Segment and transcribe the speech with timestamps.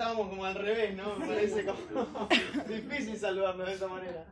[0.00, 1.14] estábamos como al revés, ¿no?
[1.16, 2.26] Me parece como
[2.68, 4.24] difícil saludarnos de esa manera.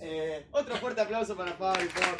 [0.00, 2.18] Eh, otro fuerte aplauso para Fabi, por favor.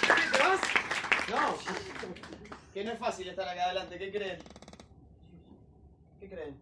[0.00, 0.60] ¿Qué, ¿Te vas?
[1.30, 1.56] No.
[2.74, 4.38] Que no es fácil estar acá adelante, ¿qué creen?
[6.18, 6.60] ¿Qué creen?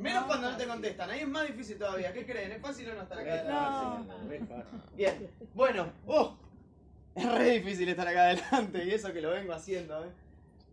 [0.00, 2.12] Menos cuando no te contestan, ahí es más difícil todavía.
[2.12, 2.52] ¿Qué creen?
[2.52, 4.46] ¿Es fácil o no estar acá adelante?
[4.94, 6.36] Bien, bueno, ¡oh!
[7.16, 10.04] es re difícil estar acá adelante y eso que lo vengo haciendo.
[10.04, 10.08] ¿eh?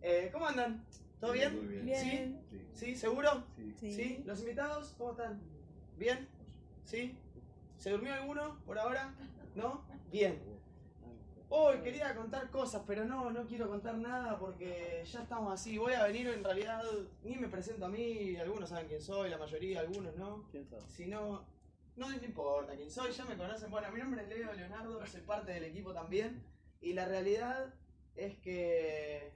[0.00, 0.84] Eh, ¿Cómo andan?
[1.24, 1.56] ¿Todo bien?
[1.56, 1.86] Muy bien.
[1.86, 2.38] Bien.
[2.50, 2.60] ¿Sí?
[2.74, 2.96] ¿Sí?
[2.96, 3.44] ¿Seguro?
[3.80, 3.92] Sí.
[3.92, 4.22] Sí.
[4.26, 4.94] ¿Los invitados?
[4.98, 5.40] ¿Cómo están?
[5.96, 6.28] ¿Bien?
[6.84, 7.16] ¿Sí?
[7.78, 9.14] ¿Se durmió alguno por ahora?
[9.54, 9.86] ¿No?
[10.12, 10.38] Bien.
[11.48, 15.78] Hoy quería contar cosas, pero no, no quiero contar nada porque ya estamos así.
[15.78, 16.82] Voy a venir en realidad,
[17.22, 20.46] ni me presento a mí, algunos saben quién soy, la mayoría, algunos no.
[20.50, 20.82] ¿Quién sabe?
[20.88, 21.46] Si no,
[21.96, 23.70] no me importa quién soy, ya me conocen.
[23.70, 26.44] Bueno, mi nombre es Leo Leonardo, soy parte del equipo también.
[26.82, 27.72] Y la realidad
[28.14, 29.32] es que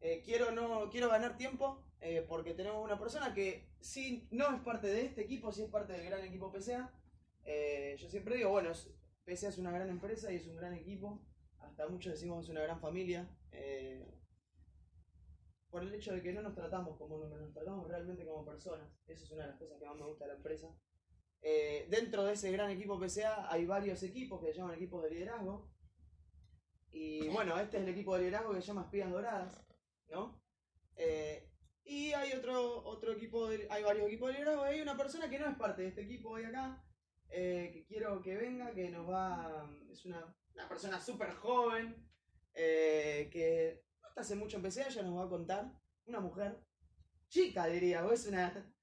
[0.00, 4.62] eh, quiero, no, quiero ganar tiempo eh, porque tenemos una persona que sí no es
[4.62, 6.92] parte de este equipo, sí es parte del gran equipo PCA.
[7.44, 8.70] Eh, yo siempre digo, bueno,
[9.24, 11.20] PCA es una gran empresa y es un gran equipo.
[11.58, 13.28] Hasta muchos decimos es una gran familia.
[15.70, 18.88] por el hecho de que no nos tratamos como números, nos tratamos realmente como personas.
[19.06, 20.68] Eso es una de las cosas que más me gusta de la empresa.
[21.40, 25.68] Dentro de ese gran equipo PCA hay varios equipos que se llaman equipos de liderazgo.
[26.90, 29.67] Y bueno, este es el equipo de liderazgo que se llama Espías Doradas,
[30.10, 30.42] ¿no?
[30.96, 31.50] Eh,
[31.84, 34.62] y hay otro, otro equipo, de- hay varios equipos de liderazgo.
[34.62, 36.84] Hay una persona que no es parte de este equipo hoy acá,
[37.30, 39.70] eh, que quiero que venga, que nos va.
[39.90, 42.06] Es una, una persona súper joven,
[42.54, 45.72] eh, que no está hace mucho en PCA, ella nos va a contar.
[46.06, 46.58] Una mujer,
[47.28, 48.74] chica diría, es una.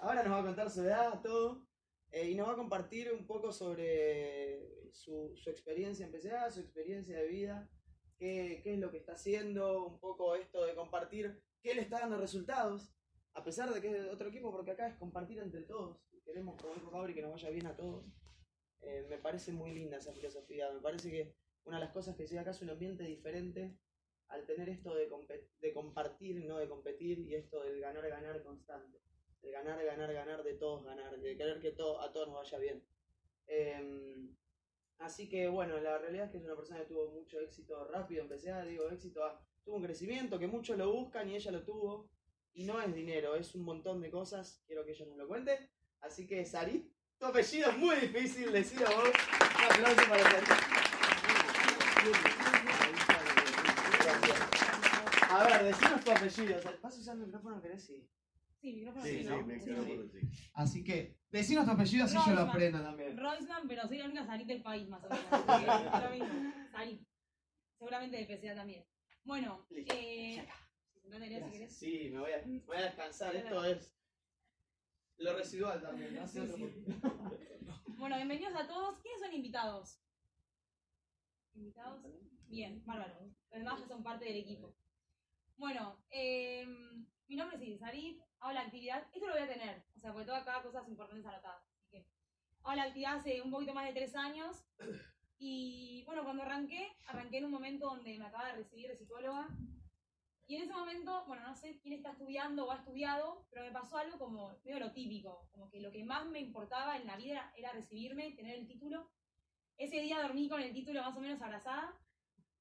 [0.00, 1.66] Ahora nos va a contar su edad, todo.
[2.12, 7.18] y nos va a compartir un poco sobre su, su experiencia en PCA, su experiencia
[7.18, 7.70] de vida,
[8.22, 11.98] qué, qué es lo que está haciendo, un poco esto de compartir qué le está
[11.98, 12.94] dando resultados,
[13.34, 15.98] a pesar de que es otro equipo, porque acá es compartir entre todos.
[16.24, 18.06] Queremos, como dijo Fabri, que nos vaya bien a todos.
[18.82, 20.70] Eh, me parece muy linda esa filosofía.
[20.70, 21.34] Me parece que
[21.64, 23.76] una de las cosas que sí acá es un ambiente diferente
[24.28, 25.10] al tener esto de,
[25.60, 28.98] de compartir, no de competir, y esto del ganar, ganar constante.
[29.40, 32.58] De ganar, ganar, ganar, de todos ganar, de querer que todo, a todos nos vaya
[32.58, 32.84] bien.
[33.48, 34.36] Em,
[34.98, 38.22] así que bueno, la realidad es que es una persona que tuvo mucho éxito rápido,
[38.22, 41.62] empecé a, digo, éxito, a- tuvo un crecimiento que muchos lo buscan y ella lo
[41.64, 42.10] tuvo.
[42.54, 45.70] Y no es dinero, es un montón de cosas, quiero que ella nos lo cuente.
[46.00, 49.08] Así que Sarit, tu apellido es muy difícil, decido vos.
[49.08, 50.22] Un aplauso para.
[54.02, 55.30] Gracias.
[55.30, 56.60] A ver, decinos tu apellido.
[56.82, 57.84] ¿Vas a usar el micrófono, querés?
[57.84, 58.06] Sí.
[58.62, 59.42] Sí, micrófono Sí, sí, sí, ¿no?
[59.42, 60.20] me Sí, quedo sí.
[60.54, 63.18] Así que, decinos tu apellido así yo lo aprendo también.
[63.18, 66.04] Roisman, pero soy la única Sarit del país, más o menos.
[66.04, 66.52] lo mismo.
[66.70, 67.02] Sarit.
[67.76, 68.84] Seguramente de PCA también.
[69.24, 70.46] Bueno, eh.
[71.08, 71.76] Leo, si querés.
[71.76, 73.34] Sí, me voy a, me voy a descansar.
[73.34, 73.96] Esto es
[75.18, 76.14] lo residual también.
[76.14, 76.26] ¿no?
[76.28, 76.84] Sí, sí.
[77.96, 79.00] Bueno, bienvenidos a todos.
[79.00, 80.00] ¿Quiénes son invitados?
[81.54, 82.04] ¿Invitados?
[82.48, 83.26] Bien, bárbaro.
[83.50, 84.74] Los demás ya son parte del equipo.
[85.56, 86.64] Bueno, eh,
[87.28, 89.06] mi nombre es Iris Sarit, hago la actividad.
[89.12, 91.62] Esto lo voy a tener, o sea, porque tengo acá cosas importantes anotadas.
[91.78, 92.06] Así que
[92.64, 94.64] hago la actividad hace un poquito más de tres años.
[95.38, 99.48] Y bueno, cuando arranqué, arranqué en un momento donde me acaba de recibir de psicóloga.
[100.46, 103.70] Y en ese momento, bueno, no sé quién está estudiando o ha estudiado, pero me
[103.70, 107.16] pasó algo como medio lo típico, como que lo que más me importaba en la
[107.16, 109.10] vida era recibirme, tener el título.
[109.78, 111.96] Ese día dormí con el título más o menos abrazada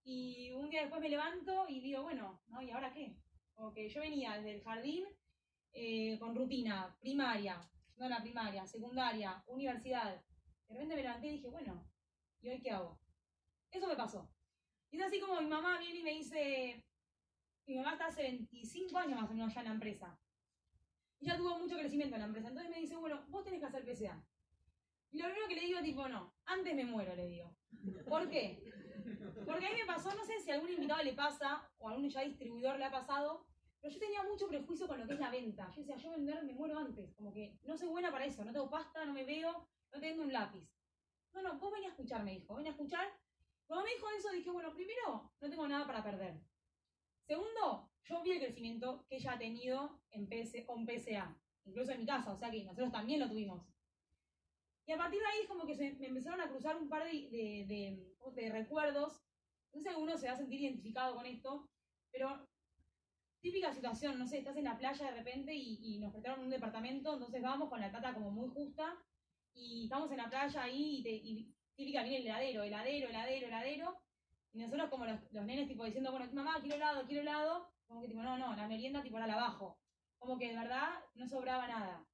[0.03, 2.61] y un día después me levanto y digo, bueno, ¿no?
[2.61, 3.17] ¿y ahora qué?
[3.53, 5.05] Como que yo venía desde el jardín
[5.73, 7.61] eh, con rutina, primaria,
[7.97, 10.21] no la primaria, secundaria, universidad.
[10.67, 11.87] De repente me levanté y dije, bueno,
[12.41, 12.99] ¿y hoy qué hago?
[13.71, 14.29] Eso me pasó.
[14.89, 16.83] Y es así como mi mamá viene y me dice,
[17.65, 20.19] mi mamá está hace 25 años más o menos ya en la empresa.
[21.19, 22.49] Y ya tuvo mucho crecimiento en la empresa.
[22.49, 24.21] Entonces me dice, bueno, vos tenés que hacer PCA.
[25.11, 27.55] Y lo primero que le digo, tipo, no, antes me muero, le digo.
[28.07, 28.61] ¿Por qué?
[29.45, 31.91] Porque a mí me pasó, no sé si a algún invitado le pasa, o a
[31.91, 33.45] algún ya distribuidor le ha pasado,
[33.81, 35.71] pero yo tenía mucho prejuicio con lo que es la venta.
[35.71, 37.13] Yo decía, yo vender me muero antes.
[37.15, 40.21] Como que no soy buena para eso, no tengo pasta, no me veo, no tengo
[40.21, 40.69] un lápiz.
[41.33, 43.07] No, no, vos venía a escuchar, me dijo, ven a escuchar.
[43.65, 46.39] Cuando me dijo eso, dije, bueno, primero, no tengo nada para perder.
[47.25, 51.35] Segundo, yo vi el crecimiento que ella ha tenido en PS, con PSA,
[51.65, 53.65] incluso en mi casa, o sea que nosotros también lo tuvimos.
[54.85, 57.05] Y a partir de ahí es como que se me empezaron a cruzar un par
[57.05, 57.29] de,
[58.35, 59.23] de, recuerdos.
[59.73, 61.69] No sé alguno se va a sentir identificado con esto,
[62.11, 62.45] pero
[63.41, 66.49] típica situación, no sé, estás en la playa de repente y, y nos prestaron un
[66.49, 68.97] departamento, entonces vamos con la plata como muy justa
[69.53, 73.47] y estamos en la playa ahí y, te, y típica viene el heladero, heladero, heladero,
[73.47, 74.01] heladero,
[74.53, 78.01] y nosotros como los, los nenes tipo diciendo, bueno, mamá, quiero helado, quiero helado, como
[78.01, 79.79] que tipo, no, no, la merienda tipo era la abajo,
[80.17, 82.05] como que de verdad no sobraba nada.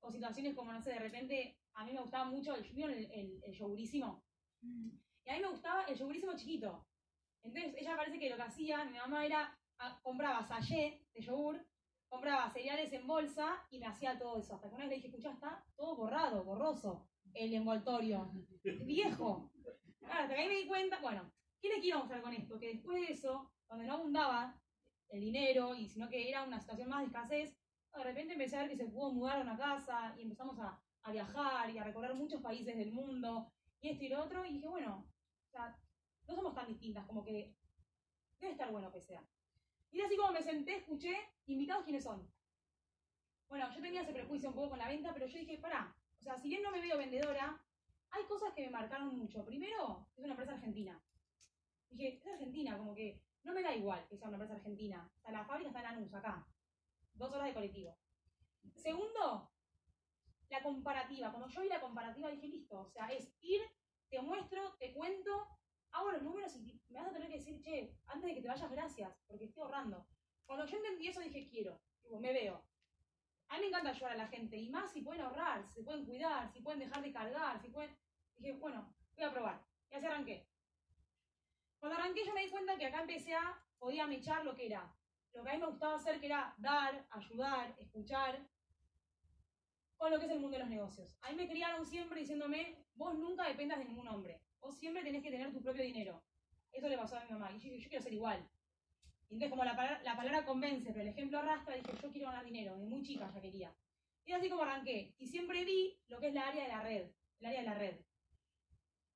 [0.00, 3.10] O situaciones como, no sé, de repente, a mí me gustaba mucho el, ¿vieron el,
[3.10, 4.24] el, el yogurísimo?
[4.60, 6.86] Y a mí me gustaba el yogurísimo chiquito.
[7.42, 11.64] Entonces ella parece que lo que hacía, mi mamá era, ah, compraba sachet de yogur,
[12.08, 14.54] compraba cereales en bolsa y me hacía todo eso.
[14.54, 18.30] Hasta que una vez le dije, escucha, está todo borrado, borroso, el envoltorio.
[18.84, 19.50] Viejo.
[19.98, 22.58] Claro, hasta que ahí me di cuenta, bueno, ¿qué le quiero mostrar con esto?
[22.58, 24.60] Que después de eso, donde no abundaba
[25.08, 27.56] el dinero y sino que era una situación más de escasez,
[27.96, 30.80] de repente empecé a ver que se pudo mudar a una casa y empezamos a,
[31.02, 33.52] a viajar y a recorrer muchos países del mundo
[33.84, 35.06] y esto y lo otro, y dije, bueno,
[36.26, 37.54] no somos tan distintas, como que
[38.40, 39.22] debe estar bueno que sea.
[39.94, 42.28] Y así como me senté, escuché, invitados quiénes son.
[43.48, 46.22] Bueno, yo tenía ese prejuicio un poco con la venta, pero yo dije, pará, o
[46.22, 47.64] sea, si bien no me veo vendedora,
[48.10, 49.44] hay cosas que me marcaron mucho.
[49.44, 51.00] Primero, es una empresa argentina.
[51.90, 55.08] Dije, es argentina, como que no me da igual que sea una empresa argentina.
[55.16, 56.44] O sea, la fábrica está en Lanús, acá.
[57.14, 57.96] Dos horas de colectivo.
[58.74, 59.52] Segundo,
[60.48, 61.30] la comparativa.
[61.30, 63.60] Cuando yo vi la comparativa dije, listo, o sea, es ir,
[64.10, 65.46] te muestro, te cuento,
[65.94, 68.48] hago los números y me vas a tener que decir, che, antes de que te
[68.48, 70.06] vayas, gracias, porque estoy ahorrando.
[70.44, 71.80] Cuando yo entendí eso dije, quiero,
[72.20, 72.64] me veo.
[73.48, 76.04] A mí me encanta ayudar a la gente, y más si pueden ahorrar, si pueden
[76.04, 77.96] cuidar, si pueden dejar de cargar, si pueden...
[78.36, 79.64] Dije, bueno, voy a probar.
[79.90, 80.46] Y así arranqué.
[81.78, 84.92] Cuando arranqué yo me di cuenta que acá empecé a, podía mechar lo que era.
[85.32, 88.44] Lo que a mí me gustaba hacer, que era dar, ayudar, escuchar,
[89.96, 91.16] con lo que es el mundo de los negocios.
[91.22, 94.40] A mí me criaron siempre diciéndome, vos nunca dependas de ningún hombre.
[94.64, 96.22] Vos siempre tenés que tener tu propio dinero.
[96.72, 97.52] Eso le pasó a mi mamá.
[97.52, 98.48] Y yo dije, yo quiero ser igual.
[99.28, 102.28] Y entonces, como la palabra, la palabra convence, pero el ejemplo arrastra, dije, yo quiero
[102.28, 102.76] ganar dinero.
[102.78, 103.74] De muy chica ya quería.
[104.24, 105.14] Y así como arranqué.
[105.18, 107.10] Y siempre vi lo que es la área de la red.
[107.40, 108.00] El área de la red.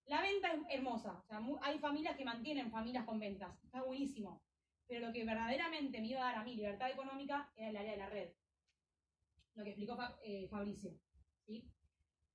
[0.05, 1.19] La venta es hermosa.
[1.19, 3.57] O sea, hay familias que mantienen familias con ventas.
[3.65, 4.43] Está buenísimo.
[4.87, 7.93] Pero lo que verdaderamente me iba a dar a mí libertad económica era el área
[7.93, 8.31] de la red.
[9.55, 10.93] Lo que explicó eh, Fabricio.
[11.47, 11.67] ¿sí?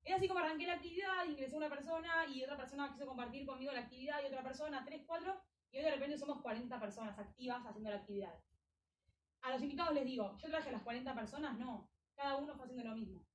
[0.04, 3.72] Es así como arranqué la actividad, ingresó una persona y otra persona quiso compartir conmigo
[3.72, 5.42] la actividad y otra persona, tres, cuatro,
[5.72, 8.38] y hoy de repente somos 40 personas activas haciendo la actividad.
[9.42, 11.58] A los invitados les digo, ¿yo traje a las 40 personas?
[11.58, 13.26] No, cada uno fue haciendo lo mismo.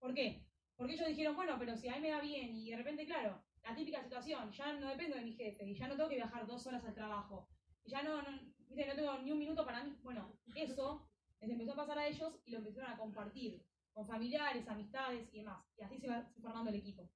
[0.00, 0.44] ¿Por qué?
[0.76, 3.44] Porque ellos dijeron, bueno, pero si a mí me va bien y de repente, claro,
[3.62, 6.46] la típica situación, ya no dependo de mi jefe y ya no tengo que viajar
[6.46, 7.48] dos horas al trabajo,
[7.84, 9.96] y ya no, no, no tengo ni un minuto para mí.
[10.02, 11.08] Bueno, eso
[11.40, 15.38] les empezó a pasar a ellos y lo empezaron a compartir con familiares, amistades y
[15.38, 15.64] demás.
[15.76, 17.08] Y así se va armando el equipo.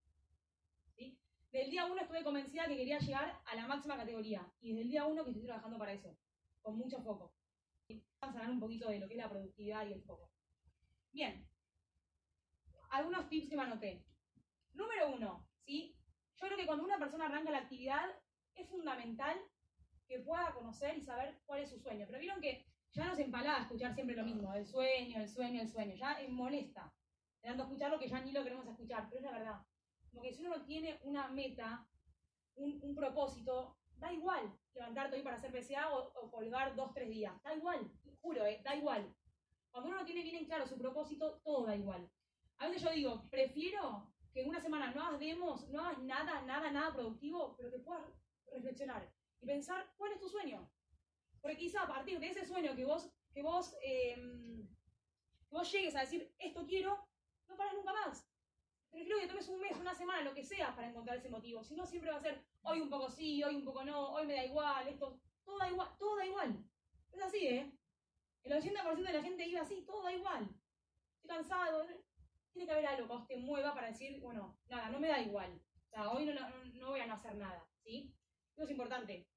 [0.96, 1.18] ¿sí?
[1.50, 4.46] Del día uno estuve convencida que quería llegar a la máxima categoría.
[4.60, 6.16] Y desde el día uno que estoy trabajando para eso,
[6.62, 7.34] con mucho foco.
[8.20, 10.30] Vamos a hablar un poquito de lo que es la productividad y el foco.
[11.12, 11.46] Bien.
[12.90, 14.04] Algunos tips que me anoté.
[14.72, 15.96] Número uno, ¿sí?
[16.36, 18.04] Yo creo que cuando una persona arranca la actividad,
[18.54, 19.38] es fundamental
[20.08, 22.06] que pueda conocer y saber cuál es su sueño.
[22.06, 25.68] Pero vieron que ya nos empalaba escuchar siempre lo mismo, el sueño, el sueño, el
[25.68, 25.94] sueño.
[25.96, 26.92] Ya es molesta.
[27.42, 29.60] De tanto escuchar lo que ya ni lo queremos escuchar, pero es la verdad.
[30.10, 31.86] Como que si uno no tiene una meta,
[32.54, 37.08] un, un propósito, da igual levantarte hoy para hacer PCA o, o colgar dos, tres
[37.08, 37.34] días.
[37.42, 37.90] Da igual,
[38.20, 39.12] juro, eh, da igual.
[39.70, 42.08] Cuando uno no tiene bien en claro su propósito, todo da igual.
[42.58, 46.42] A veces yo digo, prefiero que en una semana no hagas demos, no hagas nada,
[46.42, 48.04] nada, nada productivo, pero que puedas
[48.52, 50.70] reflexionar y pensar cuál es tu sueño.
[51.44, 55.94] Porque quizá a partir de ese sueño que vos, que vos, eh, que vos llegues
[55.94, 57.06] a decir, esto quiero,
[57.46, 58.26] no paras nunca más.
[58.90, 61.62] Prefiero que tomes un mes, una semana, lo que sea, para encontrar ese motivo.
[61.62, 64.26] Si no, siempre va a ser, hoy un poco sí, hoy un poco no, hoy
[64.26, 66.64] me da igual, esto, todo da igual, todo da igual.
[67.12, 67.70] Es así, ¿eh?
[68.42, 70.48] El 80% de la gente iba así, todo da igual.
[71.16, 71.86] Estoy cansado.
[72.54, 75.20] Tiene que haber algo que vos te mueva para decir, bueno, nada, no me da
[75.20, 75.60] igual.
[75.88, 78.14] O sea, hoy no, no, no voy a no hacer nada, ¿sí?
[78.54, 79.28] Eso es importante.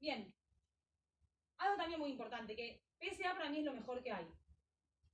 [0.00, 0.35] Bien.
[1.58, 4.26] Algo también muy importante, que PSA para mí es lo mejor que hay.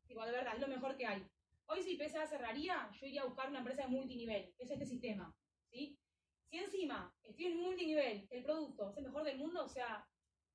[0.07, 1.27] Digo, de verdad, es lo mejor que hay.
[1.67, 4.87] Hoy si PSA cerraría, yo iría a buscar una empresa de multinivel, que es este
[4.87, 5.35] sistema,
[5.71, 5.99] ¿sí?
[6.51, 10.07] Si encima estoy en multinivel, el producto es el mejor del mundo, o sea,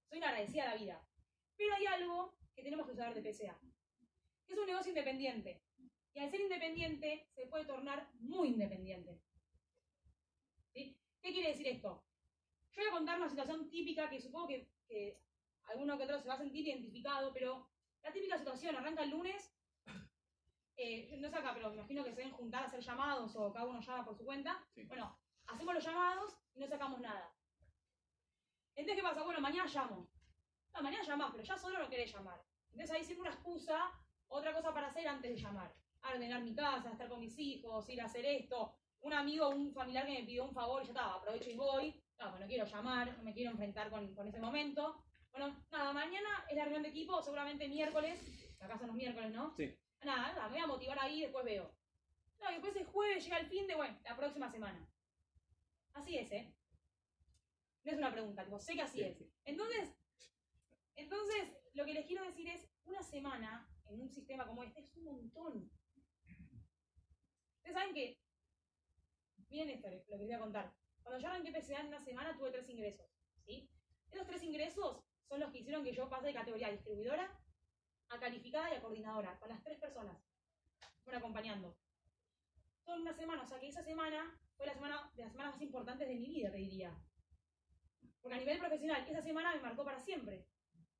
[0.07, 1.07] soy una agradecida a la vida.
[1.55, 3.59] Pero hay algo que tenemos que saber de PSA.
[4.47, 5.63] Es un negocio independiente.
[6.13, 9.19] Y al ser independiente, se puede tornar muy independiente.
[10.73, 10.99] ¿Sí?
[11.21, 12.03] ¿Qué quiere decir esto?
[12.71, 15.19] Yo voy a contar una situación típica que supongo que
[15.67, 17.69] alguno que otro se va a sentir identificado, pero
[18.03, 19.53] la típica situación, arranca el lunes,
[20.77, 23.51] eh, no sé acá, pero me imagino que se deben juntar a hacer llamados o
[23.51, 24.63] cada uno llama por su cuenta.
[24.75, 24.83] Sí.
[24.83, 27.33] Bueno, hacemos los llamados y no sacamos nada.
[28.75, 29.23] Entonces, ¿qué pasa?
[29.23, 30.07] Bueno, mañana llamo.
[30.73, 32.39] No, mañana llamás, pero ya solo no querés llamar.
[32.71, 33.91] Entonces ahí siempre una excusa,
[34.27, 35.73] otra cosa para hacer antes de llamar.
[36.03, 38.75] Ordenar mi casa, estar con mis hijos, ir a hacer esto.
[39.01, 42.03] Un amigo, un familiar que me pidió un favor y ya estaba, aprovecho y voy.
[42.19, 45.03] No, pues no quiero llamar, no me quiero enfrentar con, con ese momento.
[45.37, 48.19] Bueno, nada, mañana es la reunión de equipo, seguramente miércoles.
[48.59, 49.53] Acá son los miércoles, ¿no?
[49.55, 49.71] Sí.
[50.03, 51.77] Nada, nada, me voy a motivar ahí y después veo.
[52.39, 54.89] No, y después el jueves llega el fin de, bueno, la próxima semana.
[55.93, 56.55] Así es, ¿eh?
[57.83, 59.23] No es una pregunta, tipo, sé que así Sí, es.
[59.45, 59.95] Entonces,
[60.95, 64.97] entonces, lo que les quiero decir es, una semana en un sistema como este es
[64.97, 65.71] un montón.
[67.57, 68.19] Ustedes saben que,
[69.49, 70.73] miren esto, lo que les voy a contar.
[71.03, 73.07] Cuando yo arranqué PCA en una semana tuve tres ingresos,
[73.45, 73.69] ¿sí?
[74.11, 77.29] Esos tres ingresos son los que hicieron que yo pase de categoría distribuidora
[78.09, 80.17] a calificada y a coordinadora, con las tres personas.
[81.03, 81.77] Fueron acompañando.
[82.85, 85.53] Todo en una semana, o sea que esa semana fue la semana de las semanas
[85.53, 86.95] más importantes de mi vida, te diría.
[88.21, 90.45] Porque a nivel profesional, esa semana me marcó para siempre.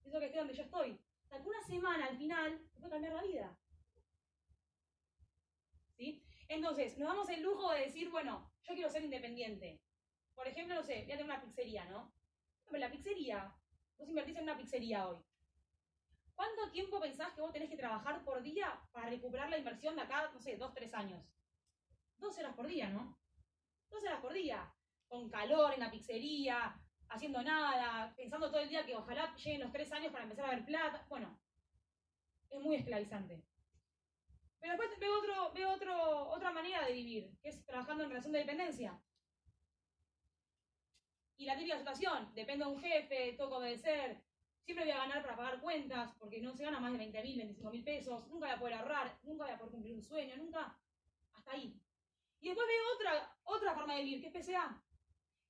[0.03, 0.99] Eso que estoy donde yo estoy.
[1.25, 3.57] O sea, que una semana al final me puede cambiar la vida.
[5.97, 6.23] ¿Sí?
[6.47, 9.81] Entonces, nos damos el lujo de decir, bueno, yo quiero ser independiente.
[10.35, 12.13] Por ejemplo, no sé, voy a tener una pizzería, ¿no?
[12.65, 13.55] Pero la pizzería,
[13.97, 15.17] vos invertís en una pizzería hoy.
[16.35, 20.03] ¿Cuánto tiempo pensás que vos tenés que trabajar por día para recuperar la inversión de
[20.03, 21.25] acá, no sé, dos, tres años?
[22.17, 23.17] Dos horas por día, ¿no?
[23.89, 24.71] Dos horas por día.
[25.07, 29.71] Con calor en la pizzería, haciendo nada, pensando todo el día que ojalá lleguen los
[29.71, 31.05] tres años para empezar a ver plata.
[31.09, 31.39] Bueno,
[32.49, 33.43] es muy esclavizante.
[34.59, 38.33] Pero después veo, otro, veo otro, otra manera de vivir, que es trabajando en relación
[38.33, 39.01] de dependencia.
[41.37, 44.21] Y la típica situación, dependo de un jefe, que obedecer,
[44.63, 47.37] siempre voy a ganar para pagar cuentas, porque no se gana más de 20 mil,
[47.37, 50.35] 25 mil pesos, nunca voy a poder ahorrar, nunca voy a poder cumplir un sueño,
[50.35, 50.77] nunca,
[51.33, 51.79] hasta ahí.
[52.39, 54.83] Y después veo otra, otra forma de vivir, que es PCA,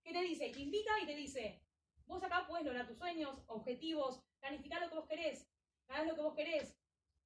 [0.03, 1.63] que te dice, te invita y te dice,
[2.05, 5.49] vos acá puedes lograr tus sueños, objetivos, planificar lo que vos querés,
[5.87, 6.77] ganar lo que vos querés,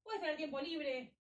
[0.04, 1.16] puedes tener tiempo libre,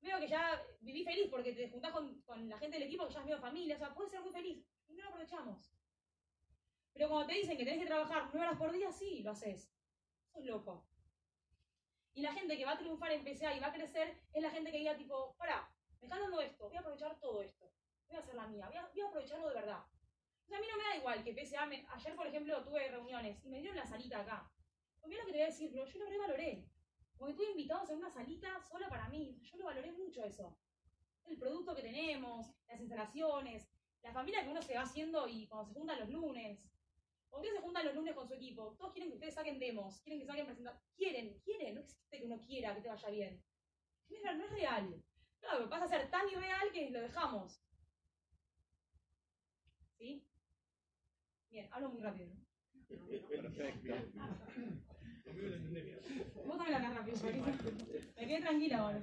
[0.00, 3.14] veo que ya viví feliz porque te juntás con, con la gente del equipo que
[3.14, 5.72] ya es medio familia, o sea, puedes ser muy feliz, y no lo aprovechamos.
[6.94, 9.72] Pero cuando te dicen que tenés que trabajar nueve horas por día, sí, lo haces.
[10.32, 10.86] Sos loco.
[12.14, 14.50] Y la gente que va a triunfar en PCA y va a crecer es la
[14.50, 17.72] gente que diga tipo, pará, me están dando esto, voy a aprovechar todo esto.
[18.06, 19.82] Voy a hacer la mía, voy a, voy a aprovecharlo de verdad.
[20.44, 22.88] O sea, a mí no me da igual que PCA, me- ayer por ejemplo tuve
[22.88, 24.50] reuniones y me dieron la salita acá.
[25.00, 26.68] Porque es lo que te voy a decir, yo lo revaloré.
[27.16, 29.38] Porque tuve invitados en una salita sola para mí.
[29.40, 30.58] Yo lo valoré mucho eso.
[31.24, 33.70] El producto que tenemos, las instalaciones,
[34.02, 36.68] la familia que uno se va haciendo y cuando se juntan los lunes.
[37.32, 40.02] Cuando ustedes se juntan los lunes con su equipo, todos quieren que ustedes saquen demos,
[40.02, 40.92] quieren que saquen presentaciones.
[40.94, 43.42] Quieren, quieren, no existe que uno quiera que te vaya bien.
[44.10, 45.02] No es, no es real.
[45.40, 47.58] Claro, pasa a ser tan irreal que lo dejamos.
[49.96, 50.22] ¿Sí?
[51.48, 52.34] Bien, hablo muy rápido.
[52.34, 52.44] ¿no?
[53.28, 53.94] Perfecto.
[56.44, 57.70] Vos también la agarrás rápido, Marisa.
[58.14, 59.02] Me quedé tranquila ahora.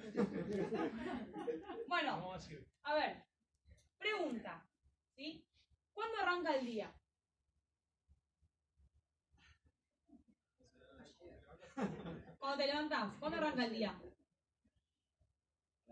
[1.87, 2.37] Bueno,
[2.83, 3.23] a ver.
[3.97, 4.69] Pregunta.
[5.15, 5.43] ¿Sí?
[5.93, 6.93] ¿Cuándo arranca el día?
[12.39, 14.01] Cuando te levantás, ¿cuándo arranca el día?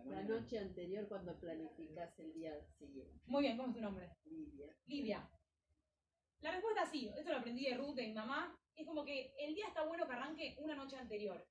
[0.05, 3.21] La noche anterior cuando planificas el día siguiente.
[3.25, 4.09] Muy bien, ¿cómo es tu nombre?
[4.25, 4.67] Lidia.
[4.85, 5.29] Lidia.
[6.41, 8.57] La respuesta es sí, esto lo aprendí de Ruth, de mi mamá.
[8.75, 11.45] Es como que el día está bueno que arranque una noche anterior.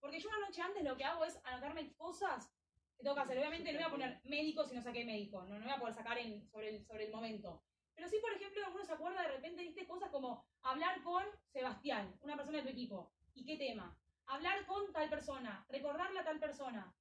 [0.00, 2.50] Porque yo una noche antes lo que hago es anotarme cosas
[2.96, 3.38] que tengo que hacer.
[3.38, 5.94] Obviamente no voy a poner médico si no saqué médico, no, no voy a poder
[5.94, 7.62] sacar en- sobre, el, sobre el momento.
[7.94, 12.16] Pero sí, por ejemplo, uno se acuerda de repente, viste, cosas como hablar con Sebastián,
[12.22, 13.12] una persona de tu equipo.
[13.38, 13.96] ¿Y qué tema?
[14.26, 16.92] Hablar con tal persona, recordarle a tal persona.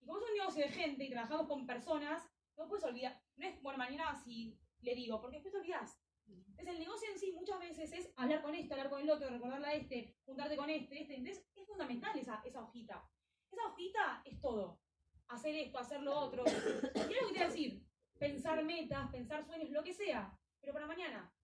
[0.00, 2.22] Y como es un negocio de gente y trabajamos con personas,
[2.56, 3.20] no puedes olvidar.
[3.36, 6.00] No es, bueno, mañana si le digo, porque después te olvidás.
[6.26, 9.28] Entonces el negocio en sí muchas veces es hablar con este, hablar con el otro,
[9.28, 11.16] recordarle a este, juntarte con este, este.
[11.16, 13.04] Entonces es fundamental esa, esa hojita.
[13.50, 14.78] Esa hojita es todo.
[15.26, 16.44] Hacer esto, hacer lo otro.
[16.94, 17.84] Y es lo que te voy a decir.
[18.16, 20.38] Pensar metas, pensar sueños, lo que sea.
[20.60, 21.34] Pero para mañana.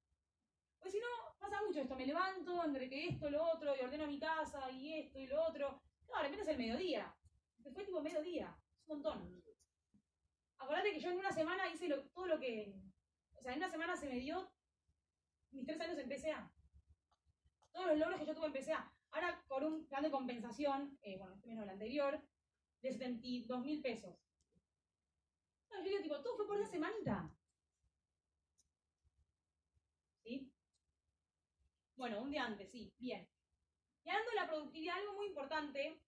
[0.80, 1.06] Pues si no,
[1.38, 1.94] pasa mucho esto.
[1.94, 5.42] Me levanto, entre que esto, lo otro, y ordeno mi casa, y esto, y lo
[5.42, 5.82] otro.
[6.08, 7.14] No, de repente es el mediodía.
[7.72, 8.56] Fue tipo mediodía.
[8.82, 9.42] Es un montón.
[10.58, 12.74] Acordate que yo en una semana hice todo lo que...
[13.34, 14.52] O sea, en una semana se me dio
[15.52, 16.52] mis tres años en PCA.
[17.72, 18.92] Todos los logros que yo tuve en PCA.
[19.12, 22.20] Ahora con un plan de compensación, eh, bueno, este menos el anterior,
[22.82, 24.16] de 72 mil pesos.
[25.70, 27.30] No, yo digo, tipo, todo fue por una semanita.
[30.22, 30.52] ¿Sí?
[32.00, 33.28] Bueno, un día antes, sí, bien.
[34.06, 36.00] algo muy importante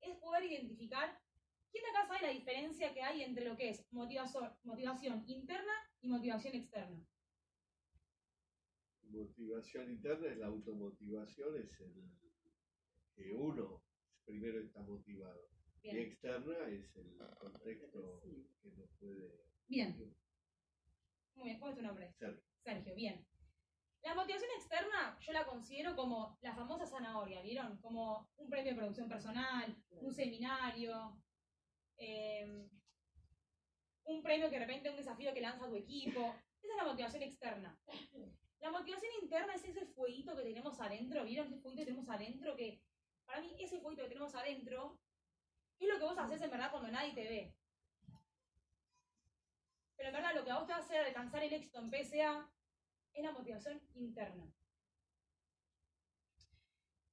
[0.00, 1.20] es poder identificar
[1.72, 5.72] quién de acá sabe la diferencia que hay entre lo que es motivación, motivación interna
[6.00, 7.04] y motivación externa.
[9.02, 11.92] Motivación interna es la automotivación, es el
[13.16, 13.82] que uno
[14.24, 15.50] primero está motivado.
[15.82, 16.06] Y Bien.
[16.06, 18.22] externa es el contexto
[18.62, 20.14] que nos puede Bien.
[21.34, 21.58] Muy bien.
[21.58, 22.12] ¿Cuál es tu nombre?
[22.12, 22.40] ser.
[22.62, 23.26] Sergio, bien.
[24.06, 27.76] La motivación externa yo la considero como la famosa zanahoria, ¿vieron?
[27.78, 31.20] Como un premio de producción personal, un seminario,
[31.96, 32.68] eh,
[34.04, 36.20] un premio que de repente un desafío que lanza tu equipo.
[36.62, 37.76] Esa es la motivación externa.
[38.60, 42.54] La motivación interna es ese fueguito que tenemos adentro, ¿vieron ese fueguito que tenemos adentro?
[42.54, 42.80] Que
[43.24, 45.00] para mí ese fueguito que tenemos adentro
[45.80, 47.54] es lo que vos haces en verdad cuando nadie te ve.
[49.96, 51.90] Pero en verdad lo que a vos te va a hacer alcanzar el éxito en
[51.90, 52.48] PSA
[53.16, 54.52] es la motivación interna.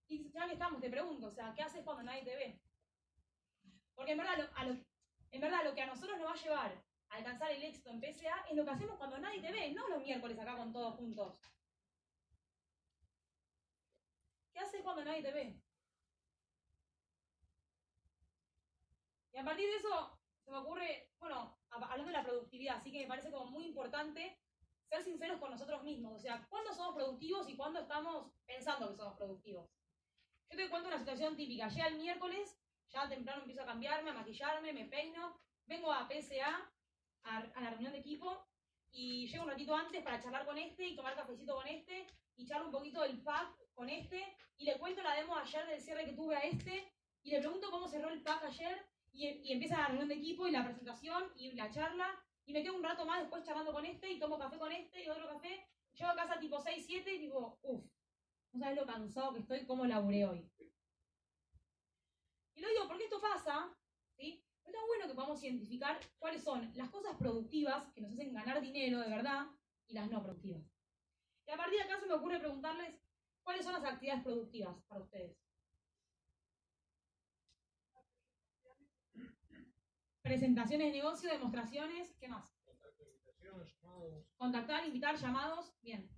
[0.07, 2.61] Y ya que estamos, te pregunto, o sea, ¿qué haces cuando nadie te ve?
[3.95, 4.73] Porque en verdad, lo,
[5.31, 7.99] en verdad lo que a nosotros nos va a llevar a alcanzar el éxito en
[7.99, 10.95] PSA es lo que hacemos cuando nadie te ve, no los miércoles acá con todos
[10.95, 11.39] juntos.
[14.53, 15.61] ¿Qué haces cuando nadie te ve?
[19.33, 22.91] Y a partir de eso se me ocurre, bueno, hab- hablando de la productividad, así
[22.91, 24.42] que me parece como muy importante
[24.93, 26.13] ser sinceros con nosotros mismos.
[26.13, 29.67] O sea, ¿cuándo somos productivos y cuándo estamos pensando que somos productivos?
[30.51, 31.67] Yo te cuento una situación típica.
[31.67, 32.55] Llega el miércoles,
[32.89, 36.71] ya temprano empiezo a cambiarme, a maquillarme, me peino, vengo a PSA,
[37.23, 38.45] a, a la reunión de equipo,
[38.91, 42.45] y llego un ratito antes para charlar con este y tomar cafecito con este, y
[42.45, 46.05] charlo un poquito del pack con este, y le cuento la demo ayer del cierre
[46.05, 49.77] que tuve a este, y le pregunto cómo cerró el pack ayer, y, y empieza
[49.77, 53.05] la reunión de equipo y la presentación y la charla, y me quedo un rato
[53.05, 55.67] más después charlando con este, y tomo café con este y otro café.
[55.93, 57.85] Llego a casa tipo 6, 7 y digo, uff,
[58.51, 60.51] no sabes lo cansado que estoy, cómo laburé hoy.
[62.55, 63.75] Y lo digo porque esto pasa,
[64.17, 64.43] ¿sí?
[64.63, 68.61] Pero está bueno que podamos identificar cuáles son las cosas productivas que nos hacen ganar
[68.61, 69.47] dinero de verdad
[69.87, 70.63] y las no productivas.
[71.47, 72.95] Y a partir de acá se me ocurre preguntarles
[73.43, 75.42] cuáles son las actividades productivas para ustedes.
[80.23, 82.49] Presentaciones de negocio, demostraciones, ¿qué más?
[84.37, 86.09] Contactar, invitar, llamados, bien.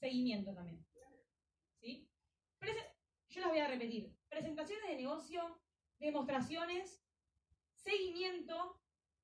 [0.00, 0.84] Seguimiento también.
[1.80, 2.10] ¿Sí?
[3.28, 4.12] Yo las voy a repetir.
[4.28, 5.60] Presentaciones de negocio,
[6.00, 7.04] demostraciones,
[7.74, 8.80] seguimiento,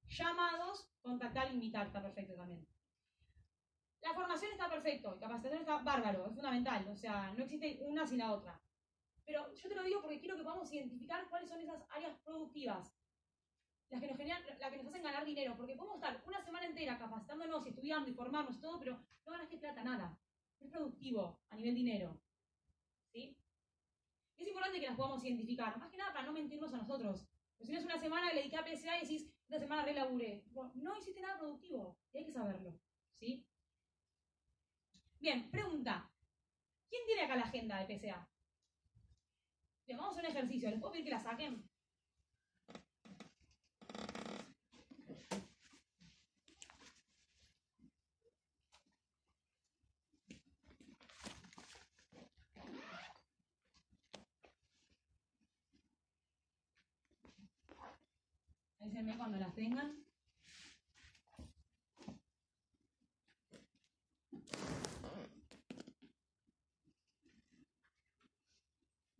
[0.06, 2.64] llamados, contactar, invitar, está perfecto también.
[4.02, 8.18] La formación está perfecto, capacitación está bárbaro, es fundamental, o sea, no existe una sin
[8.18, 8.60] la otra.
[9.26, 12.94] Pero yo te lo digo porque quiero que podamos identificar cuáles son esas áreas productivas,
[13.90, 16.66] las que nos generan, las que nos hacen ganar dinero, porque podemos estar una semana
[16.66, 20.18] entera capacitándonos estudiando y formarnos y todo, pero no ganaste plata, nada.
[20.60, 22.20] No es productivo a nivel dinero.
[23.12, 23.37] ¿Sí?
[24.37, 27.26] Es importante que las podamos identificar, más que nada para no mentirnos a nosotros.
[27.56, 29.84] Porque si no es una semana que le dediqué a PSA y decís, esta semana
[29.84, 30.44] relaburé.
[30.74, 32.78] No hiciste nada productivo, y hay que saberlo.
[33.18, 33.46] ¿Sí?
[35.20, 36.10] Bien, pregunta.
[36.88, 38.28] ¿Quién tiene acá la agenda de PSA?
[39.86, 40.70] Bien, vamos a un ejercicio.
[40.70, 41.62] ¿Les puedo pedir que la saquen?
[58.80, 60.03] Avísenme cuando las tengan.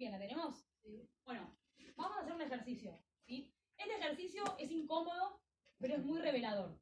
[0.05, 0.67] Bien, ¿la tenemos?
[1.25, 1.57] Bueno,
[1.97, 3.51] vamos a hacer un ejercicio, ¿sí?
[3.79, 5.41] Este ejercicio es incómodo,
[5.79, 6.79] pero es muy revelador,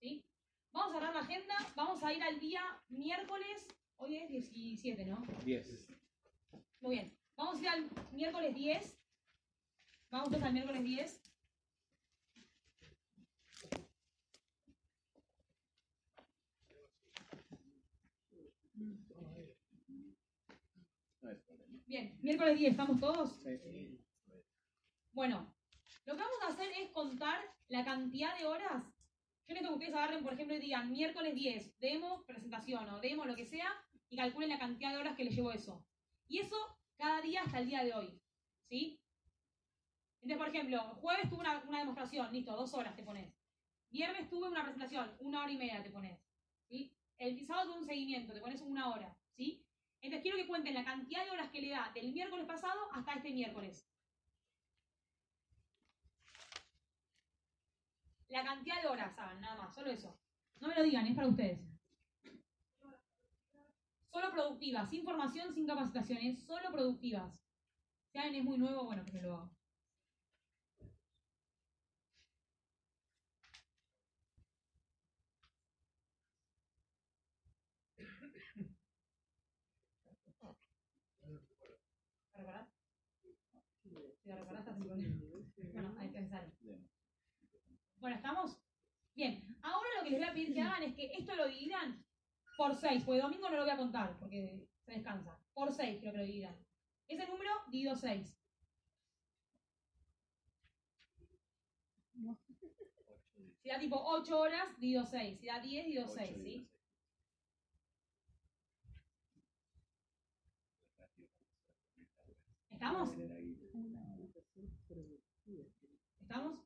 [0.00, 0.26] ¿sí?
[0.72, 3.64] Vamos a cerrar la agenda, vamos a ir al día miércoles,
[3.98, 5.24] hoy es 17, ¿no?
[5.44, 5.86] 10.
[6.80, 8.98] Muy bien, vamos a ir al miércoles 10.
[10.10, 11.32] Vamos todos al miércoles 10.
[21.88, 23.40] Bien, miércoles 10, ¿estamos todos?
[25.12, 25.54] Bueno,
[26.04, 28.84] lo que vamos a hacer es contar la cantidad de horas.
[29.46, 33.24] Yo necesito que ustedes agarren, por ejemplo, y digan miércoles 10, demo, presentación o demo,
[33.24, 33.72] lo que sea,
[34.10, 35.82] y calculen la cantidad de horas que les llevó eso.
[36.26, 36.56] Y eso
[36.98, 38.20] cada día hasta el día de hoy.
[38.68, 39.00] ¿Sí?
[40.20, 43.34] Entonces, por ejemplo, jueves tuve una, una demostración, listo, dos horas te pones.
[43.88, 46.20] Viernes tuve una presentación, una hora y media te pones.
[46.68, 46.94] ¿Sí?
[47.16, 49.16] El sábado tuve un seguimiento, te pones una hora.
[49.32, 49.64] ¿Sí?
[50.00, 53.14] Entonces quiero que cuenten la cantidad de horas que le da del miércoles pasado hasta
[53.14, 53.84] este miércoles.
[58.28, 60.16] La cantidad de horas, saben, nada más, solo eso.
[60.60, 61.58] No me lo digan, es para ustedes.
[64.10, 67.32] Solo productivas, sin formación, sin capacitaciones, solo productivas.
[68.12, 69.50] Si alguien es muy nuevo, bueno, que me lo haga.
[81.20, 81.34] ¿Para
[82.34, 82.68] reparar?
[83.22, 84.17] Si la reparás, estás sin problema.
[85.72, 86.52] Bueno, hay que pensar.
[87.98, 88.60] Bueno, ¿estamos?
[89.14, 92.04] Bien, ahora lo que les voy a pedir que hagan es que esto lo dividan
[92.56, 95.40] por 6, porque domingo no lo voy a contar, porque se descansa.
[95.54, 96.56] Por 6 creo que lo dividan.
[97.08, 98.36] Ese número divido 6.
[103.62, 105.40] Si da tipo 8 horas, divido 6.
[105.40, 106.70] Si da 10, divido 6, ¿sí?
[112.70, 113.10] ¿Estamos?
[116.20, 116.60] ¿Estamos?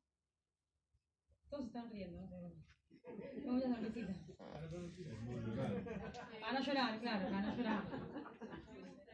[1.49, 2.19] Todos están riendo.
[2.19, 2.29] ¿no?
[3.01, 4.17] Con muchas sonrisitas.
[6.41, 7.83] Para no llorar, claro, para no llorar.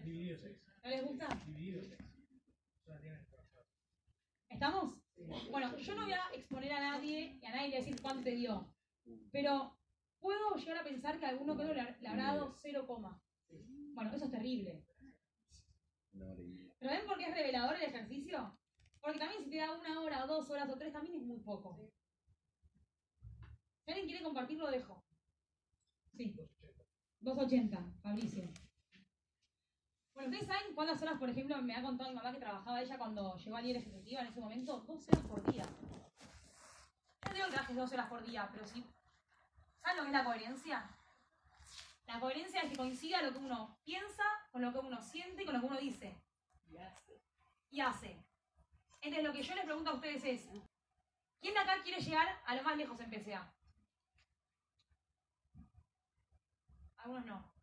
[0.03, 0.57] Dividido 6.
[0.83, 1.27] ¿No les gusta?
[1.45, 1.99] Dividido 6.
[2.01, 3.19] O sea, tiene
[4.49, 4.99] ¿Estamos?
[5.51, 8.01] Bueno, yo no voy a exponer a nadie y a nadie le voy a decir
[8.01, 8.73] cuánto te dio.
[9.31, 9.77] Pero
[10.19, 13.21] puedo llegar a pensar que a alguno creo le, le habrá dado 0, coma.
[13.93, 14.83] bueno, eso es terrible.
[16.11, 18.58] ¿Pero ven por qué es revelador el ejercicio?
[19.01, 21.39] Porque también si te da una hora, o dos horas o tres, también es muy
[21.39, 21.91] poco.
[23.85, 25.03] Si alguien quiere compartir, lo dejo.
[26.15, 26.35] Sí.
[27.21, 28.49] 280, Fabricio.
[30.13, 32.97] Bueno, ¿ustedes saben cuántas horas, por ejemplo, me ha contado mi mamá que trabajaba ella
[32.97, 34.79] cuando llegó a líder ejecutiva en ese momento?
[34.81, 35.63] 12 horas por día.
[37.25, 38.85] No digo que trabajes 12 horas por día, pero sí.
[39.81, 40.89] ¿Saben lo que es la coherencia?
[42.05, 45.45] La coherencia es que coincida lo que uno piensa con lo que uno siente y
[45.45, 46.21] con lo que uno dice.
[47.69, 48.28] Y hace.
[49.01, 50.49] Entonces, lo que yo les pregunto a ustedes es:
[51.39, 53.53] ¿quién de acá quiere llegar a lo más lejos en PCA?
[56.97, 57.53] Algunos no.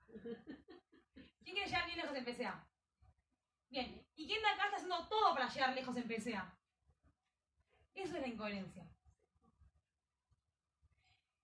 [1.42, 2.66] ¿Quién quiere llegar bien lejos en PCA?
[3.68, 4.06] Bien.
[4.14, 6.58] ¿Y quién de acá está haciendo todo para llegar lejos en PCA?
[7.94, 8.86] Eso es la incoherencia.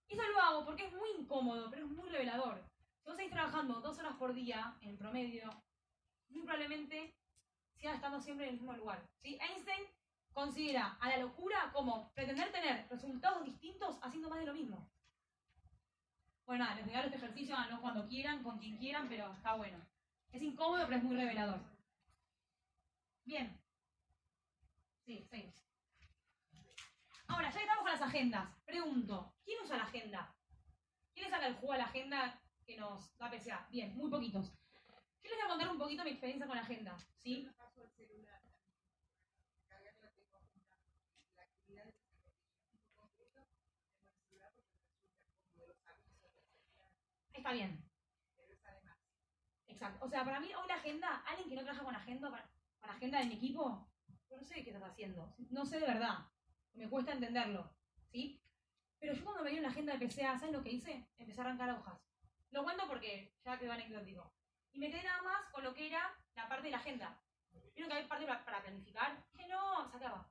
[0.08, 2.62] Eso lo hago porque es muy incómodo, pero es muy revelador.
[3.02, 5.50] Si vos seguís trabajando dos horas por día, en promedio,
[6.28, 7.14] muy probablemente
[7.82, 9.04] sigas estando siempre en el mismo lugar.
[9.24, 9.88] Einstein
[10.32, 14.88] considera a la locura como pretender tener resultados distintos haciendo más de lo mismo.
[16.46, 19.84] Bueno, nada, les regalo este ejercicio, háganlo cuando quieran, con quien quieran, pero está bueno.
[20.30, 21.58] Es incómodo, pero es muy revelador.
[23.24, 23.60] Bien.
[25.04, 25.66] Sí, seguimos.
[27.26, 30.32] Ahora, ya que estamos con las agendas, pregunto, ¿quién usa la agenda?
[31.12, 33.66] ¿Quién le saca el jugo a la agenda que nos da PCA?
[33.72, 34.52] Bien, muy poquitos.
[35.24, 37.48] Yo les voy a contar un poquito mi experiencia con la agenda, ¿sí?
[47.42, 47.84] Está bien.
[49.66, 50.04] Exacto.
[50.04, 52.30] O sea, para mí hoy la agenda, alguien que no trabaja con agenda,
[52.80, 53.88] con agenda de mi equipo,
[54.30, 55.34] yo no sé qué estás haciendo.
[55.50, 56.18] No sé de verdad.
[56.74, 57.74] Me cuesta entenderlo.
[58.12, 58.40] ¿Sí?
[59.00, 61.08] Pero yo cuando me dio una agenda de PCA, ¿sabes lo que hice?
[61.18, 62.00] Empecé a arrancar hojas.
[62.50, 64.32] Lo cuento porque ya quedó anecdótico.
[64.70, 67.20] Y me quedé nada más con lo que era la parte de la agenda.
[67.74, 69.24] Vieron que hay parte para planificar.
[69.32, 70.30] Dije, no, se acaba.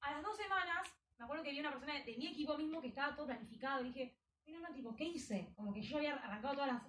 [0.00, 2.88] A las dos semanas, me acuerdo que vi una persona de mi equipo mismo que
[2.88, 3.82] estaba todo planificado.
[3.82, 5.52] Y dije, mira, no, tipo, ¿qué hice?
[5.56, 6.82] Como que yo había arrancado todas las.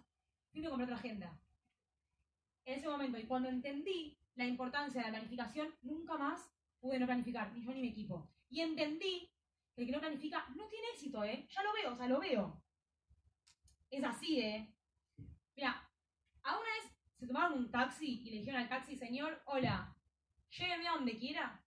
[0.52, 1.39] Fui me compré otra agenda.
[2.65, 7.06] En ese momento, y cuando entendí la importancia de la planificación, nunca más pude no
[7.06, 8.30] planificar, ni yo ni mi equipo.
[8.50, 9.32] Y entendí
[9.76, 11.47] que el que no planifica no tiene éxito, ¿eh?
[11.50, 12.62] Ya lo veo, o sea, lo veo.
[13.89, 14.74] Es así, ¿eh?
[15.56, 15.89] Mira,
[16.43, 16.90] a una vez
[17.21, 19.95] se tomaron un taxi y le dijeron al taxi, señor, hola,
[20.49, 21.63] lléveme a donde quiera.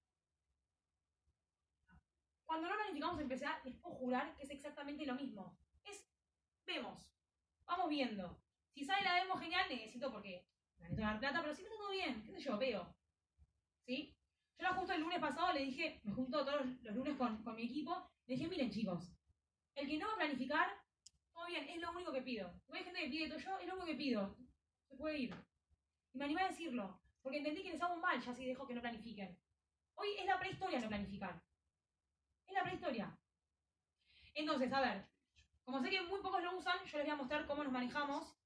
[2.44, 5.56] Cuando no planificamos en PCA, les puedo jurar que es exactamente lo mismo.
[5.84, 6.04] Es,
[6.66, 7.08] vemos,
[7.66, 8.42] vamos viendo.
[8.72, 10.44] Si sale la demo genial, necesito porque
[10.78, 12.96] necesito ganar plata, pero si no está todo bien, qué sé yo, veo.
[13.86, 14.12] ¿Sí?
[14.58, 17.62] Yo justo el lunes pasado le dije, me junto todos los lunes con, con mi
[17.62, 19.14] equipo, le dije, miren chicos,
[19.76, 20.68] el que no va a planificar,
[21.32, 22.52] todo bien, es lo único que pido.
[22.66, 24.36] Si hay gente que pide todo yo, es lo único que pido.
[24.94, 25.34] Se puede ir.
[26.12, 28.74] Y me animé a decirlo, porque entendí que les hago mal ya si dejo que
[28.74, 29.36] no planifiquen.
[29.96, 31.42] Hoy es la prehistoria no planificar.
[32.46, 33.18] Es la prehistoria.
[34.34, 35.08] Entonces, a ver,
[35.64, 38.38] como sé que muy pocos lo usan, yo les voy a mostrar cómo nos manejamos.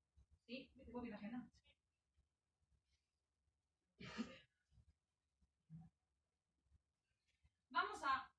[7.68, 8.32] Vamos a.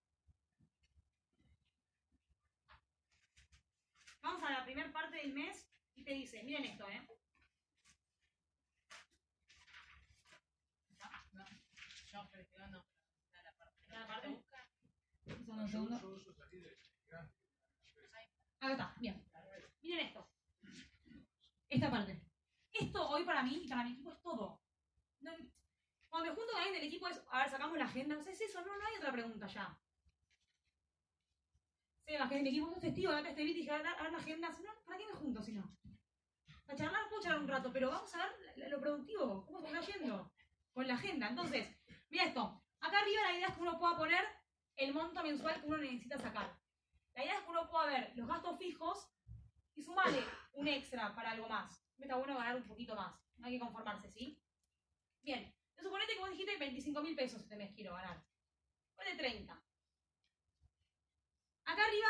[4.24, 7.08] Vamos a la primera parte del mes y te dice, miren esto, ¿eh?
[13.90, 14.44] ¿La parte?
[15.46, 15.96] Son un segundo.
[18.60, 19.26] Acá está, bien.
[19.82, 20.28] Miren esto.
[21.70, 22.22] esta parte.
[22.74, 24.62] Esto hoy para mí y para mi equipo es todo.
[25.22, 25.32] No-
[26.10, 28.32] cuando me junto con alguien del equipo es, a ver, sacamos la agenda, no sé,
[28.32, 29.80] es eso, no, no hay otra pregunta ya.
[32.06, 34.12] Sebas, que es mi equipo es un festivo, date este beat y dije, a ver,
[34.12, 35.78] la agenda, si no, ¿para qué me junto si no?
[36.66, 39.68] Para charlar, puedo charlar un rato, pero vamos a ver la- lo productivo, cómo se
[39.68, 40.34] está yendo
[40.74, 41.30] con la agenda.
[41.30, 41.79] Entonces,
[42.10, 44.24] mira esto, acá arriba la idea es que uno pueda poner
[44.78, 46.58] el monto mensual que uno necesita sacar.
[47.16, 49.10] La idea es que uno pueda ver los gastos fijos
[49.76, 51.84] y sumarle un extra para algo más.
[51.98, 53.14] Me está bueno ganar un poquito más.
[53.38, 54.42] No hay que conformarse, ¿sí?
[55.22, 55.40] Bien.
[55.40, 58.24] Entonces, suponete que vos dijiste 25 mil pesos este mes quiero ganar.
[58.96, 59.54] Ponle 30.
[61.66, 62.08] Acá arriba.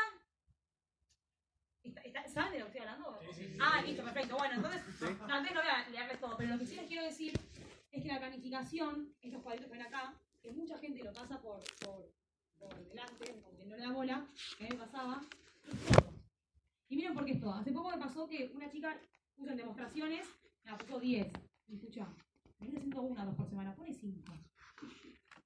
[1.82, 3.18] está- está- ¿Saben de lo que estoy hablando?
[3.20, 3.58] Sí, sí, sí.
[3.60, 4.36] Ah, listo, perfecto.
[4.36, 7.04] Bueno, entonces, no, entonces no voy a leerles todo, pero lo que sí les quiero
[7.04, 7.32] decir
[7.90, 11.60] es que la planificación, estos cuadritos que ven acá, que mucha gente lo pasa por,
[11.84, 12.12] por,
[12.58, 14.26] por delante, porque no le da bola,
[14.56, 15.20] que a mí me pasaba.
[16.88, 17.54] Y miren por qué es todo.
[17.54, 18.98] Hace poco me pasó que una chica
[19.36, 20.26] puso en demostraciones,
[20.64, 21.32] me la puso 10.
[21.68, 22.06] Y escucha,
[22.58, 24.32] me dice 101 dos por semana, pone 5.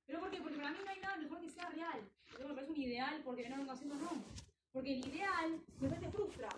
[0.06, 0.40] ¿Pero por qué?
[0.40, 2.10] Porque para mí no hay nada mejor que sea real.
[2.30, 4.24] Porque me parece un ideal, porque no lo haciendo, no.
[4.72, 6.48] Porque el ideal después te frustra.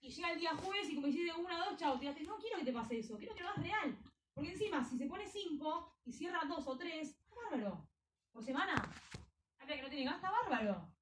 [0.00, 2.22] Y llega el día jueves y como hiciste una, dos, chao, tiraste.
[2.24, 3.98] No quiero que te pase eso, quiero que lo hagas real.
[4.36, 7.88] Porque encima, si se pone 5 y cierra dos o tres, está bárbaro.
[8.30, 8.74] Por semana.
[9.58, 10.92] Habla que no tiene gasta, bárbaro.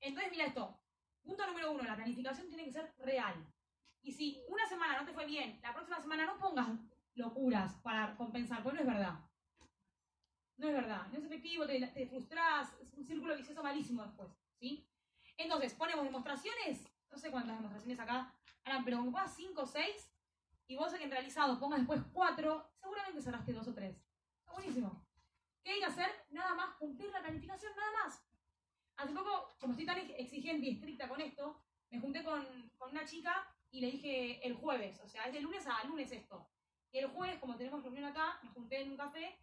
[0.00, 0.76] Entonces, mira esto.
[1.22, 3.46] Punto número uno, la planificación tiene que ser real.
[4.02, 6.68] Y si una semana no te fue bien, la próxima semana no pongas
[7.14, 9.20] locuras para compensar, porque no es verdad.
[10.56, 11.06] No es verdad.
[11.12, 14.36] No es efectivo, te, te frustrás, es un círculo vicioso malísimo después.
[14.58, 14.84] ¿Sí?
[15.36, 20.10] Entonces, ponemos demostraciones, no sé cuántas demostraciones acá harán, pero como pongas 5 o 6,
[20.68, 23.96] y vos en realizado pongas después 4, seguramente cerraste 2 o 3.
[24.38, 25.06] Está buenísimo.
[25.64, 26.10] ¿Qué hay que hacer?
[26.30, 28.22] Nada más cumplir la planificación, nada más.
[28.96, 33.06] Hace poco, como estoy tan exigente y estricta con esto, me junté con, con una
[33.06, 36.50] chica y le dije el jueves, o sea, es de lunes a lunes esto.
[36.92, 39.38] Y el jueves, como tenemos reunión acá, me junté en un café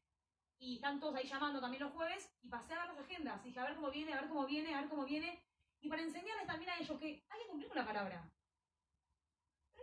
[0.59, 3.43] y están todos ahí llamando también los jueves y pasé a ver las agendas.
[3.43, 5.43] Y dije, a ver cómo viene, a ver cómo viene, a ver cómo viene.
[5.81, 8.31] Y para enseñarles también a ellos que hay que cumplir con la palabra.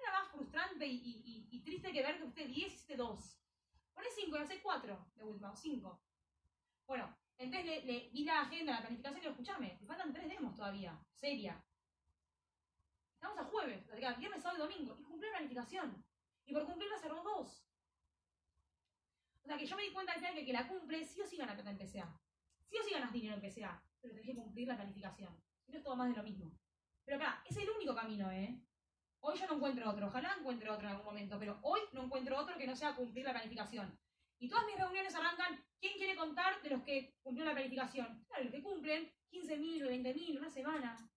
[0.05, 3.39] Nada más frustrante y, triste que ver que usted 10 y hiciste 2.
[3.95, 6.03] Poné 5 y hace 4 de última, o 5.
[6.87, 10.29] Bueno, entonces le, le di la agenda, la planificación y digo, escuchame, me faltan 3
[10.29, 11.65] demos todavía, seria.
[13.15, 16.05] Estamos a jueves, o sea, viernes, sábado y domingo, y cumplí la planificación.
[16.45, 17.69] Y por cumplirla cerró 2.
[19.43, 21.37] O sea que yo me di cuenta al que que la cumple sí o sí
[21.37, 22.21] gana plata en PCA.
[22.65, 25.41] Sí o sí ganas dinero en PCA, pero tenés que cumplir la planificación.
[25.65, 26.53] Si no es todo más de lo mismo.
[27.05, 28.61] Pero acá, es el único camino, ¿eh?
[29.25, 32.37] Hoy yo no encuentro otro, ojalá encuentre otro en algún momento, pero hoy no encuentro
[32.37, 33.97] otro que no sea cumplir la planificación.
[34.41, 38.25] Y todas mis reuniones arrancan, ¿quién quiere contar de los que cumplió la planificación?
[38.27, 41.09] Claro, los que cumplen 15.000, 20.000, una semana.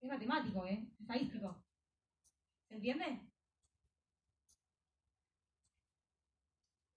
[0.00, 0.86] Es matemático, ¿eh?
[1.00, 1.64] Estadístico.
[2.68, 3.20] ¿Se entiende?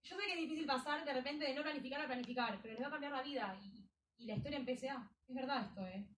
[0.04, 2.82] Yo sé que es difícil pasar de repente de no planificar a planificar, pero les
[2.84, 5.10] va a cambiar la vida y, y la historia en PSA.
[5.26, 6.08] Es verdad esto, ¿eh?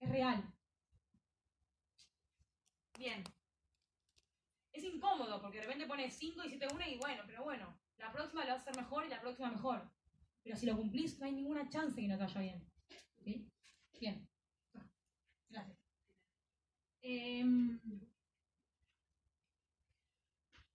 [0.00, 0.53] Es real.
[2.98, 3.24] Bien.
[4.72, 8.12] Es incómodo porque de repente pones 5 y 7 1 y bueno, pero bueno, la
[8.12, 9.88] próxima la vas a hacer mejor y la próxima mejor.
[10.42, 12.72] Pero si lo cumplís, no hay ninguna chance que no te vaya bien.
[13.24, 13.50] ¿Sí?
[14.00, 14.28] Bien.
[15.48, 15.78] Gracias.
[17.02, 17.80] Em,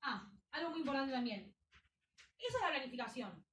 [0.01, 1.53] Ah, algo muy importante también.
[2.37, 3.45] Esa es la planificación.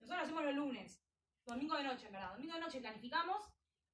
[0.00, 1.02] Nosotros lo hacemos los lunes,
[1.44, 2.32] domingo de noche, en verdad.
[2.32, 3.46] Domingo de noche planificamos.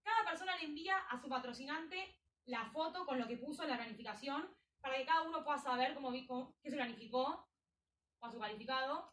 [0.03, 3.77] Cada persona le envía a su patrocinante la foto con lo que puso en la
[3.77, 7.49] planificación para que cada uno pueda saber cómo, cómo- qué se planificó
[8.19, 9.13] o a su calificado.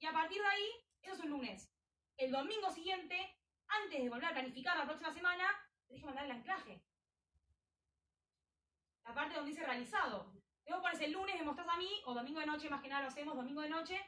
[0.00, 0.68] Y a partir de ahí,
[1.02, 1.72] eso es un lunes.
[2.16, 5.44] El domingo siguiente, antes de volver a planificar la próxima semana,
[5.86, 6.82] tenés que mandar el anclaje.
[9.04, 10.32] La parte donde dice realizado.
[10.68, 13.02] Vos pones el lunes, me mostrás a mí, o domingo de noche, más que nada
[13.02, 14.00] lo hacemos, domingo de noche,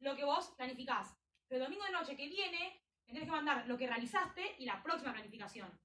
[0.00, 1.14] lo que vos planificás.
[1.48, 4.64] Pero el domingo de noche que viene, me tenés que mandar lo que realizaste y
[4.64, 5.78] la próxima planificación.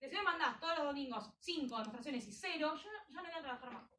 [0.00, 3.30] Que si me mandás todos los domingos 5 demostraciones y 0, yo ya no voy
[3.30, 3.92] a trabajar más.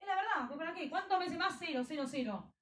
[0.00, 0.88] Es la verdad, ¿pues ¿para qué?
[0.88, 2.54] ¿Cuántos meses más 0, 0, 0?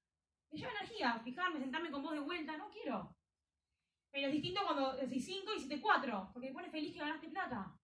[0.51, 3.15] Me lleva energía, fijarme, sentarme con vos de vuelta, no quiero.
[4.11, 7.29] Pero es distinto cuando decís 5 y hiciste 4, porque te pone feliz que ganaste
[7.29, 7.79] plata.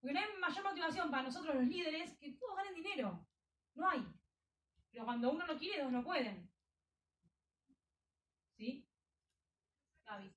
[0.00, 3.24] Porque no hay mayor motivación para nosotros los líderes que todos ganen dinero.
[3.74, 4.04] No hay.
[4.90, 6.50] Pero cuando uno no quiere, dos no pueden.
[8.56, 8.88] ¿Sí?
[10.04, 10.34] Gaby.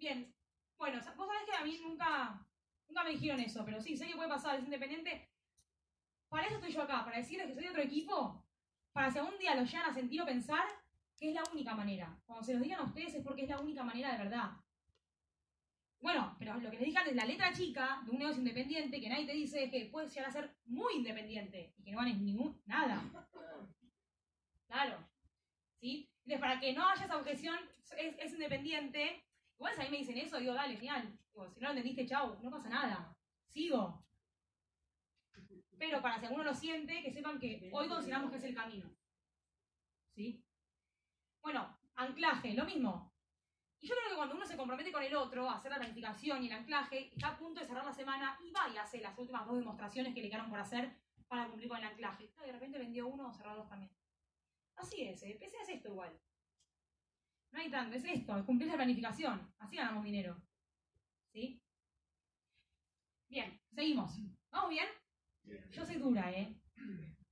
[0.00, 0.34] Bien.
[0.78, 2.42] Bueno, vos sabés que a mí nunca,
[2.88, 5.28] nunca me dijeron eso, pero sí, sé que puede pasar, es independiente.
[6.30, 8.42] Para eso estoy yo acá, para decirles que soy de otro equipo,
[8.92, 10.64] para si algún día los llegan a sentir o pensar
[11.18, 12.18] que es la única manera.
[12.24, 14.52] Cuando se los digan a ustedes es porque es la única manera de verdad.
[16.00, 19.08] Bueno, pero lo que les dije antes, la letra chica de un negocio independiente que
[19.10, 22.18] nadie te dice es que puedes llegar a ser muy independiente y que no ganes
[22.18, 23.02] ningún nada.
[24.66, 25.06] Claro.
[25.78, 26.08] ¿Sí?
[26.20, 27.58] Entonces, para que no haya esa objeción,
[27.98, 29.26] es, es independiente.
[29.60, 31.18] Igual si a mí me dicen eso, digo, dale, genial.
[31.34, 33.14] Digo, si no lo entendiste, chau, no pasa nada.
[33.46, 34.02] Sigo.
[35.78, 38.90] Pero para si alguno lo siente, que sepan que hoy consideramos que es el camino.
[40.14, 40.42] ¿Sí?
[41.42, 43.12] Bueno, anclaje, lo mismo.
[43.80, 46.42] Y yo creo que cuando uno se compromete con el otro a hacer la planificación
[46.42, 49.18] y el anclaje, está a punto de cerrar la semana y va y hace las
[49.18, 50.90] últimas dos demostraciones que le quedaron por hacer
[51.28, 52.32] para cumplir con el anclaje.
[52.42, 53.92] Y de repente vendió uno o cerró dos también.
[54.76, 55.36] Así es, ¿eh?
[55.38, 56.18] PC es esto igual.
[57.52, 59.52] No hay tanto, es esto, es cumplir la planificación.
[59.58, 60.40] Así ganamos dinero.
[61.32, 61.62] ¿Sí?
[63.28, 64.12] Bien, seguimos.
[64.50, 64.86] ¿Vamos bien?
[65.42, 65.70] Bien.
[65.70, 66.60] Yo soy dura, ¿eh?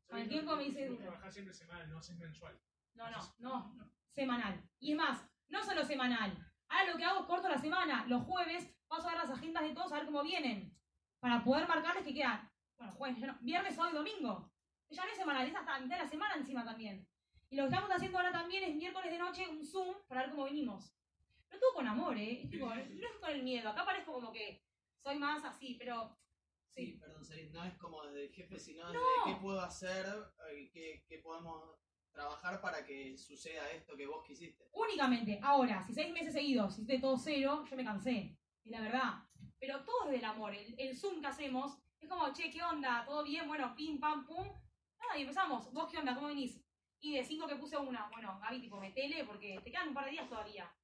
[0.08, 1.02] Con el tiempo me dice dura.
[1.02, 2.58] Trabajar siempre semanal, no siempre mensual.
[2.94, 3.92] No, no, no, no.
[4.14, 4.68] Semanal.
[4.80, 6.36] Y es más, no solo semanal.
[6.68, 8.06] Ahora lo que hago es corto la semana.
[8.06, 10.76] Los jueves paso a ver las agendas de todos a ver cómo vienen.
[11.20, 12.50] Para poder marcarles que quedan.
[12.76, 14.52] Bueno, jueves, no, viernes, sábado y domingo.
[14.90, 17.06] Ya no es semanal, es hasta mitad de la semana encima también.
[17.50, 20.30] Y lo que estamos haciendo ahora también es miércoles de noche un Zoom para ver
[20.30, 20.94] cómo venimos.
[21.48, 22.42] Pero todo con amor, ¿eh?
[22.42, 23.70] Es tipo, no es con el miedo.
[23.70, 24.62] Acá parezco como que
[25.02, 26.18] soy más así, pero.
[26.68, 29.24] Sí, perdón, Sarit, no es como desde el jefe, sino desde No.
[29.24, 30.06] qué puedo hacer,
[30.52, 31.80] eh, qué, qué podemos
[32.12, 34.68] trabajar para que suceda esto que vos quisiste.
[34.72, 38.36] Únicamente, ahora, si seis meses seguidos hiciste todo cero, yo me cansé.
[38.64, 39.14] Es la verdad.
[39.58, 40.54] Pero todo es del amor.
[40.54, 43.04] El, el Zoom que hacemos es como, che, ¿qué onda?
[43.06, 43.48] ¿Todo bien?
[43.48, 44.46] Bueno, pim, pam, pum.
[44.98, 45.72] Nada, y empezamos.
[45.72, 46.14] ¿Vos qué onda?
[46.14, 46.62] ¿Cómo venís?
[47.00, 50.04] Y de cinco que puse una, bueno, Gaby, tipo, metele porque te quedan un par
[50.06, 50.74] de días todavía.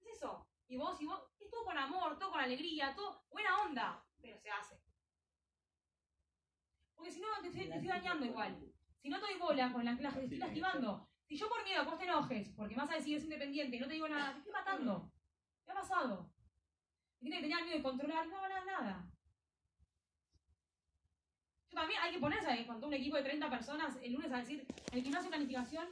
[0.00, 0.46] Es eso.
[0.66, 4.38] Y vos, y vos, es todo con amor, todo con alegría, todo buena onda, pero
[4.38, 4.80] se hace.
[6.94, 8.72] Porque si no, te, estoy- te estoy dañando igual.
[9.00, 11.08] Si no te doy bola con el anclaje, te estoy lastimando.
[11.26, 13.76] Si yo por miedo a que vos te enojes, porque vas a decir es independiente
[13.76, 15.12] y no te digo nada, te estoy matando.
[15.64, 16.30] ¿Qué ha pasado?
[17.20, 19.10] Gente que tenía miedo de controlar no ganar nada.
[21.74, 24.38] También hay que ponerse ahí, con todo un equipo de 30 personas el lunes a
[24.38, 25.88] decir, el que no hace planificación,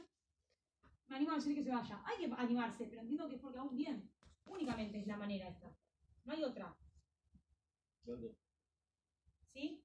[1.07, 2.01] me animo a decir que se vaya.
[2.05, 4.09] Hay que animarse, pero entiendo que es porque aún bien.
[4.45, 5.69] Únicamente es la manera esta.
[6.23, 6.75] No hay otra.
[9.51, 9.83] ¿Sí?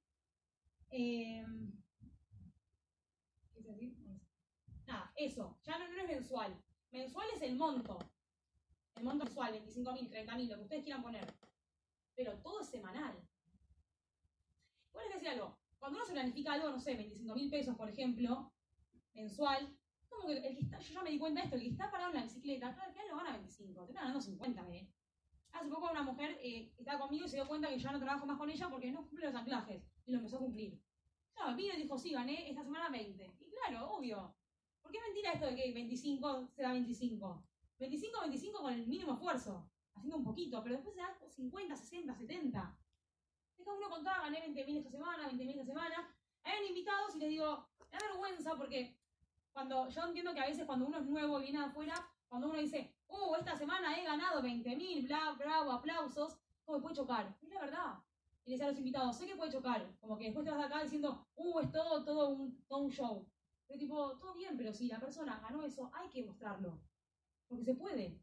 [0.91, 1.45] Eh,
[3.53, 3.97] ¿Qué se decir?
[4.87, 5.59] Nada, eso.
[5.65, 6.63] Ya no, no es mensual.
[6.93, 7.99] Mensual es el monto.
[8.95, 11.35] El monto mensual, 25.000, 30.000, lo que ustedes quieran poner.
[12.15, 13.17] Pero todo es semanal.
[14.91, 15.58] Igual les decía algo.
[15.79, 18.53] Cuando uno se planifica algo, no sé, 25.000 pesos, por ejemplo,
[19.15, 19.77] mensual,
[20.09, 21.91] como que el que está, yo ya me di cuenta de esto, el que está
[21.91, 24.89] parado en la bicicleta, claro, al lo gana 25, te está ganando 50, ¿eh?
[25.53, 28.27] Hace poco una mujer eh, estaba conmigo y se dio cuenta que ya no trabajo
[28.27, 29.83] más con ella porque no cumple los anclajes.
[30.05, 30.81] Y lo empezó a cumplir.
[31.35, 33.37] Claro, vino y dijo, sí, gané esta semana 20.
[33.41, 34.37] Y claro, obvio.
[34.83, 37.45] ¿Por qué es mentira esto de que 25 se da 25?
[37.79, 39.71] 25, 25 con el mínimo esfuerzo.
[39.95, 42.79] Haciendo un poquito, pero después se da 50, 60, 70.
[43.77, 46.15] Uno contaba, gané 20.000 esta semana, 20.000 esta semana.
[46.45, 48.97] Hay invitados y les digo, me da vergüenza porque
[49.53, 51.95] cuando yo entiendo que a veces cuando uno es nuevo y viene afuera,
[52.29, 57.37] cuando uno dice, uh, esta semana he ganado 20.000, bla, bravo, aplausos, como puede chocar.
[57.43, 57.95] Es la verdad.
[58.45, 59.97] Y le decía a los invitados, sé que puede chocar.
[60.01, 62.91] Como que después te vas de acá diciendo, uh, es todo, todo un, todo un
[62.91, 63.27] show.
[63.67, 66.79] Pero tipo, todo bien, pero si la persona ganó eso, hay que mostrarlo.
[67.49, 68.19] Porque se puede.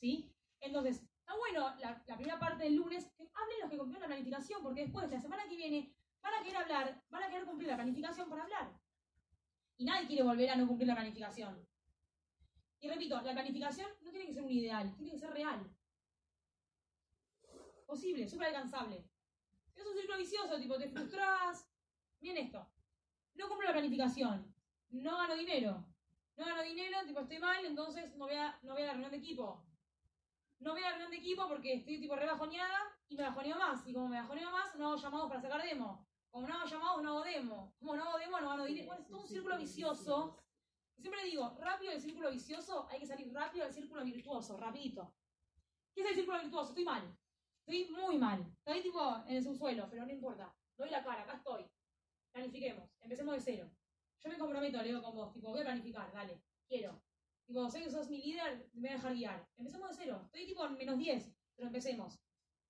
[0.00, 0.32] ¿Sí?
[0.60, 4.62] Entonces, está bueno la, la primera parte del lunes hablen los que cumplieron la planificación,
[4.62, 7.74] porque después, la semana que viene, van a querer hablar, van a querer cumplir la
[7.74, 8.72] planificación por hablar.
[9.76, 11.68] Y nadie quiere volver a no cumplir la planificación.
[12.80, 15.68] Y repito, la planificación no tiene que ser un ideal, tiene que ser real.
[17.86, 19.04] Posible, súper alcanzable.
[19.74, 21.68] Es un círculo vicioso, tipo, te frustras.
[22.20, 22.70] Miren esto.
[23.34, 24.54] No cumplo la planificación.
[24.90, 25.84] No gano dinero.
[26.36, 29.10] No gano dinero, tipo, estoy mal, entonces no voy a, no voy a la reunión
[29.10, 29.65] de equipo.
[30.58, 33.56] No voy a la reunión de equipo porque estoy tipo re bajoneada y me bajoneo
[33.56, 33.86] más.
[33.86, 36.08] Y como me bajoneo más, no hago llamados para sacar demo.
[36.30, 37.74] Como no hago llamados, no hago demo.
[37.78, 38.86] Como no hago demo, no gano dinero.
[38.88, 40.42] Bueno, es todo un círculo vicioso.
[40.98, 45.14] Siempre digo, rápido del círculo vicioso, hay que salir rápido del círculo virtuoso, rapidito.
[45.94, 46.70] ¿Qué es el círculo virtuoso?
[46.70, 47.16] Estoy mal.
[47.66, 48.46] Estoy muy mal.
[48.64, 50.54] Estoy tipo en el subsuelo, pero no importa.
[50.76, 51.70] Doy la cara, acá estoy.
[52.32, 52.90] Planifiquemos.
[53.00, 53.70] Empecemos de cero.
[54.22, 55.32] Yo me comprometo, Leo, con vos.
[55.32, 56.42] Tipo, voy a planificar, dale.
[56.68, 57.02] Quiero.
[57.46, 59.48] Tipo, sé que sos mi líder, me voy a dejar guiar.
[59.56, 60.20] Empecemos de cero.
[60.24, 62.20] Estoy tipo en menos 10, pero empecemos.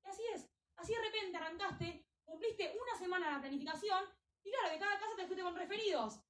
[0.05, 0.51] Y así es.
[0.77, 4.05] Así de repente arrancaste, cumpliste una semana la planificación,
[4.45, 6.21] y claro, de cada casa te fuiste con referidos.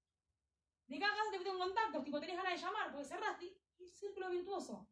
[0.86, 3.88] De cada casa te fuiste con contactos, tipo, tenés ganas de llamar, porque cerraste, y
[3.88, 4.88] círculo virtuoso.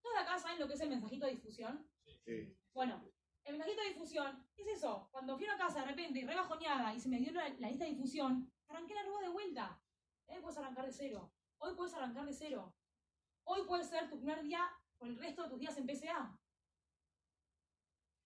[0.00, 1.86] Todos acá saben lo que es el mensajito de difusión.
[2.24, 2.56] Sí.
[2.72, 3.04] Bueno,
[3.44, 5.08] el mensajito de difusión es eso.
[5.12, 7.48] Cuando fui a una casa de repente y re bajoneada y se me dio la,
[7.50, 9.80] la lista de difusión, arranqué la rueda de vuelta.
[10.26, 11.30] Hoy puedes arrancar de cero.
[11.64, 12.74] Hoy puedes arrancar de cero.
[13.44, 16.38] Hoy puede ser tu primer día por el resto de tus días en PCA.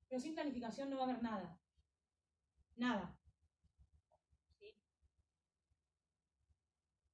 [0.09, 1.61] Pero sin planificación no va a haber nada.
[2.74, 3.16] Nada.
[4.59, 4.74] ¿Sí?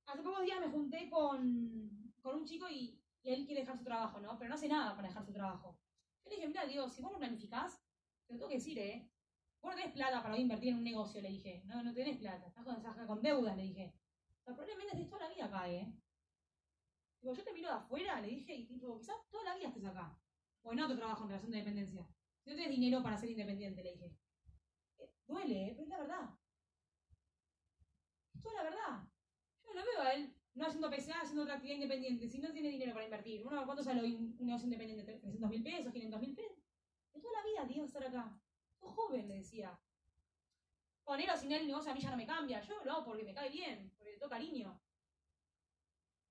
[0.06, 3.84] Hace pocos días me junté con, con un chico y, y él quiere dejar su
[3.84, 4.38] trabajo, ¿no?
[4.38, 5.78] Pero no hace nada para dejar su trabajo.
[6.24, 7.84] Yo le dije, mira, Diego, si vos no planificás,
[8.26, 9.10] te lo tengo que decir, ¿eh?
[9.60, 11.62] Vos no tenés plata para invertir en un negocio, le dije.
[11.66, 12.46] No, no tenés plata.
[12.46, 13.94] Estás con, estás con deudas, le dije.
[14.42, 15.92] Pero probablemente estés toda la vida acá, ¿eh?
[17.24, 19.86] Digo, yo te miro de afuera, le dije, y tipo, quizás toda la vida estés
[19.86, 20.14] acá.
[20.62, 22.06] O en otro trabajo en relación de dependencia.
[22.42, 24.14] Si no tienes dinero para ser independiente, le dije.
[24.98, 25.72] Eh, duele, ¿eh?
[25.72, 26.30] pero es la verdad.
[28.34, 29.08] Es toda la verdad.
[29.62, 32.28] Yo no lo veo a él no haciendo PCA, haciendo otra actividad independiente.
[32.28, 33.42] Si no tiene dinero para invertir.
[33.42, 35.18] Uno, ¿cuánto sale un negocio independiente?
[35.22, 35.94] ¿300 mil pesos?
[35.94, 36.58] ¿500 mil pesos?
[37.14, 38.38] De toda la vida, tío, estar acá.
[38.78, 39.80] Sos joven, le decía.
[41.02, 42.60] Con él o sin él el negocio a mí ya no me cambia.
[42.60, 44.78] Yo lo hago porque me cae bien, porque le tengo cariño.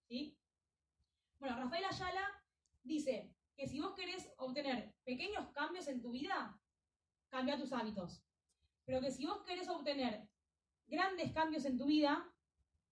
[0.08, 0.38] ¿Sí?
[1.44, 2.42] Bueno, Rafael Ayala
[2.84, 6.58] dice que si vos querés obtener pequeños cambios en tu vida,
[7.28, 8.24] cambia tus hábitos.
[8.86, 10.26] Pero que si vos querés obtener
[10.88, 12.34] grandes cambios en tu vida,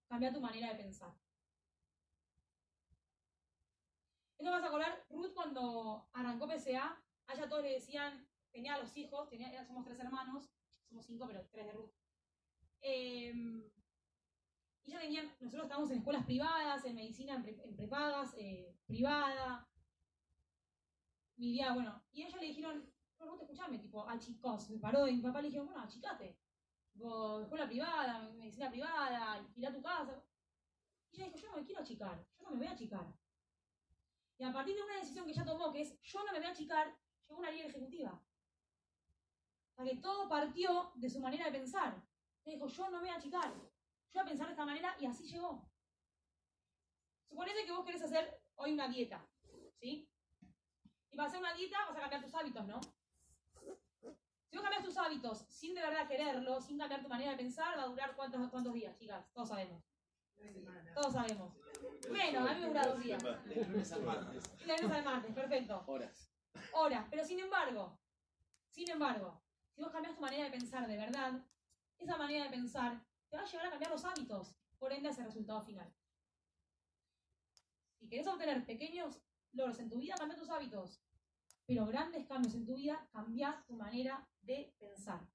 [0.10, 1.16] cambia tu manera de pensar.
[4.38, 8.97] Esto vas a acordar, Ruth cuando arrancó PCA, a ella todos le decían, tenía los
[8.97, 10.52] hijos, tenía, somos tres hermanos,
[10.89, 11.93] somos cinco, pero tres de Ruth.
[12.82, 13.72] Eh,
[14.84, 18.76] y ella tenía, nosotros estábamos en escuelas privadas, en medicina, en, pre- en prepagas, eh,
[18.86, 19.68] privada.
[21.36, 25.08] Vivía, bueno, y a ella le dijeron, no, Ruth, escuchame, tipo, a chicos, me paró
[25.08, 26.38] y mi papá le dijeron, bueno, achicate.
[26.94, 30.24] Tipo, escuela privada, medicina privada, alquila tu casa.
[31.12, 33.14] Y ella dijo, yo no me quiero achicar, yo no me voy a achicar.
[34.38, 36.48] Y a partir de una decisión que ella tomó, que es, yo no me voy
[36.48, 38.24] a achicar, llegó una línea ejecutiva.
[39.72, 42.04] O sea que todo partió de su manera de pensar.
[42.44, 43.54] Ella dijo, yo no me voy a achicar,
[44.14, 45.66] yo voy a pensar de esta manera y así llegó.
[47.30, 49.26] Suponete que vos querés hacer hoy una dieta,
[49.80, 50.09] ¿sí?
[51.12, 52.82] Y para hacer una dieta vas a cambiar tus hábitos, ¿no?
[54.49, 57.78] Si vos cambias tus hábitos sin de verdad quererlo, sin cambiar tu manera de pensar,
[57.78, 59.82] va a durar cuántos, cuántos días, chicas, todos sabemos.
[60.93, 61.53] Todos sabemos.
[62.09, 63.24] Menos, a mí me dura dos días.
[63.24, 64.57] De lunes al martes.
[64.66, 65.84] De lunes al martes, perfecto.
[65.88, 66.34] Horas.
[66.74, 67.97] Horas, pero sin embargo,
[68.70, 71.45] sin embargo, si vos cambias tu manera de pensar de verdad,
[71.97, 73.01] esa manera de pensar
[73.32, 75.92] te va a llevar a cambiar los hábitos, por ende ese resultado final.
[77.98, 79.22] Si querés obtener pequeños
[79.54, 81.02] logros en tu vida, cambia tus hábitos.
[81.66, 85.26] Pero grandes cambios en tu vida, cambia tu manera de pensar.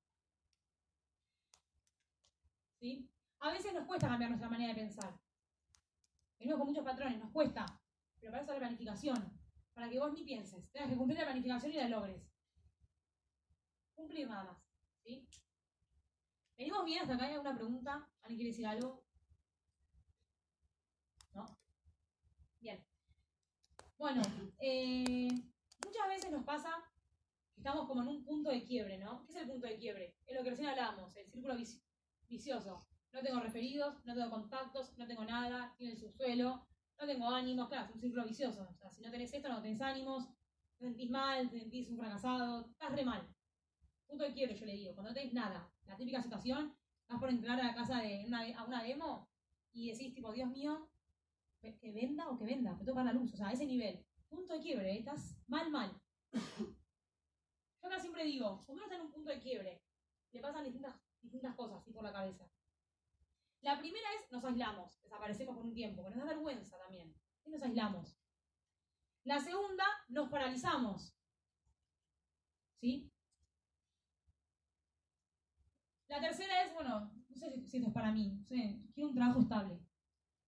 [2.79, 3.11] ¿Sí?
[3.39, 5.19] A veces nos cuesta cambiar nuestra manera de pensar.
[6.39, 7.65] Venimos con muchos patrones, nos cuesta.
[8.21, 9.41] Pero para eso la planificación.
[9.73, 10.71] Para que vos ni pienses.
[10.71, 12.31] Tengas que cumplir la planificación y la logres.
[13.95, 14.59] Cumplir nada más.
[15.03, 15.27] ¿Sí?
[16.59, 17.27] ¿Venimos bien hasta acá?
[17.27, 18.09] ¿Hay alguna pregunta?
[18.23, 19.05] ¿Alguien quiere decir algo?
[21.35, 21.47] ¿No?
[22.61, 22.85] Bien.
[23.99, 24.23] Bueno,
[24.59, 25.29] eh,
[25.85, 26.71] muchas veces nos pasa
[27.55, 29.25] que estamos como en un punto de quiebre, ¿no?
[29.27, 30.17] ¿Qué es el punto de quiebre?
[30.27, 31.83] Es lo que recién hablábamos, el círculo vici-
[32.29, 32.87] vicioso.
[33.13, 36.67] No tengo referidos, no tengo contactos, no tengo nada, estoy en el subsuelo,
[36.99, 38.69] no tengo ánimos, claro, es un círculo vicioso.
[38.71, 40.29] O sea, si no tenés esto, no tenés ánimos,
[40.79, 43.36] te sentís mal, te sentís un fracasado, estás re mal.
[44.07, 45.71] Punto de quiebre, yo le digo, cuando no tenés nada.
[45.87, 46.77] La típica situación,
[47.09, 49.29] vas por entrar a la casa de una, a una demo
[49.73, 50.89] y decís, tipo, Dios mío,
[51.61, 54.05] que venda o que venda, me toca la luz, o sea, a ese nivel.
[54.29, 54.99] Punto de quiebre, ¿eh?
[54.99, 56.01] estás mal, mal.
[56.33, 59.83] Yo acá siempre digo, cuando uno está en un punto de quiebre,
[60.33, 62.49] le pasan distintas, distintas cosas así por la cabeza.
[63.61, 67.15] La primera es nos aislamos, desaparecemos por un tiempo, que nos da vergüenza también.
[67.45, 68.17] Y nos aislamos.
[69.25, 71.17] La segunda, nos paralizamos.
[72.81, 73.11] ¿Sí?
[76.09, 79.79] La tercera es, bueno, no sé si, esto es para mí, quiero un trabajo estable.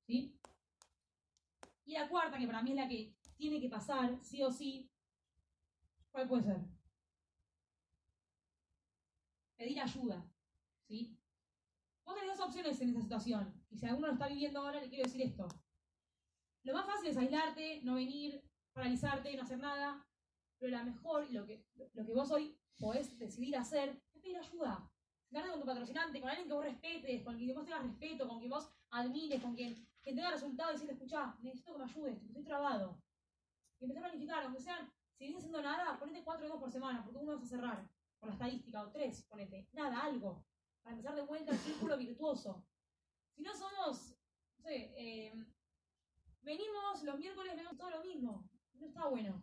[0.07, 0.39] ¿Sí?
[1.85, 4.91] Y la cuarta, que para mí es la que tiene que pasar, sí o sí,
[6.11, 6.61] ¿cuál puede ser?
[9.57, 10.25] Pedir ayuda.
[10.87, 11.19] ¿Sí?
[12.05, 13.65] Vos tenés dos opciones en esa situación.
[13.71, 15.49] Y si alguno lo está viviendo ahora, le quiero decir esto.
[16.63, 18.43] Lo más fácil es aislarte, no venir,
[18.73, 20.07] paralizarte, no hacer nada.
[20.59, 24.91] Pero la mejor, lo que, lo que vos hoy podés decidir hacer, es pedir ayuda.
[25.29, 28.39] Sentarte con tu patrocinante, con alguien que vos respetes, con quien vos tengas respeto, con
[28.39, 32.23] quien vos admires, con quien, quien tenga resultados y decirle, escuchá, necesito que me ayudes,
[32.23, 33.03] estoy trabado.
[33.79, 37.05] Y empezar a planificar, aunque sean, si vienes haciendo nada, ponete cuatro dedos por semana,
[37.05, 37.87] porque uno vas a cerrar,
[38.19, 40.47] por la estadística, o tres, ponete, nada, algo,
[40.83, 42.65] para empezar de vuelta el círculo virtuoso.
[43.35, 44.17] Si no somos,
[44.57, 45.35] no sé, eh,
[46.41, 49.43] venimos los miércoles, vemos todo lo mismo, no está bueno.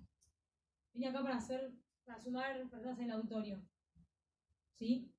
[0.93, 1.71] Vine acá para hacer,
[2.05, 3.61] para sumar personas en el auditorio.
[4.73, 5.14] ¿Sí?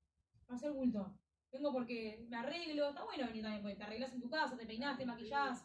[0.47, 1.19] Para hacer bulto.
[1.53, 4.67] Vengo porque me arreglo, está bueno venir también, porque te arreglas en tu casa, te
[4.67, 5.65] peinás, te maquillás,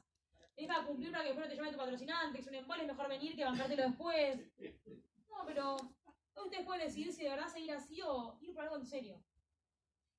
[0.56, 2.82] es para cumplir para que después no te llame tu patrocinante, que es un embole,
[2.82, 4.40] es mejor venir que bancártelo después.
[5.30, 5.76] No, pero
[6.36, 9.24] ustedes pueden decidir si de verdad seguir así o ir por algo en serio.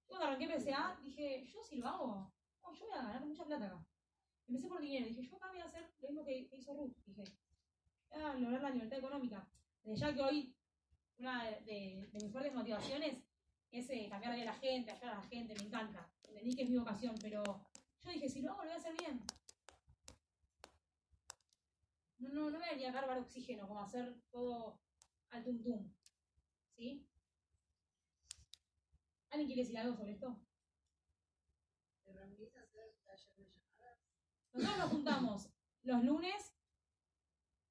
[0.08, 2.32] Yo Cuando arranqué PSA, dije, yo si lo hago,
[2.62, 3.86] no, yo voy a ganar mucha plata acá.
[4.46, 7.24] Empecé por dinero, dije, yo acá voy a hacer lo mismo que, hizo Ruth, dije,
[8.10, 9.48] voy a lograr la libertad económica.
[9.82, 10.56] Desde ya que hoy
[11.18, 13.22] una de mis fuertes motivaciones
[13.72, 16.08] es eh, cambiar de la gente, ayudar a la gente, me encanta.
[16.28, 17.42] Entendí que es mi vocación, pero
[18.04, 19.20] yo dije, si lo hago, lo voy a hacer bien.
[22.18, 24.78] No, no, no voy a venir a cargar oxígeno, como hacer todo
[25.30, 25.90] al tuntum.
[26.76, 27.06] ¿Sí?
[29.30, 30.38] ¿Alguien quiere decir algo sobre esto?
[32.04, 33.98] ¿Te reunís a hacer taller de llamadas?
[34.52, 35.48] Nosotros nos juntamos
[35.82, 36.54] los lunes,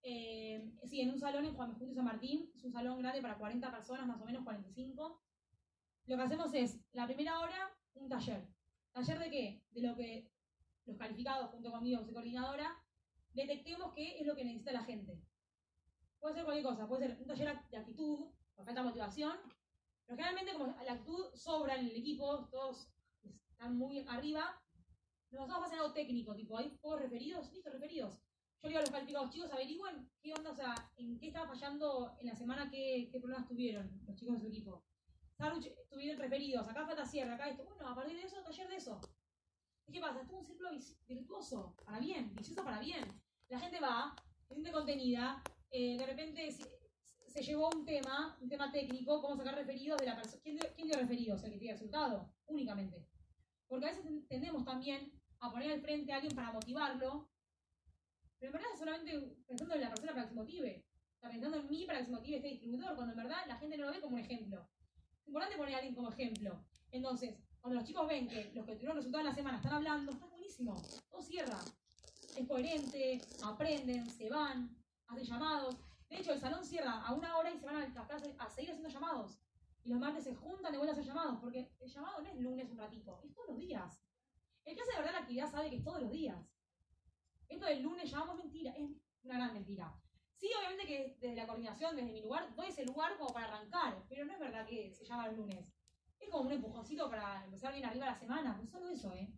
[0.02, 3.38] eh, sí, en un salón en Juan Justo San Martín, es un salón grande para
[3.38, 5.22] 40 personas, más o menos 45.
[6.12, 8.46] Lo que hacemos es, la primera hora, un taller.
[8.92, 9.64] ¿Taller de qué?
[9.70, 10.30] De lo que
[10.86, 12.84] los calificados, junto conmigo, soy coordinadora,
[13.32, 15.18] detectemos qué es lo que necesita la gente.
[16.20, 19.38] Puede ser cualquier cosa, puede ser un taller de actitud, con falta de motivación,
[20.06, 22.90] pero generalmente como la actitud sobra en el equipo, todos
[23.24, 24.62] están muy arriba,
[25.30, 27.50] nos vamos a hacer algo técnico, tipo, ¿hay pocos referidos?
[27.54, 28.20] Listo, referidos.
[28.62, 32.18] Yo digo a los calificados, chicos, averigüen qué onda, o sea, en qué estaba fallando
[32.20, 34.84] en la semana, qué, qué problemas tuvieron los chicos de su equipo.
[35.42, 37.64] Saruch, tuvieron referidos, acá falta cierre, acá esto.
[37.76, 39.02] Bueno, a partir de eso, taller de eso.
[39.88, 40.22] ¿Y qué pasa?
[40.22, 40.70] Esto es un círculo
[41.08, 43.04] virtuoso, para bien, vicioso para bien.
[43.50, 44.16] La gente va,
[44.48, 46.64] se siente contenida, eh, de repente se,
[47.28, 50.42] se llevó un tema, un tema técnico, cómo sacar referidos de la persona.
[50.44, 51.44] ¿Quién, ¿Quién dio referidos?
[51.44, 53.08] El que tiene resultado, únicamente.
[53.68, 57.30] Porque a veces ten- tendemos también a poner al frente a alguien para motivarlo,
[58.38, 60.86] pero en verdad es solamente pensando en la persona para que se motive.
[61.20, 63.78] Sea, pensando en mí para que se motive este distribuidor, cuando en verdad la gente
[63.78, 64.68] no lo ve como un ejemplo.
[65.26, 66.64] Importante poner a alguien como ejemplo.
[66.92, 70.12] Entonces, cuando los chicos ven que los que tuvieron resultados en la semana están hablando,
[70.12, 70.82] está buenísimo.
[71.10, 71.60] Todo cierra.
[72.36, 74.76] Es coherente, aprenden, se van,
[75.08, 75.76] hacen llamados.
[76.10, 78.72] De hecho, el salón cierra a una hora y se van a clase a seguir
[78.72, 79.38] haciendo llamados.
[79.84, 82.36] Y los martes se juntan de vuelta a hacer llamados, porque el llamado no es
[82.38, 84.02] lunes un ratito, es todos los días.
[84.66, 86.38] El que hace de verdad la actividad sabe que es todos los días.
[87.48, 88.90] Esto del lunes llamamos mentira, es
[89.24, 90.01] una gran mentira.
[90.42, 94.04] Sí, obviamente que desde la coordinación, desde mi lugar, doy ese lugar como para arrancar,
[94.10, 95.72] pero no es verdad que se llama el lunes.
[96.20, 99.32] Es como un empujoncito para empezar bien arriba la semana, no solo eso, ¿eh?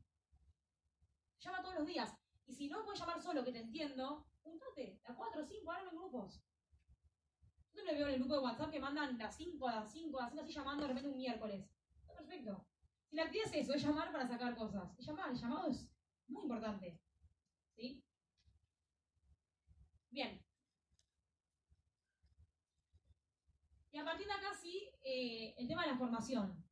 [1.41, 2.17] Llama todos los días.
[2.45, 5.93] Y si no puedes llamar solo, que te entiendo, juntate, a 4 o 5, armen
[5.93, 6.41] grupos.
[7.65, 10.29] Yo siempre veo en el grupo de WhatsApp que mandan a 5 a 5 a
[10.29, 11.69] 5 así llamando de repente un miércoles.
[11.99, 12.65] Está perfecto.
[13.09, 14.97] Si la actividad es eso, es llamar para sacar cosas.
[14.97, 15.85] Es llamar, el llamado es
[16.29, 16.97] muy importante.
[17.75, 18.01] ¿Sí?
[20.09, 20.42] Bien.
[23.93, 26.65] Y a partir de acá sí, eh, el tema de la formación.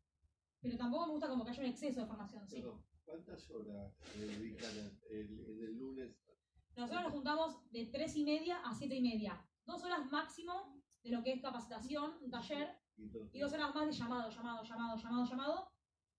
[0.59, 2.47] Pero tampoco me gusta como que haya un exceso de formación.
[2.47, 2.63] Sí.
[3.05, 4.71] ¿Cuántas horas dedican
[5.09, 6.17] el, el, el lunes?
[6.75, 9.45] Nosotros nos juntamos de 3 y media a 7 y media.
[9.65, 13.75] Dos horas máximo de lo que es capacitación, un taller, Y dos, y dos horas
[13.75, 15.71] más de llamado, llamado, llamado, llamado, llamado.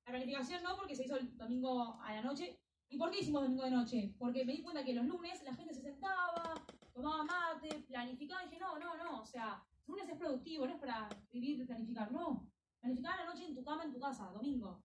[0.04, 2.60] La planificación no, porque se hizo el domingo a la noche.
[2.88, 4.14] ¿Y por qué hicimos domingo de noche?
[4.18, 6.54] Porque me di cuenta que los lunes la gente se sentaba,
[6.92, 10.80] tomaba mate, planificaba, y dije, no, no, no, o sea, lunes es productivo, no es
[10.80, 12.50] para vivir y planificar, no.
[12.80, 14.82] Planificar la noche en tu cama, en tu casa, domingo.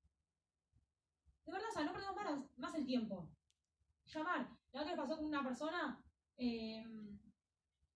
[1.46, 3.30] De verdad, o sea, no perdemos más, más el tiempo.
[4.06, 4.50] Llamar.
[4.74, 6.04] La otra vez pasó con una persona,
[6.36, 6.86] eh,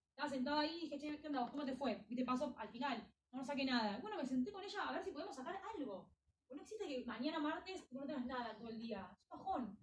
[0.09, 1.49] estaba sentada ahí y dije, che, ¿qué onda?
[1.51, 2.05] ¿Cómo te fue?
[2.07, 3.99] Y te pasó al final, no, no saqué nada.
[4.01, 6.09] Bueno, me senté con ella a ver si podemos sacar algo.
[6.47, 9.09] Pues no existe que mañana martes no tengas nada todo el día.
[9.11, 9.77] Es un bajón.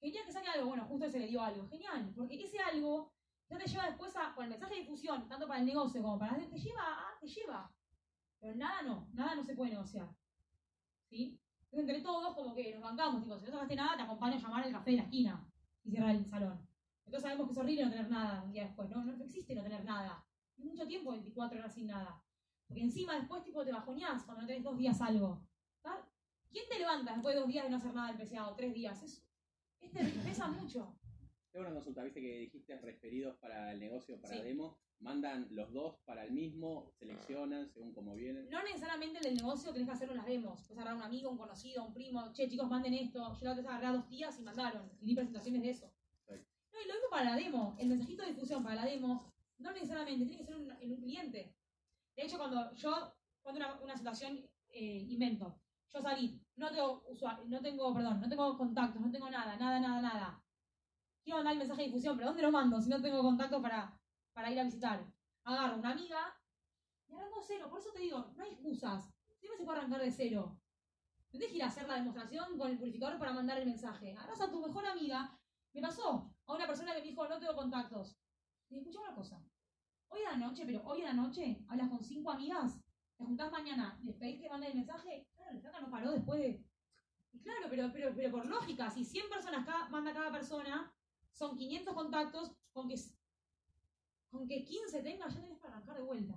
[0.00, 1.68] Quería que saque algo, bueno, justo se le dio algo.
[1.68, 3.12] Genial, porque ese algo
[3.50, 6.18] ya te lleva después a, con el mensaje de difusión, tanto para el negocio como
[6.18, 7.70] para te lleva a, te lleva.
[8.38, 10.08] Pero nada no, nada no se puede negociar.
[11.08, 11.38] ¿Sí?
[11.64, 14.38] Entonces entre todos como que nos bancamos, tipo, si no sacaste nada, te acompaño a
[14.38, 15.46] llamar al café de la esquina
[15.84, 16.66] y cerrar el salón.
[17.04, 19.62] Entonces sabemos que es horrible no tener nada un día después, no, no existe no
[19.62, 20.24] tener nada.
[20.56, 22.22] Y mucho tiempo, 24 horas sin nada.
[22.66, 25.44] Porque encima después tipo te bajoneás cuando no tenés dos días algo.
[26.52, 28.74] ¿Quién te levanta después de dos días de no hacer nada del PCA o tres
[28.74, 29.02] días?
[29.02, 29.24] Es,
[29.80, 30.96] es pesa mucho.
[31.52, 34.42] Tengo una consulta, viste que dijiste referidos para el negocio, para Sí.
[34.42, 34.78] demo.
[35.00, 36.92] ¿Mandan los dos para el mismo?
[36.98, 38.48] ¿Seleccionan según cómo vienen?
[38.50, 40.60] No necesariamente el del negocio tenés que hacerlo en las demos.
[40.66, 42.30] Puedes agarrar un amigo, un conocido, un primo.
[42.34, 43.18] Che, chicos, manden esto.
[43.18, 44.92] Yo la otra vez agarré a dos tías y mandaron.
[45.00, 45.90] Y di presentaciones de eso.
[46.28, 47.74] No, y lo mismo para la demo.
[47.80, 51.00] El mensajito de difusión para la demo, no necesariamente, tiene que ser un- en un
[51.00, 51.54] cliente.
[52.14, 55.58] De hecho, cuando yo, cuando una, una situación eh, invento,
[55.92, 59.80] yo salí, no tengo usuario, no tengo, perdón, no tengo contactos, no tengo nada, nada,
[59.80, 60.44] nada, nada.
[61.22, 63.98] Quiero mandar el mensaje de difusión, pero ¿dónde lo mando si no tengo contacto para,
[64.32, 65.04] para ir a visitar?
[65.44, 66.34] Agarro una amiga
[67.08, 67.68] y arranco cero.
[67.68, 69.12] Por eso te digo, no hay excusas.
[69.38, 70.60] Siempre se puede arrancar de cero.
[71.32, 74.16] No que ir a hacer la demostración con el purificador para mandar el mensaje.
[74.16, 75.38] Agarras a tu mejor amiga.
[75.72, 76.34] Me pasó.
[76.46, 78.16] a una persona que me dijo, no tengo contactos.
[78.68, 79.40] Dije, escucha una cosa.
[80.08, 82.80] Hoy a la noche, pero hoy a la noche, hablas con cinco amigas,
[83.16, 86.40] te juntás mañana, les pedís que manden el mensaje, claro, la flaca no paró después
[86.40, 86.64] de...
[87.32, 90.92] Y claro, pero, pero, pero por lógica, si 100 personas cada, manda cada persona,
[91.32, 92.96] son 500 contactos, con que,
[94.30, 96.34] con que 15 tengas, ya tenés para arrancar de vuelta.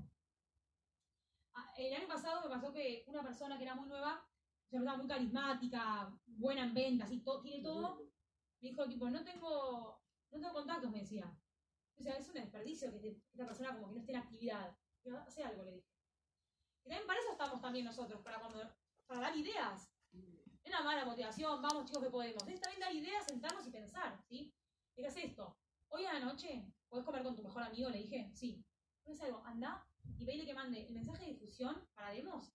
[1.53, 4.27] Ah, El año pasado me pasó que una persona que era muy nueva,
[4.71, 7.97] una persona muy carismática, buena en ventas y todo, tiene todo,
[8.59, 11.31] me dijo tipo, no tengo, no tengo contactos, me decía.
[11.95, 14.75] O sea, es un desperdicio que te- esta persona como que no esté en actividad.
[15.03, 15.87] Digo, hace algo, le dije.
[16.85, 18.59] Y también para eso estamos también nosotros, para cuando,
[19.05, 19.91] para dar ideas.
[20.63, 22.47] Es una mala motivación, vamos chicos que podemos.
[22.47, 24.53] Es también dar ideas, sentarnos y pensar, ¿sí?
[24.95, 25.57] Digas esto,
[25.89, 27.89] hoy a la noche, ¿podés comer con tu mejor amigo?
[27.89, 28.63] Le dije, sí.
[29.03, 29.41] ¿Puedes algo?
[29.43, 29.85] Anda
[30.17, 32.53] y pedile que mande el mensaje de difusión para demos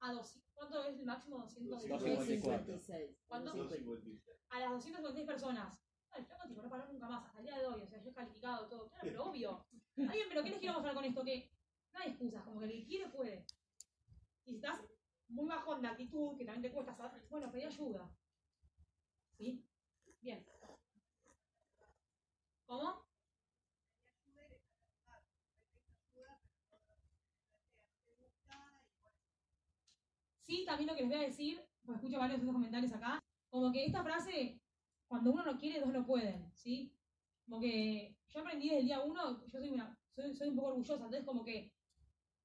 [0.00, 0.38] a dos.
[0.52, 1.38] ¿Cuánto es el máximo?
[1.38, 2.42] 256.
[2.42, 3.24] 256.
[3.26, 3.52] ¿Cuánto?
[3.54, 4.38] 256.
[4.50, 5.80] a las 256 personas.
[6.10, 8.02] No, el flaco tipo no paró nunca más, hasta el día de hoy, o sea,
[8.02, 9.66] yo he calificado todo, claro, pero obvio.
[9.96, 11.24] Bien, pero ¿qué les quiero mostrar con esto?
[11.24, 11.50] Que
[11.92, 13.46] no hay excusas, como que el que quiere puede.
[14.44, 14.80] Y si estás
[15.28, 18.10] muy bajón de actitud, que también te cuesta saber, bueno, pedí ayuda.
[19.36, 19.64] ¿Sí?
[20.20, 20.46] Bien.
[22.68, 23.02] ¿Cómo?
[30.42, 33.24] Sí, también lo que les voy a decir, pues escucho varios de esos comentarios acá,
[33.48, 34.60] como que esta frase,
[35.06, 36.92] cuando uno no quiere, dos no pueden, ¿sí?
[37.46, 41.04] Como que yo aprendí desde el día uno, yo soy una, soy, un poco orgullosa,
[41.04, 41.72] entonces como que,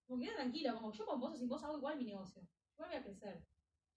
[0.07, 2.89] como que tranquila, como yo con vos o sin vos hago igual mi negocio, igual
[2.91, 3.43] voy a crecer.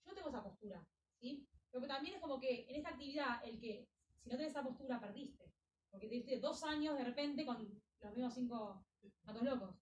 [0.05, 0.85] Yo tengo esa postura,
[1.21, 1.47] ¿sí?
[1.71, 4.99] Pero también es como que en esta actividad, el que, si no tenés esa postura,
[4.99, 5.56] perdiste.
[5.97, 8.85] Porque te diste dos años de repente con los mismos cinco
[9.25, 9.75] gatos locos.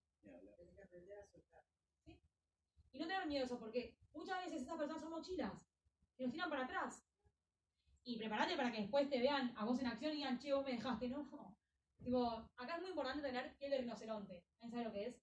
[2.04, 2.16] ¿Sí?
[2.92, 5.52] Y no tener miedo a eso, porque muchas veces esas personas son mochilas,
[6.16, 7.04] que nos tiran para atrás.
[8.04, 10.64] Y prepárate para que después te vean a vos en acción y digan, che, vos
[10.64, 11.08] me dejaste.
[11.08, 11.26] No.
[12.04, 14.44] Tipo, acá es muy importante tener piel de rinoceronte.
[14.60, 15.20] ¿Alguien sabe lo que es?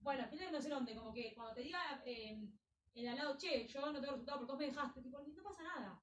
[0.00, 2.48] Bueno, piel de rinoceronte, como que cuando te diga eh,
[2.94, 5.42] el de al lado, che, yo no tengo resultado porque vos me dejaste, tipo, no
[5.44, 6.02] pasa nada.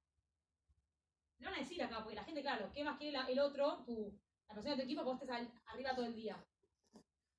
[1.39, 3.83] Le van a decir acá, porque la gente, claro, ¿qué más quiere el otro?
[3.85, 4.17] Tu,
[4.47, 6.35] la persona de tu equipo, vos estés arriba todo el día.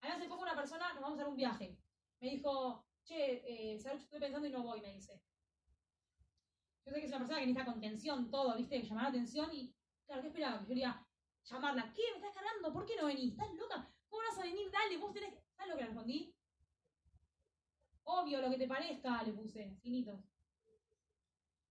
[0.00, 1.78] A mí hace poco una persona, nos vamos a hacer un viaje.
[2.20, 5.20] Me dijo, che, eh, Saruch, estoy pensando y no voy, me dice.
[6.84, 8.82] Yo sé que es una persona que necesita contención, todo, ¿viste?
[8.82, 9.74] Llamar la atención y,
[10.06, 10.62] claro, ¿qué esperaba?
[10.62, 11.06] Yo le diga,
[11.44, 12.02] llamarla, ¿qué?
[12.12, 12.72] ¿Me estás cargando?
[12.72, 13.32] ¿Por qué no venís?
[13.32, 13.90] ¿Estás loca?
[14.08, 14.70] ¿Cómo vas a venir?
[14.70, 15.34] Dale, vos tenés.
[15.56, 16.34] ¿Sabes lo que le respondí?
[18.04, 20.20] Obvio, lo que te parezca, le puse, finitos.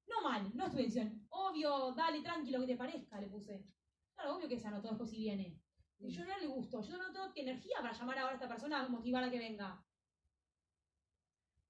[0.08, 1.28] No mal, no es tu decisión.
[1.30, 3.66] Obvio, dale, tranqui, lo que te parezca, le puse.
[4.14, 5.60] Claro, obvio que se anotó después si viene.
[6.00, 8.90] Yo no le gusto, yo no tengo energía para llamar ahora a esta persona a
[8.90, 9.84] motivar a que venga.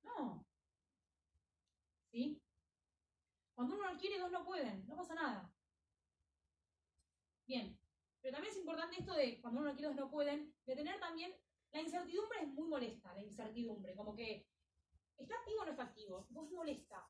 [0.03, 0.45] No.
[2.11, 2.41] ¿Sí?
[3.53, 5.53] Cuando uno no quiere, dos no pueden, no pasa nada.
[7.47, 7.77] Bien.
[8.21, 10.99] Pero también es importante esto de cuando uno no quiere, dos no pueden, de tener
[10.99, 11.33] también.
[11.71, 13.95] La incertidumbre es muy molesta, la incertidumbre.
[13.95, 14.47] Como que
[15.17, 16.25] está activo o no está activo.
[16.29, 17.07] Vos molesta.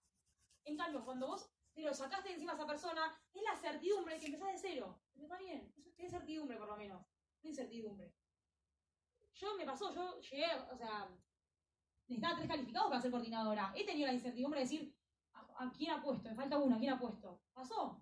[0.65, 4.25] En cambio, cuando vos te lo sacaste encima a esa persona, es la certidumbre que
[4.27, 5.01] empezás de cero.
[5.13, 7.05] Pero bien, eso es certidumbre por lo menos.
[7.43, 8.13] No incertidumbre.
[9.33, 11.09] Yo me pasó, yo llegué, o sea,
[12.07, 13.73] necesitaba tres calificados para ser coordinadora.
[13.75, 14.95] He tenido la incertidumbre de decir,
[15.33, 16.29] ¿a, a quién apuesto?
[16.29, 17.43] Me falta uno, ¿a quién apuesto?
[17.53, 18.01] Pasó.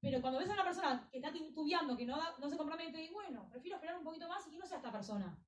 [0.00, 3.02] Pero cuando ves a una persona que está tubiando, que no, da- no se compromete,
[3.02, 5.38] y bueno, prefiero esperar un poquito más y que no sea esta persona.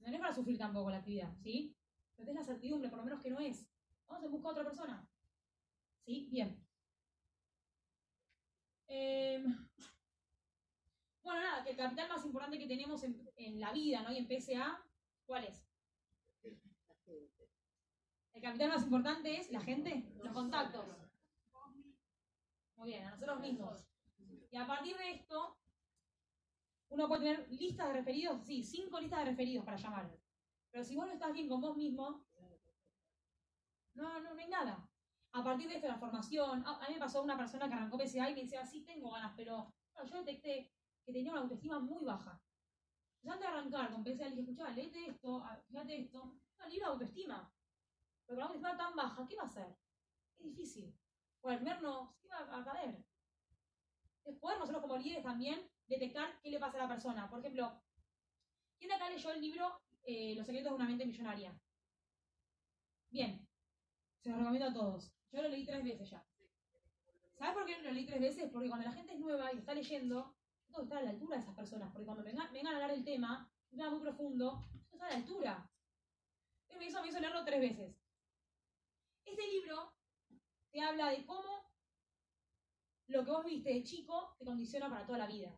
[0.00, 1.76] No es para sufrir tampoco la actividad, ¿sí?
[2.16, 3.73] Pero es la certidumbre, por lo menos que no es.
[4.14, 5.08] Vamos en busca de otra persona.
[6.04, 6.28] ¿Sí?
[6.30, 6.64] Bien.
[8.86, 9.68] Em,
[11.24, 14.12] bueno, nada, que el capital más importante que tenemos en, en la vida, ¿no?
[14.12, 14.84] Y en PSA,
[15.26, 15.66] ¿cuál es?
[18.34, 20.86] El capital más importante es la gente, los contactos.
[22.76, 23.84] Muy bien, a nosotros mismos.
[24.52, 25.58] Y a partir de esto,
[26.90, 30.16] uno puede tener listas de referidos, sí, cinco listas de referidos para llamar.
[30.70, 32.23] Pero si vos no estás bien con vos mismo,
[33.94, 34.88] no, no, no hay nada.
[35.32, 37.98] A partir de esto, la formación, a, a mí me pasó una persona que arrancó
[37.98, 39.74] PSA y me decía, sí, tengo ganas, pero
[40.04, 40.72] yo detecté
[41.04, 42.40] que tenía una autoestima muy baja.
[43.22, 46.70] Yo antes de arrancar con PSA le dije, escuchá, léete esto, ah, fíjate esto, un
[46.70, 47.52] libro de autoestima.
[48.26, 49.76] Pero con la autoestima tan baja, ¿qué va a hacer?
[50.38, 50.94] Es difícil.
[51.40, 53.04] O al primer no, se va a caer.
[54.24, 57.28] Es poder nosotros como líderes también detectar qué le pasa a la persona.
[57.28, 57.82] Por ejemplo,
[58.78, 61.58] ¿quién de acá leyó el libro eh, Los secretos de una mente millonaria?
[63.10, 63.43] Bien,
[64.24, 65.12] se los recomiendo a todos.
[65.32, 66.26] Yo lo leí tres veces ya.
[67.36, 68.50] ¿Sabes por qué lo leí tres veces?
[68.50, 70.34] Porque cuando la gente es nueva y está leyendo,
[70.66, 71.92] tengo que estar a la altura de esas personas.
[71.92, 74.94] Porque cuando vengan, vengan a hablar del tema, un tema muy profundo, yo tengo que
[74.94, 75.70] estar a la altura.
[76.62, 78.00] Entonces me hizo, me hizo leerlo tres veces.
[79.26, 79.92] Este libro
[80.70, 81.70] te habla de cómo
[83.08, 85.54] lo que vos viste de chico te condiciona para toda la vida.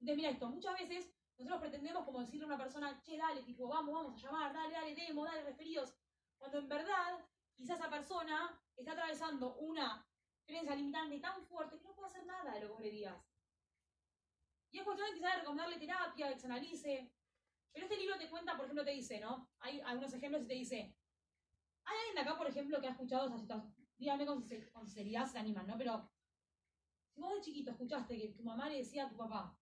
[0.00, 3.68] Entonces, mira esto, muchas veces nosotros pretendemos como decirle a una persona, che, dale, tipo,
[3.68, 5.94] vamos, vamos a llamar, dale, dale, demo, dale, referidos,
[6.38, 7.29] cuando en verdad
[7.60, 10.06] quizás esa persona está atravesando una
[10.46, 13.22] creencia limitante tan fuerte que no puede hacer nada de lo que vos le digas.
[14.70, 17.12] Y es cuestión de quizás de recomendarle terapia, que se analice.
[17.72, 19.50] Pero este libro te cuenta, por ejemplo, te dice, ¿no?
[19.60, 20.96] Hay algunos ejemplos y te dice,
[21.84, 25.66] hay alguien acá, por ejemplo, que ha escuchado esa situación, dígame con, si se animan,
[25.66, 25.76] ¿no?
[25.76, 26.10] Pero
[27.10, 29.54] si vos de chiquito escuchaste que tu mamá le decía a tu papá,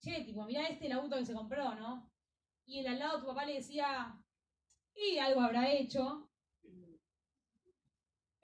[0.00, 2.10] che, tipo, mira este el auto que se compró, ¿no?
[2.66, 4.16] Y el al lado tu papá le decía,
[4.94, 6.29] y algo habrá hecho.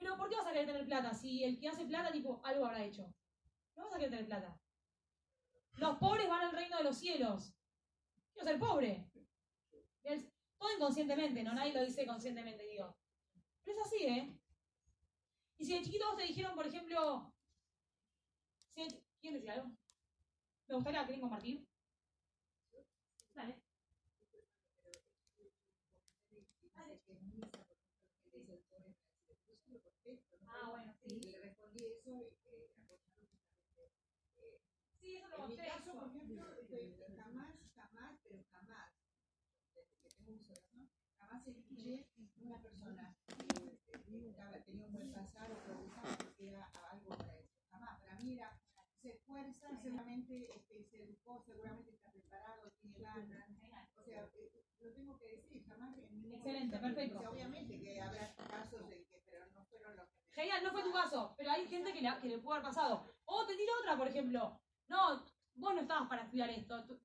[0.07, 1.13] Pero ¿por qué vas a querer tener plata?
[1.13, 3.13] Si el que hace plata, tipo, algo habrá hecho.
[3.75, 4.57] No vas a querer tener plata.
[5.73, 7.53] Los pobres van al reino de los cielos.
[8.31, 9.11] Quiero ser pobre.
[10.57, 11.53] Todo inconscientemente, ¿no?
[11.53, 12.97] Nadie lo dice conscientemente, digo.
[13.65, 14.39] Pero es así, ¿eh?
[15.57, 17.33] Y si de chiquito vos te dijeron, por ejemplo,
[18.75, 18.87] si
[19.19, 19.71] ¿quién decía algo?
[20.67, 21.67] Me gustaría, ¿quieren compartir?
[23.33, 23.61] Dale.
[30.59, 31.19] Ah, bueno, sí.
[31.31, 32.67] le respondí eso y que
[34.99, 38.91] Sí, eso lo En mi caso, por ejemplo, este, jamás, jamás, pero jamás,
[39.73, 42.07] desde que tengo uso razón, jamás escuché
[42.41, 47.37] una persona que eh, estaba- tenía un buen pasado o progresaba porque era algo para
[47.39, 47.53] eso.
[47.71, 47.99] Jamás.
[48.01, 48.59] Para mí era
[49.01, 53.47] se esfuerza, seguramente este, se educó, seguramente está preparado, tiene ganas.
[53.95, 54.51] O sea, eh,
[54.81, 57.17] lo tengo que decir, jamás en Excelente, momento- perfecto.
[57.17, 60.26] o sea, obviamente que habrá casos de que, pero no fueron los que.
[60.37, 63.11] Genial, no fue tu caso, pero hay gente que le, pudo haber pasado.
[63.25, 64.61] O te tiro otra, por ejemplo.
[64.87, 65.25] No,
[65.55, 66.85] vos no estabas para estudiar esto.
[66.85, 67.01] Tu,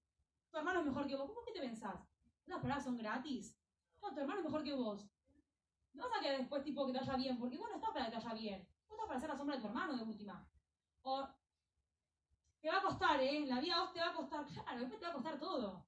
[0.52, 1.26] hermano es mejor que vos.
[1.30, 1.96] ¿Cómo que te pensás?
[2.44, 3.58] ¿Las palabras son gratis?
[4.02, 5.08] No, tu hermano es mejor que vos.
[5.94, 8.10] No vas a después tipo que te vaya bien, porque vos no estás para que
[8.10, 8.68] te vaya bien.
[8.86, 10.46] Vos estás para ser la sombra de tu hermano de última.
[11.00, 11.26] O
[12.60, 13.46] te va a costar, ¿eh?
[13.46, 14.46] La vida a vos te va a costar.
[14.46, 15.86] Claro, después te va a costar todo.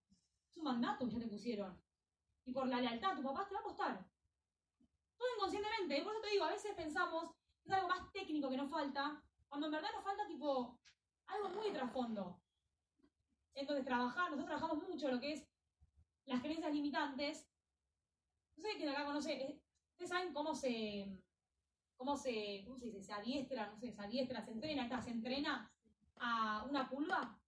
[0.50, 1.78] Es un mandato que ya te pusieron.
[2.46, 4.13] Y por la lealtad a tu papá te va a costar.
[5.24, 6.02] Todo inconscientemente.
[6.02, 7.30] Por eso te digo, a veces pensamos
[7.64, 10.78] es algo más técnico que nos falta, cuando en verdad nos falta tipo
[11.26, 12.42] algo muy trasfondo.
[13.54, 15.48] Entonces trabajar, nosotros trabajamos mucho lo que es
[16.26, 17.48] las creencias limitantes.
[18.56, 19.62] No sé quién acá conoce, eh,
[19.92, 21.18] ustedes saben cómo se,
[21.96, 23.02] cómo se, ¿cómo se dice?
[23.02, 25.72] Se adiestra, no sé, se adiestra, se entrena, se entrena
[26.16, 27.40] a una pulga.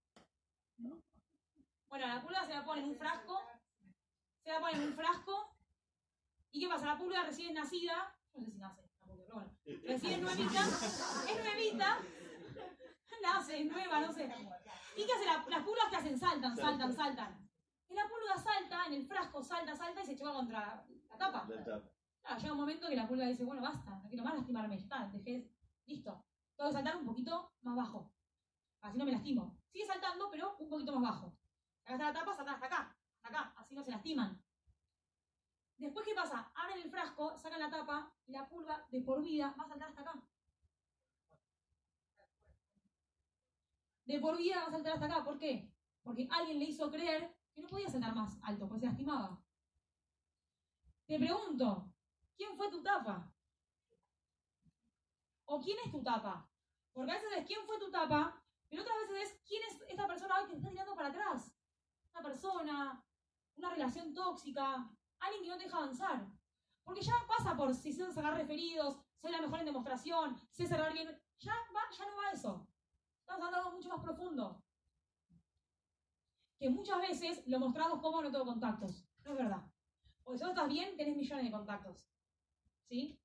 [0.77, 3.39] Bueno, la pulga se la pone en un frasco,
[4.43, 5.56] se la pone en un frasco,
[6.57, 6.87] ¿y qué pasa?
[6.87, 9.51] La pulga recién nacida, no sé si nace, la pulga, pero bueno,
[9.83, 10.61] recién nuevita,
[11.29, 11.97] es nuevita,
[13.21, 14.25] nace, es nueva, no sé.
[14.95, 15.25] ¿Y qué hace?
[15.25, 16.17] La- las pulgas que hacen?
[16.17, 17.49] Saltan, saltan, saltan.
[17.89, 21.45] Y la pulga salta, en el frasco salta, salta y se choca contra la tapa.
[21.47, 21.89] La tapa.
[22.21, 25.07] Claro, llega un momento que la pulga dice, bueno, basta, no quiero más lastimarme, está,
[25.13, 25.49] dejé,
[25.85, 26.25] listo.
[26.55, 28.11] Tengo que saltar un poquito más bajo.
[28.81, 29.59] Así no me lastimo.
[29.71, 31.37] Sigue saltando, pero un poquito más bajo.
[31.85, 34.41] Acá está la tapa, saltan hasta acá, hasta acá, así no se lastiman.
[35.77, 36.51] Después, ¿qué pasa?
[36.55, 39.89] Abren el frasco, sacan la tapa y la pulga de por vida va a saltar
[39.89, 40.23] hasta acá.
[44.05, 45.23] De por vida va a saltar hasta acá.
[45.23, 45.71] ¿Por qué?
[46.01, 49.39] Porque alguien le hizo creer que no podía saltar más alto, porque se lastimaba.
[51.05, 51.93] Te pregunto,
[52.35, 53.31] ¿quién fue tu tapa?
[55.45, 56.49] ¿O quién es tu tapa?
[56.91, 60.07] Porque a veces es quién fue tu tapa, pero otras veces es quién es esta
[60.07, 61.53] persona hoy que te está tirando para atrás.
[62.11, 63.05] Una persona,
[63.55, 66.27] una relación tóxica, alguien que no te deja avanzar.
[66.83, 70.93] Porque ya pasa por si sé sacar referidos, soy la mejor en demostración, sé cerrar
[70.93, 71.07] bien.
[71.39, 72.67] Ya, va, ya no va eso.
[73.19, 74.63] Estamos hablando mucho más profundo.
[76.57, 79.05] Que muchas veces lo mostramos como no tengo contactos.
[79.23, 79.63] No es verdad.
[80.23, 82.07] Porque si vos estás bien, tenés millones de contactos.
[82.89, 83.19] ¿Sí?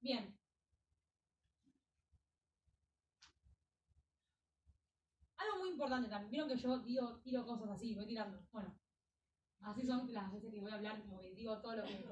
[0.00, 0.31] Bien.
[5.42, 6.30] Algo muy importante también.
[6.30, 8.46] Vieron que yo digo, tiro cosas así, voy tirando.
[8.52, 8.78] Bueno,
[9.60, 12.06] así son las veces que voy a hablar, como que digo todo lo que.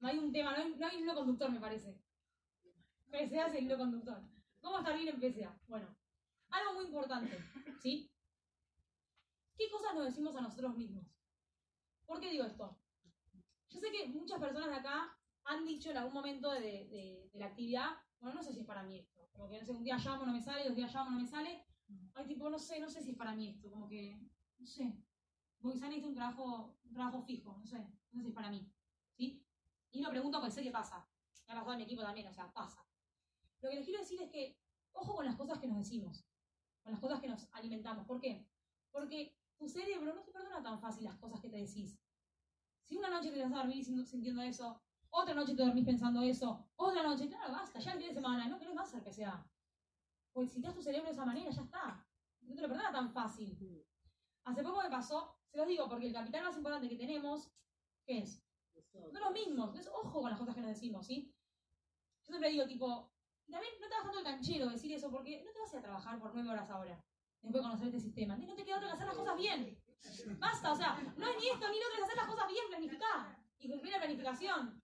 [0.00, 2.00] No hay un tema, no hay, no hay un hilo conductor, me parece.
[3.10, 4.22] PSA es el hilo conductor.
[4.60, 5.60] ¿Cómo estar bien en PSA?
[5.66, 5.96] Bueno,
[6.50, 7.38] algo muy importante,
[7.80, 8.10] ¿sí?
[9.56, 11.06] ¿Qué cosas nos decimos a nosotros mismos?
[12.06, 12.78] ¿Por qué digo esto?
[13.70, 17.38] Yo sé que muchas personas de acá han dicho en algún momento de, de- de
[17.38, 17.90] la actividad,
[18.20, 20.26] bueno, no sé si es para mí esto, como que no sé, un día llamo,
[20.26, 21.64] no me sale, dos días llamo, no me sale,
[22.14, 24.20] ay, tipo, no sé, no sé si es para mí esto, como que,
[24.58, 25.04] no sé,
[25.58, 27.78] como quizá necesito un trabajo, un trabajo fijo, no sé,
[28.12, 28.70] no sé si es para mí,
[29.12, 29.44] ¿sí?
[29.90, 31.08] Y lo pregunto porque sé que pasa,
[31.46, 32.84] me ha pasado en mi equipo también, o sea, pasa.
[33.60, 34.58] Lo que les quiero decir es que,
[34.92, 36.24] ojo con las cosas que nos decimos,
[36.82, 38.46] con las cosas que nos alimentamos, ¿por qué?
[38.90, 41.98] Porque tu cerebro no te perdona tan fácil las cosas que te decís.
[42.82, 44.80] Si una noche te vas a dormir sintiendo- eso,
[45.10, 48.48] otra noche te dormís pensando eso, otra noche, claro, basta, ya el fin de semana,
[48.48, 49.42] no querés más ser PCA.
[49.42, 49.57] Pues
[50.32, 52.06] te das tu cerebro de esa manera, ya está.
[52.42, 53.56] No te lo perdona tan fácil.
[54.44, 57.50] Hace poco me pasó, se los digo, porque el capital más importante que tenemos,
[58.06, 58.42] ¿qué es?
[58.92, 59.68] Son los mismos.
[59.68, 61.34] Entonces, ojo con las cosas que nos decimos, ¿sí?
[62.22, 63.12] Yo siempre digo, tipo,
[63.50, 65.78] también no te vas tanto el canchero decir eso, porque no te vas a ir
[65.78, 67.04] a trabajar por nueve horas ahora,
[67.42, 68.34] después de conocer este sistema.
[68.34, 69.82] Entonces, no te queda otra que hacer las cosas bien.
[70.38, 72.64] Basta, o sea, no es ni esto ni lo otro, es hacer las cosas bien,
[72.68, 74.82] planificar y cumplir la planificación.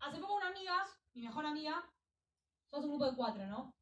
[0.00, 1.90] Hace poco una amiga, mi mejor amiga,
[2.70, 3.74] somos un grupo de cuatro, ¿no?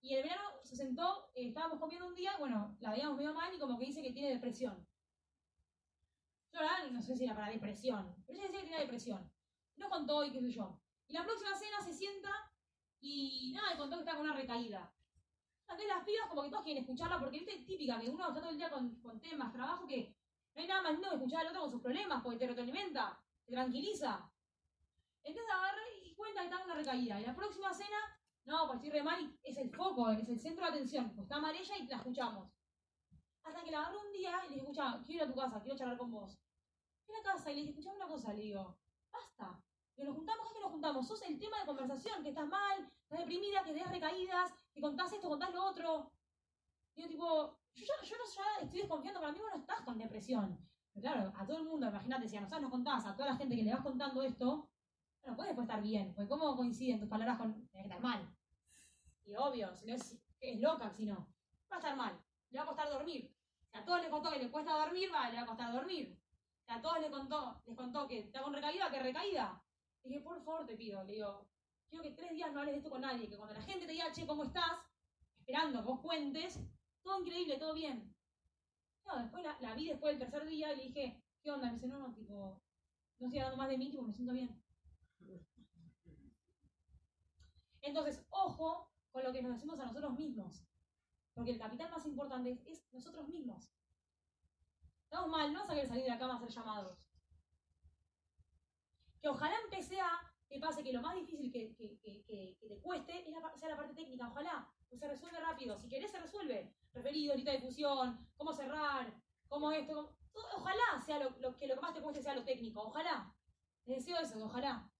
[0.00, 3.52] Y el verano se sentó, eh, estábamos comiendo un día, bueno, la veíamos medio mal
[3.54, 4.86] y como que dice que tiene depresión.
[6.52, 9.30] Yo la no sé si era para depresión, pero ella decía que tenía depresión.
[9.76, 10.80] Nos contó y qué sé yo.
[11.08, 12.30] Y la próxima cena se sienta
[13.00, 14.92] y nada, le contó que está con una recaída.
[15.68, 18.50] Entonces las pibas como que todos quieren escucharla porque viste típica que uno está todo
[18.50, 20.16] el día con, temas, trabajo, que
[20.54, 23.20] no hay nada más lindo que escuchar al otro con sus problemas, porque te retroalimenta,
[23.44, 24.30] te tranquiliza.
[25.22, 27.20] Entonces agarré y cuenta que está en una recaída.
[27.20, 27.98] Y la próxima cena,
[28.46, 31.10] no, pues estoy re mal y es el foco, es el centro de atención.
[31.14, 32.48] Pues está mal ella y la escuchamos.
[33.42, 35.60] Hasta que la agarré un día y le dije, escucha, quiero ir a tu casa,
[35.60, 36.38] quiero charlar con vos.
[37.04, 38.78] Fui a la casa y le dije, escuchame una cosa, le digo,
[39.12, 39.60] basta.
[39.96, 41.08] Que nos juntamos, es que nos juntamos.
[41.08, 45.12] Sos el tema de conversación, que estás mal, estás deprimida, que tenés recaídas, que contás
[45.12, 46.12] esto, contás lo otro.
[46.94, 50.58] Digo, tipo, yo ya, estoy desconfiando, para mí no estás con depresión.
[50.92, 53.36] Pero claro, a todo el mundo, imagínate, si a nosotros nos contás, a toda la
[53.36, 54.70] gente que le vas contando esto,
[55.24, 58.35] no puede después estar bien, porque cómo coinciden tus palabras con estar mal.
[59.26, 61.28] Y obvio, si no es, es loca, si no.
[61.70, 62.16] Va a estar mal,
[62.50, 63.34] le va a costar dormir.
[63.70, 66.16] Si a todos les contó que le cuesta dormir, va, le va a costar dormir.
[66.64, 69.62] Si a todos les contó, les contó que está con recaída, que recaída.
[70.04, 71.48] Le dije, por favor te pido, le digo,
[71.88, 73.92] quiero que tres días no hables de esto con nadie, que cuando la gente te
[73.92, 74.78] diga, che, ¿cómo estás?
[75.38, 76.60] Esperando vos cuentes,
[77.02, 78.14] todo increíble, todo bien.
[79.04, 81.66] No, después la, la vi después del tercer día y le dije, ¿qué onda?
[81.66, 82.62] Me dice, no, no, tipo,
[83.18, 84.62] no estoy hablando más de mí, tipo, me siento bien.
[87.82, 90.62] Entonces, ojo con lo que nos decimos a nosotros mismos.
[91.32, 93.72] Porque el capital más importante es, nosotros mismos.
[95.04, 96.98] Estamos mal, no vas a salir de la cama a hacer llamados.
[99.22, 100.10] Que ojalá en PCA
[100.48, 103.56] te pase que lo más difícil que, que, que, que- que te cueste es la,
[103.56, 104.28] sea la parte técnica.
[104.28, 105.78] Ojalá, pues se resuelve rápido.
[105.78, 106.76] Si querés, se resuelve.
[106.92, 110.14] Referido, lista de difusión, cómo cerrar, cómo esto.
[110.34, 112.82] ojalá sea lo, lo que lo que más te cueste sea lo técnico.
[112.82, 113.34] Ojalá.
[113.86, 114.90] Les deseo eso, ojalá.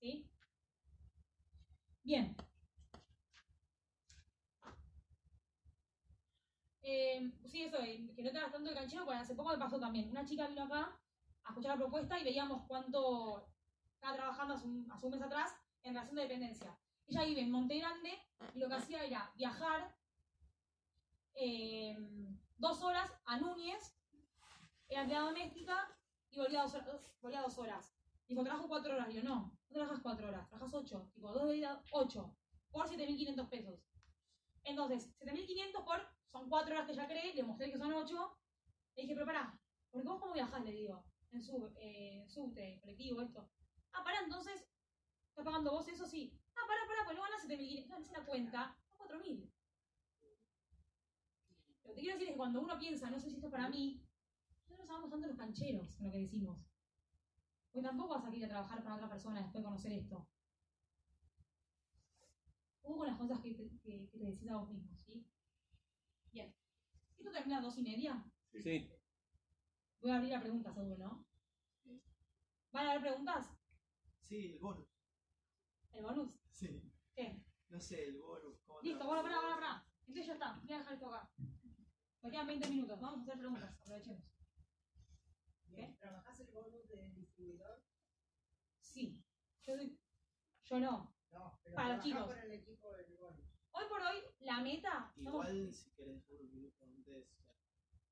[0.00, 0.28] ¿Sí?
[2.02, 2.36] Bien.
[6.86, 9.80] Eh, sí, eso, que no te hagas tanto el canchero, porque hace poco me pasó
[9.80, 10.10] también.
[10.10, 10.94] Una chica vino acá
[11.44, 13.48] a escuchar la propuesta y veíamos cuánto
[13.94, 16.78] estaba trabajando hace un, hace un mes atrás en relación de dependencia.
[17.06, 18.18] Ella vive en Monte Grande
[18.54, 19.96] y lo que hacía era viajar
[21.36, 21.96] eh,
[22.58, 23.96] dos horas a Núñez,
[24.88, 25.88] era empleada doméstica
[26.30, 27.96] y volvía dos, horas, volvía dos horas.
[28.28, 29.08] Dijo, trabajo cuatro horas.
[29.08, 31.10] Digo, no, no trabajas cuatro horas, trabajas ocho.
[31.14, 32.36] Tipo, dos de ida, ocho.
[32.70, 33.80] Por 7.500 pesos.
[34.64, 38.36] Entonces, 7.500 por, son cuatro horas que ya cree, le mostré que son ocho.
[38.96, 39.56] Le dije, pero pará,
[39.88, 43.48] porque vos cómo viajás, le digo, en sub, eh, subte, colectivo, esto.
[43.92, 44.66] Ah, pará, entonces,
[45.28, 46.04] ¿estás pagando vos eso?
[46.04, 46.36] Sí.
[46.56, 47.88] Ah, pará, pará, pues no ganas 7.500.
[47.88, 49.48] No, haces la cuenta, son 4.000.
[51.84, 53.52] Lo que te quiero decir es que cuando uno piensa, no sé si esto es
[53.52, 54.02] para mí,
[54.68, 56.66] no nos hagamos tanto los cancheros con lo que decimos.
[57.70, 60.26] Porque tampoco vas a ir a trabajar para otra persona después de conocer esto.
[62.82, 64.93] Ojo con las cosas que te, que, que te decís a vos mismo, ¿sí?
[64.93, 64.93] Bien.
[64.93, 64.93] ¿Esto
[67.34, 68.24] termina a dos y media?
[68.52, 68.90] Sí.
[70.00, 71.26] Voy a abrir la pregunta, seguro, ¿no?
[72.72, 73.46] ¿Van a haber preguntas?
[74.20, 74.88] Sí, el bonus.
[75.92, 76.34] ¿El bonus?
[76.50, 76.90] Sí.
[77.14, 77.44] ¿Qué?
[77.68, 78.60] No sé, el bonus.
[78.66, 79.86] ¿cómo Listo, bueno, pará, pará, pará.
[80.00, 81.30] Entonces ya está, voy a dejar esto acá.
[82.22, 84.24] Me quedan 20 minutos, vamos a hacer preguntas, aprovechemos.
[85.68, 85.96] ¿Qué?
[86.00, 87.82] ¿Trabajás el bonus del distribuidor?
[88.80, 89.22] Sí.
[89.62, 89.98] Yo, soy-
[90.64, 91.14] yo no.
[91.32, 92.26] No, pero Para los chicos.
[92.26, 93.53] con el equipo del bonus.
[93.76, 95.12] Hoy por hoy, la meta.
[95.16, 97.26] Igual, si querés unos minutos antes,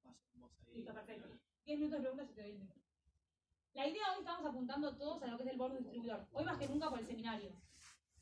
[0.03, 0.75] con vos ahí.
[0.75, 1.29] Listo, perfecto.
[1.65, 2.83] 10 minutos de preguntas y te doy el.
[3.75, 6.27] La idea hoy estamos apuntando todos a lo que es el bono distribuidor.
[6.33, 7.53] Hoy más que nunca por el seminario.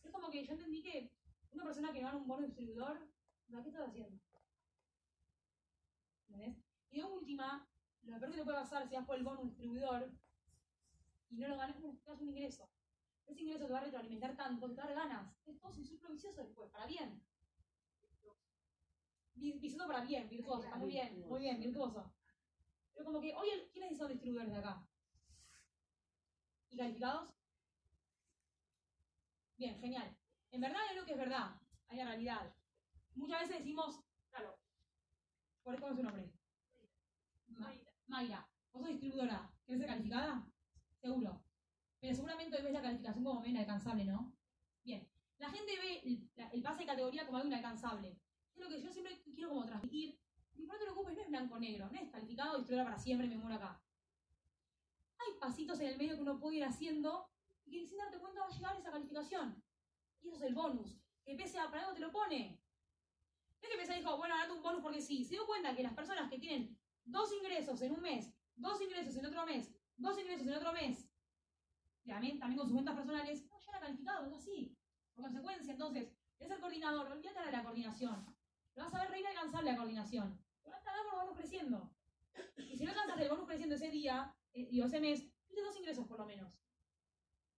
[0.05, 1.11] Es como que yo entendí que
[1.53, 3.09] una persona que gana un bono distribuidor,
[3.51, 4.23] ¿para qué estás haciendo?
[6.29, 6.63] ¿Entendés?
[6.91, 7.67] Y de última,
[8.03, 10.13] lo peor que te puede pasar si vas por el bono distribuidor
[11.31, 12.69] y no lo ganas, es que un ingreso.
[13.27, 15.35] Ese ingreso te va a retroalimentar tanto que te va a dar ganas.
[15.47, 17.23] Es todo un círculo vicioso después, para bien.
[19.41, 22.13] Vi- Vicioso para bien, virtuoso, está muy bien, muy bien, virtuoso.
[22.93, 24.87] Pero como que, oye, ¿quiénes son distribuidores de acá?
[26.71, 27.35] ¿Y calificados?
[29.57, 30.17] Bien, genial.
[30.51, 32.55] En verdad es lo que es verdad, hay la realidad.
[33.15, 34.59] Muchas veces decimos, claro,
[35.63, 36.33] ¿cuál es, su nombre?
[37.49, 37.75] Ma-
[38.07, 39.51] Mayra, ¿vos sos distribuidora?
[39.65, 40.47] ¿Querés ser calificada?
[41.01, 41.43] Seguro.
[42.01, 44.35] Pero seguramente hoy ves la calificación como inalcanzable, ¿no?
[44.85, 45.09] Bien.
[45.39, 48.19] La gente ve el, el pase de categoría como algo inalcanzable.
[48.61, 50.19] Lo que yo siempre quiero como transmitir.
[50.55, 53.57] Y no te preocupes, no es blanco-negro, no es calificado, historia para siempre, me muero
[53.57, 53.83] acá.
[55.19, 57.31] Hay pasitos en el medio que uno puede ir haciendo
[57.65, 59.63] y que sin darte cuenta va a llegar esa calificación.
[60.23, 60.99] Y eso es el bonus.
[61.25, 62.61] Que pese a para algo te lo pone.
[63.61, 65.25] No es que pese dijo, bueno, date un bonus porque sí.
[65.25, 69.17] Se dio cuenta que las personas que tienen dos ingresos en un mes, dos ingresos
[69.17, 71.09] en otro mes, dos ingresos en otro mes,
[72.05, 74.77] también, también con sus cuentas personales, no llegan a calificado, es así.
[75.15, 78.40] Por consecuencia, entonces, es el coordinador, olvídate de la coordinación.
[78.81, 80.41] Lo vas a ver re inalcanzable la coordinación.
[80.63, 81.93] Te vas a tardar por bonus creciendo.
[82.57, 85.77] Y si no alcanzas el bonus creciendo ese día, eh, digo, ese mes, tienes dos
[85.77, 86.59] ingresos por lo menos.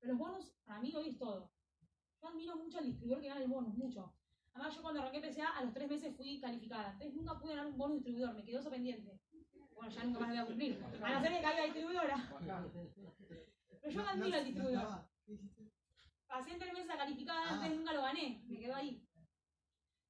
[0.00, 1.52] Pero los bonus, para mí, hoy es todo.
[2.20, 4.12] Yo admiro mucho al distribuidor que gana el bonus, mucho.
[4.52, 6.90] Además, yo cuando arranqué PCA, a los tres meses fui calificada.
[6.94, 9.20] Entonces nunca pude ganar un bonus distribuidor, me quedó eso pendiente.
[9.76, 10.84] Bueno, ya nunca más lo voy a cumplir.
[11.04, 12.32] A no ser que caiga distribuidora.
[13.80, 15.08] Pero yo admiro al distribuidor.
[16.26, 19.06] Pasé tres meses a calificada, entonces nunca lo gané, me quedó ahí.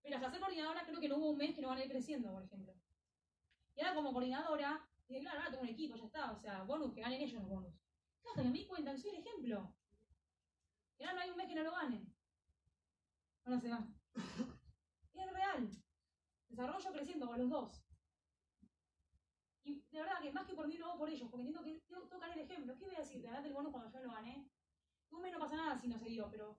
[0.03, 1.91] Pero hasta ser coordinadora creo que no hubo un mes que no van a ir
[1.91, 2.75] creciendo, por ejemplo.
[3.77, 6.93] Y ahora como coordinadora, dije, claro, ahora tengo un equipo, ya está, o sea, bonus,
[6.93, 7.75] que ganen ellos los bonus.
[8.27, 9.75] Hasta que me di cuenta que soy el ejemplo.
[10.99, 12.15] Y ahora no hay un mes que no lo ganen.
[13.45, 13.89] Ahora se va.
[15.15, 15.71] Y es real.
[16.49, 17.85] Desarrollo creciendo con los dos.
[19.65, 21.81] Y de verdad que más que por mí lo hago por ellos, porque entiendo que
[21.89, 22.77] tengo que el ejemplo.
[22.77, 23.23] ¿Qué voy a decir?
[23.23, 24.49] Ganate el bonus cuando yo lo gané.
[25.11, 26.59] Un mes no pasa nada si no se dio, pero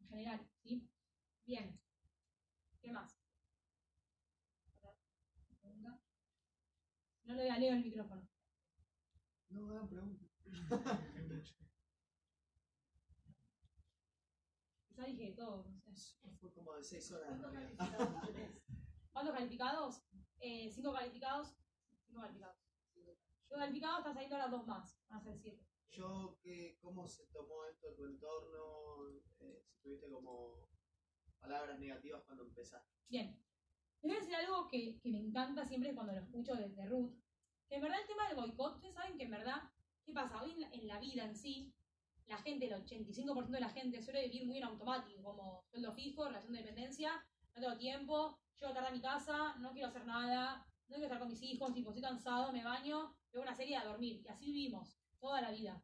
[0.00, 0.88] en general, ¿sí?
[1.44, 1.81] Bien.
[2.82, 3.22] ¿Qué más?
[7.24, 8.28] No le leo el micrófono.
[9.50, 10.28] No hagan preguntas.
[14.88, 16.18] Quizá dije de todo, no sé.
[16.40, 17.28] Fue como de 6 horas.
[17.28, 18.60] ¿Cuántos calificados tenés?
[19.12, 20.02] ¿Cuántos calificados?
[20.40, 21.56] Eh, cinco calificados.
[22.06, 22.58] Cinco calificados.
[23.48, 24.98] Yo calificados están saliendo ahora dos más.
[25.08, 25.64] Van a ser siete.
[25.90, 26.38] Yo,
[26.80, 29.08] ¿cómo se tomó esto en tu entorno?
[29.40, 30.71] Eh, si tuviste como
[31.42, 32.88] palabras negativas cuando empezaste.
[33.08, 33.38] Bien.
[34.00, 36.86] Les voy a decir algo que, que me encanta siempre cuando lo escucho de, de
[36.86, 37.12] Ruth.
[37.68, 39.62] Que en verdad el tema del boicot, ustedes saben que en verdad,
[40.04, 40.42] ¿qué pasa?
[40.42, 41.74] Hoy en la, en la vida en sí,
[42.26, 46.24] la gente, el 85% de la gente suele vivir muy en automático, como sueldo fijo,
[46.24, 47.24] relación de dependencia,
[47.54, 51.18] no tengo tiempo, llego tarde a mi casa, no quiero hacer nada, no quiero estar
[51.18, 54.22] con mis hijos, tipo, estoy cansado, me baño, veo una serie a dormir.
[54.24, 55.82] Y así vivimos toda la vida.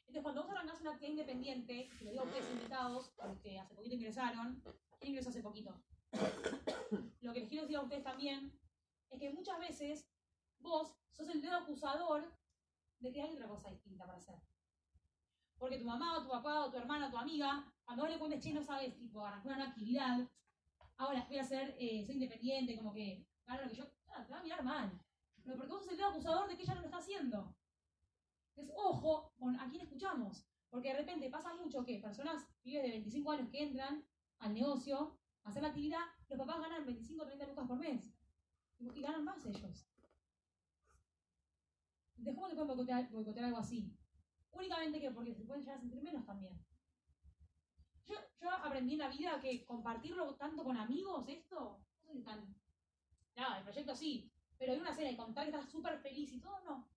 [0.00, 3.74] Entonces, cuando vos arrancás una actividad independiente, que lo digo a ustedes invitados, porque hace
[3.74, 4.62] poquito ingresaron,
[4.98, 5.80] ¿quién ingresó hace poquito?
[7.20, 8.58] Lo que les quiero decir a ustedes también
[9.10, 10.08] es que muchas veces
[10.58, 12.32] vos sos el dedo acusador
[12.98, 14.36] de que hay otra cosa distinta para hacer.
[15.56, 18.18] Porque tu mamá o tu papá o tu hermana o tu amiga, cuando vos le
[18.18, 20.28] cuentes, che, no sabes, tipo, arrancar una actividad,
[20.96, 24.32] ahora voy a ser, eh, soy independiente, como que, gano lo que yo, ah, te
[24.32, 25.00] va a mirar mal.
[25.42, 27.56] Pero porque vos sos el dedo acusador de que ella no lo está haciendo.
[28.50, 30.46] Entonces, ojo con a quién escuchamos.
[30.70, 34.04] Porque de repente pasa mucho que personas, pibes de 25 años que entran
[34.40, 38.12] al negocio, a hacer la actividad, los papás ganan 25 o 30 lucas por mes.
[38.78, 39.88] Y ganan más ellos.
[42.16, 43.96] Entonces, ¿cómo te pueden boicotear, boicotear algo así?
[44.52, 46.58] Únicamente que porque se pueden llegar a sentir menos también.
[48.06, 52.54] Yo, yo aprendí en la vida que compartirlo tanto con amigos, esto, no si tan.
[53.36, 56.40] Nada, el proyecto sí, pero de una cena y contar que estás súper feliz y
[56.40, 56.88] todo, no.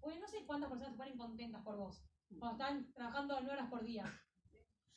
[0.00, 2.04] Porque no sé cuántas personas se ponen contentas por vos
[2.38, 4.04] cuando están trabajando nueve horas por día.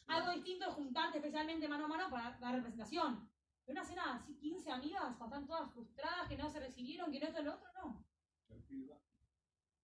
[0.08, 3.30] Algo distinto es juntarte especialmente mano a mano para dar representación.
[3.66, 7.20] Pero una cena así, 15 amigas, cuando están todas frustradas, que no se recibieron, que
[7.20, 8.06] no esto, lo otro, no.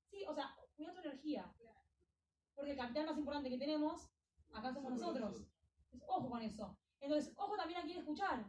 [0.09, 1.53] Sí, o sea, cuida tu energía.
[2.55, 4.09] Porque el capital más importante que tenemos,
[4.53, 5.45] acá somos nosotros.
[5.91, 6.77] Entonces, ojo con eso.
[7.01, 8.45] Entonces, ojo también a quién escuchar.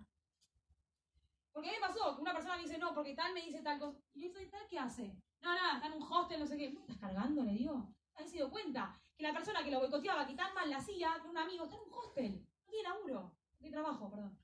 [1.52, 3.62] Porque a mí me pasó que una persona me dice, no, porque tal me dice
[3.62, 3.98] tal cosa.
[4.12, 5.16] Y yo dice, ¿tal qué hace?
[5.40, 6.70] No, nada, está en un hostel, no sé qué.
[6.70, 7.42] ¿Me estás cargando?
[7.42, 7.92] Le digo.
[8.14, 9.00] ¿Has se dio cuenta?
[9.16, 11.76] Que la persona que lo boicoteaba, que tan mal la hacía, que un amigo, está
[11.76, 12.48] en un hostel.
[12.64, 13.20] No tiene laburo.
[13.22, 14.38] No tiene trabajo, perdón.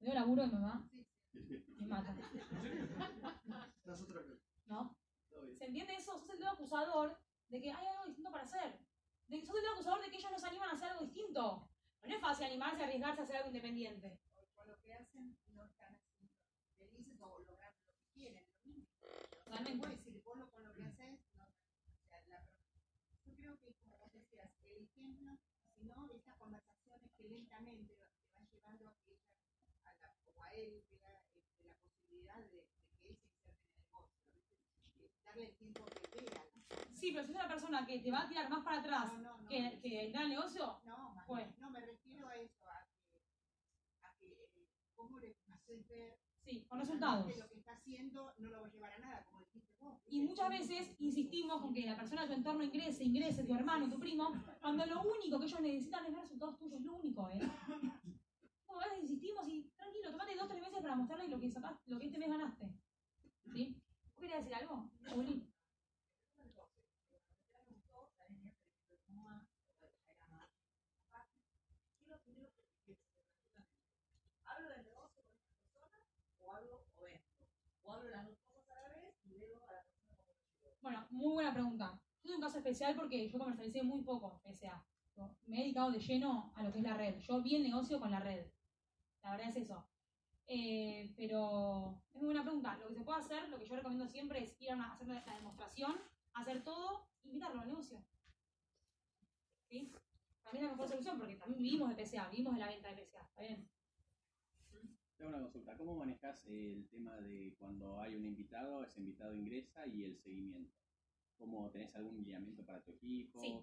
[0.00, 0.88] ¿Me dio laburo mi mamá?
[1.32, 2.16] Me mata.
[3.84, 4.26] Nosotros
[4.66, 4.96] ¿No?
[5.30, 5.58] todo bien.
[5.58, 6.18] ¿Se entiende eso?
[6.18, 8.80] Sos el dedo acusador de que hay algo distinto para hacer.
[9.28, 11.04] De que sos el dedo acusador de que ellos no se animan a hacer algo
[11.04, 11.68] distinto.
[12.02, 14.18] No es fácil animarse, arriesgarse a hacer algo independiente.
[14.54, 16.34] con lo que hacen no están haciendo
[16.76, 18.44] felices o logrando lo que quieren.
[18.64, 18.88] Lo mismo.
[19.44, 19.78] Totalmente.
[19.78, 21.44] Puede decir, vos lo con lo que haces, no.
[21.44, 22.44] O sea, la,
[23.24, 25.38] yo creo que, como vos decías, el ejemplo,
[25.74, 29.36] si no, estas conversaciones que lentamente te van llevando a que ella,
[29.84, 33.62] a la, o a él, vea este, la posibilidad de, de que él se inserte
[33.62, 34.30] en el negocio.
[34.96, 35.10] ¿viste?
[35.24, 36.44] Darle el tiempo que vea.
[36.54, 36.62] ¿no?
[36.94, 39.38] Sí, pero si es una persona que te va a tirar más para atrás No,
[39.40, 41.54] no, que, que al negocio, No, bien.
[41.58, 43.24] no, me refiero a eso, a que,
[44.02, 47.26] a que eh, cómo le haces ver sí, con resultados.
[47.26, 50.00] que lo que está haciendo no lo va a llevar a nada, como dijiste vos.
[50.08, 53.88] Y muchas veces insistimos con que la persona de tu entorno ingrese, ingrese, tu hermano,
[53.88, 57.40] tu primo, cuando lo único que ellos necesitan es ver resultados tuyos, lo único, ¿eh?
[58.66, 61.90] Como a veces insistimos y tranquilo, tomate dos, tres meses para mostrarle lo que sacaste,
[61.90, 62.72] lo que este mes ganaste.
[63.52, 63.76] ¿Sí?
[64.14, 64.90] ¿Vos querías decir algo?
[65.12, 65.48] Juli?
[74.44, 75.98] ¿Hablo del negocio con esta persona
[76.40, 77.22] o hablo o vendo?
[77.82, 80.50] ¿O hablo las dos cosas a la vez y veo a la persona como lo
[80.62, 80.71] llevo?
[80.82, 81.96] Bueno, muy buena pregunta.
[82.24, 84.84] Yo un caso especial porque yo comercialicé muy poco PSA.
[85.46, 87.18] Me he dedicado de lleno a lo que es la red.
[87.20, 88.44] Yo vi el negocio con la red.
[89.22, 89.86] La verdad es eso.
[90.48, 92.76] Eh, pero es muy buena pregunta.
[92.78, 95.34] Lo que se puede hacer, lo que yo recomiendo siempre es ir a hacer la
[95.36, 96.00] demostración,
[96.34, 98.02] hacer todo, invitarlo al negocio.
[99.68, 99.92] ¿Sí?
[100.42, 103.06] También es la mejor solución porque también vivimos de PSA, vivimos de la venta de
[103.06, 103.20] PSA.
[103.20, 103.68] ¿Está bien?
[105.26, 105.76] Una consulta.
[105.76, 110.74] ¿Cómo manejas el tema de cuando hay un invitado, ese invitado ingresa y el seguimiento?
[111.38, 113.40] ¿Cómo tenés algún guiamiento para tu equipo?
[113.40, 113.60] Sí.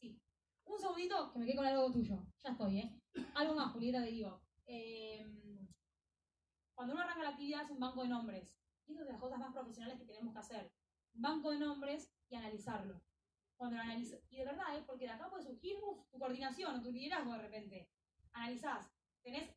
[0.00, 0.20] Sí.
[0.64, 2.26] Un segundito que me quedé con algo tuyo.
[2.42, 3.00] Ya estoy, ¿eh?
[3.34, 4.42] Algo más, Julieta, te digo.
[4.66, 5.24] Eh,
[6.74, 8.52] cuando uno arranca la actividad es un banco de nombres.
[8.86, 10.72] Y es de las cosas más profesionales que tenemos que hacer.
[11.14, 13.00] Banco de nombres y analizarlo.
[13.56, 14.82] Cuando lo analizo, y de verdad, ¿eh?
[14.86, 15.76] porque de acá puede surgir
[16.10, 17.88] tu coordinación o tu liderazgo de repente.
[18.32, 18.92] Analizás,
[19.22, 19.50] tenés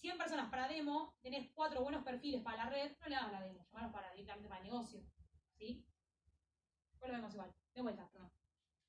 [0.00, 3.42] 100 personas para demo, tenés cuatro buenos perfiles para la red, no le hagas la
[3.42, 5.00] demo, llamarlos para directamente para el negocio.
[5.58, 5.84] ¿Sí?
[6.98, 7.54] Pues lo vemos igual.
[7.74, 8.30] De vuelta, perdón.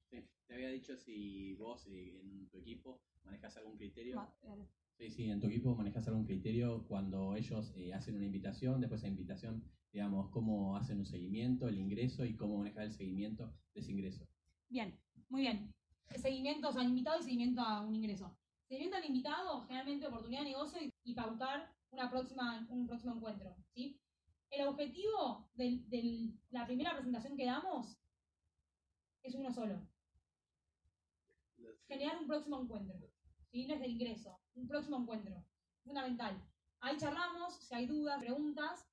[0.09, 0.25] Sí.
[0.47, 4.15] Te había dicho si vos eh, en tu equipo manejas algún criterio.
[4.15, 4.67] Va, dale.
[4.97, 9.01] Sí, sí, en tu equipo manejas algún criterio cuando ellos eh, hacen una invitación, después
[9.01, 13.53] de esa invitación, digamos, cómo hacen un seguimiento, el ingreso y cómo manejar el seguimiento
[13.73, 14.27] de ese ingreso.
[14.69, 14.97] Bien,
[15.29, 15.73] muy bien.
[16.15, 18.37] Seguimientos al invitado y seguimiento a un ingreso.
[18.71, 23.53] Seguimiento al invitado, generalmente oportunidad de negocio y, y pautar una próxima, un próximo encuentro.
[23.73, 23.99] ¿sí?
[24.49, 27.97] El objetivo de la primera presentación que damos
[29.23, 29.85] es uno solo.
[31.85, 32.97] Generar un próximo encuentro.
[33.51, 33.67] ¿sí?
[33.67, 35.43] No es del ingreso, un próximo encuentro.
[35.83, 36.41] Fundamental.
[36.79, 38.87] Ahí charlamos, si hay dudas, preguntas.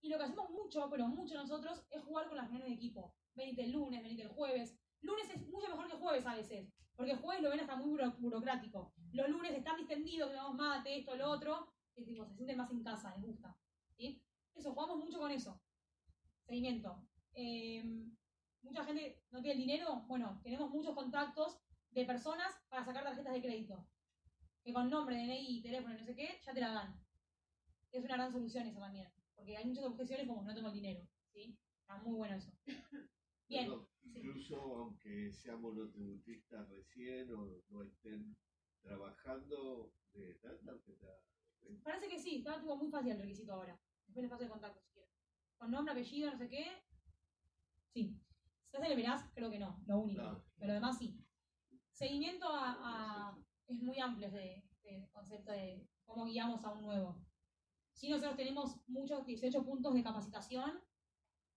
[0.00, 3.14] Y lo que hacemos mucho, pero mucho nosotros, es jugar con las reuniones de equipo.
[3.34, 4.74] Venite el lunes, venite el jueves.
[5.02, 7.90] Lunes es mucho mejor que jueves a veces, porque el jueves lo ven hasta muy
[7.90, 8.92] buro- burocrático.
[9.12, 12.70] Los lunes están distendidos, que vamos mate, esto, lo otro, que tipo, se sienten más
[12.70, 13.56] en casa, les gusta.
[13.96, 14.22] ¿sí?
[14.54, 15.60] Eso, jugamos mucho con eso.
[16.46, 17.06] Seguimiento.
[17.34, 17.84] Eh,
[18.62, 21.58] mucha gente no tiene el dinero, bueno, tenemos muchos contactos
[21.90, 23.86] de personas para sacar tarjetas de crédito.
[24.64, 27.00] Que con nombre, DNI, teléfono, y no sé qué, ya te la dan.
[27.92, 29.08] Es una gran solución eso también.
[29.34, 31.06] Porque hay muchas objeciones como no tengo el dinero.
[31.32, 31.56] ¿sí?
[31.80, 32.50] Está muy bueno eso.
[33.48, 33.70] Bien.
[34.16, 38.36] Incluso aunque sean monotributistas recién o no estén
[38.82, 41.20] trabajando, de dar tarjeta.
[41.82, 43.78] Parece que sí, está tipo, muy fácil el requisito ahora.
[44.06, 45.10] Después les paso el contacto si quieren.
[45.58, 46.66] Con nombre, apellido, no sé qué.
[47.92, 48.20] Sí.
[48.70, 50.22] Si hace el verás, creo que no, lo único.
[50.22, 50.44] No.
[50.58, 51.18] Pero además sí.
[51.90, 52.76] Seguimiento a,
[53.30, 57.20] a- es muy amplio ese, ese concepto de cómo guiamos a un nuevo.
[57.92, 60.80] Sí, nosotros tenemos muchos 18 puntos de capacitación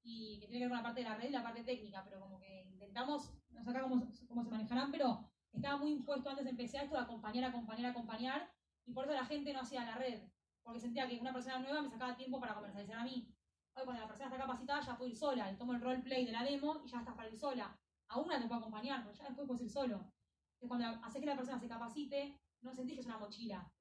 [0.10, 2.04] y que tiene que ver con la parte de la red y la parte técnica,
[2.04, 6.30] pero como que intentamos, no sé acá cómo, cómo se manejarán, pero estaba muy impuesto
[6.30, 8.52] antes empecé a esto de acompañar, acompañar, acompañar,
[8.86, 10.20] y por eso la gente no hacía la red,
[10.64, 13.32] porque sentía que una persona nueva me sacaba tiempo para comercializar a mí.
[13.76, 16.32] Hoy cuando la persona está capacitada ya puedo ir sola, le tomo el roleplay de
[16.32, 17.80] la demo y ya estás para ir sola.
[18.08, 19.96] A una te puedo acompañar, pero ya después puedes ir solo.
[19.96, 23.72] Entonces cuando haces que la persona se capacite, no sentís que es una mochila.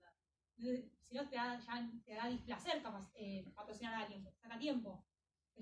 [0.56, 2.82] Si no te da, ya te da displacer
[3.14, 5.07] eh, patrocinar a alguien, saca tiempo.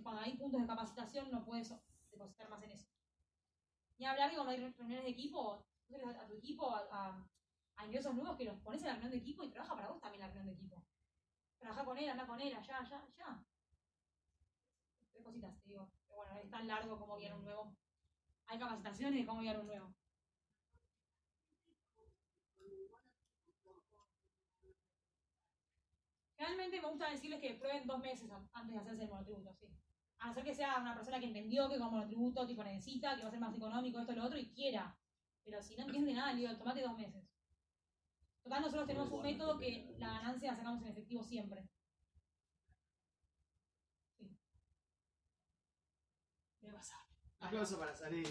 [0.02, 1.72] Cuando hay puntos de capacitación no puedes
[2.10, 2.88] depositar más en eso.
[3.98, 5.64] Ni hablar cuando hay reuniones de equipo,
[6.20, 7.26] a, tu equipo, a,
[7.84, 10.20] ingresos nuevos que los pones en la reunión de equipo y trabaja para vos también
[10.20, 10.84] la reunión de equipo.
[11.58, 13.44] Trabaja con él, anda con él, allá, allá, allá.
[15.12, 15.90] Tres cositas, te digo.
[16.06, 17.76] Pero bueno, es tan largo como guiar un nuevo.
[18.46, 19.94] Hay capacitaciones de cómo guiar un nuevo.
[26.38, 29.66] Realmente me gusta decirles que prueben dos meses an- antes de hacerse el monotributo, sí.
[30.18, 33.22] A no ser que sea una persona que entendió que con monotributo tipo necesita, que
[33.22, 34.96] va a ser más económico, esto, lo otro, y quiera.
[35.44, 37.24] Pero si no entiende nada, le digo, tomate dos meses.
[38.42, 41.68] Total, nosotros tenemos un método que la ganancia la sacamos en efectivo siempre.
[44.16, 44.36] Sí.
[46.62, 46.96] Me pasa.
[47.40, 48.28] Aplauso para salir.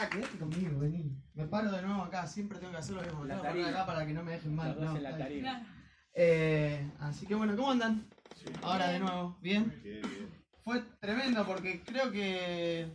[0.00, 1.16] Quédate, quédate, conmigo, vení.
[1.34, 3.24] Me paro de nuevo acá, siempre tengo que hacer lo mismo.
[3.24, 3.68] La tengo que parar tarima.
[3.82, 4.68] acá para que no me dejen mal.
[4.68, 5.42] Los dos No, en la está bien.
[5.44, 5.60] tarima.
[5.60, 5.78] Claro.
[6.14, 8.06] Eh, así que bueno, ¿cómo andan?
[8.62, 9.72] Ahora de nuevo, ¿bien?
[10.64, 12.88] Fue tremendo porque creo que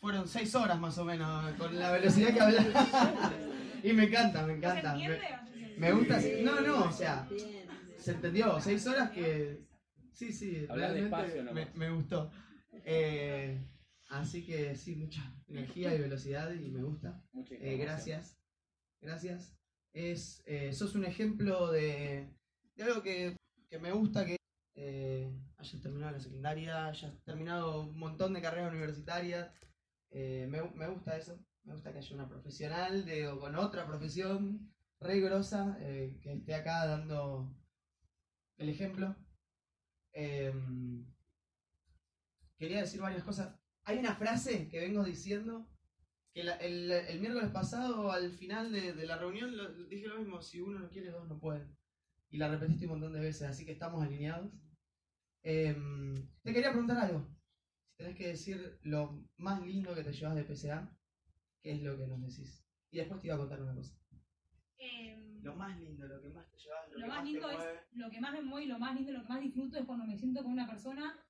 [0.00, 3.32] fueron seis horas más o menos con la velocidad que hablaba.
[3.82, 4.92] y me encanta, me ¿No se encanta.
[4.92, 5.78] entiende Me- se entiende?
[5.78, 6.20] Me gusta.
[6.42, 7.28] No, no, o sea,
[7.98, 8.60] se entendió.
[8.60, 9.64] Seis horas que.
[10.12, 12.30] Sí, sí, Hablar realmente despacio me, me gustó.
[12.84, 13.60] Eh,
[14.08, 17.22] así que sí, mucha energía y velocidad y me gusta.
[17.50, 18.38] Eh, gracias.
[19.00, 19.56] Gracias.
[19.92, 22.34] Es, eh, sos un ejemplo de,
[22.74, 23.36] de algo que,
[23.68, 24.36] que me gusta que
[24.74, 29.50] eh, hayas terminado la secundaria, hayas terminado un montón de carreras universitarias.
[30.10, 31.38] Eh, me, me gusta eso.
[31.64, 36.34] Me gusta que haya una profesional de, o con otra profesión re grosa eh, que
[36.34, 37.54] esté acá dando
[38.58, 39.16] el ejemplo.
[40.12, 41.04] Em,
[42.56, 43.58] quería decir varias cosas.
[43.86, 45.66] Hay una frase que vengo diciendo
[46.34, 50.18] que la- el, el miércoles pasado, al final de, de la reunión, lo- dije lo
[50.18, 51.74] mismo, si uno no quiere, dos no pueden.
[52.30, 54.52] Y la repetiste un montón de veces, así que estamos alineados.
[55.42, 57.26] Em, te quería preguntar algo.
[57.90, 60.92] Si tenés que decir lo más lindo que te llevas de PCA,
[61.62, 62.66] ¿qué es lo que nos decís?
[62.90, 63.96] Y después te iba a contar una cosa.
[64.78, 67.50] Em, Lo más lindo, lo que más te llevas, lo, lo que más te lindo
[67.50, 67.80] es, mueve.
[67.92, 70.04] lo que más me mueve y lo más lindo, lo que más disfruto es cuando
[70.06, 71.24] me siento con una persona,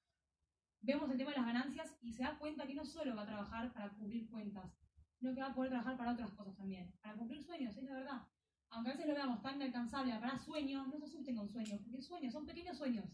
[0.86, 3.26] vemos el tema de las ganancias y se da cuenta que no solo va a
[3.26, 4.72] trabajar para cubrir cuentas,
[5.18, 7.94] sino que va a poder trabajar para otras cosas también, para cumplir sueños, es la
[7.94, 8.22] verdad.
[8.70, 12.00] Aunque a veces lo veamos tan inalcanzable, para sueños, no se asusten con sueños, porque
[12.00, 13.04] sueños son pequeños sueños.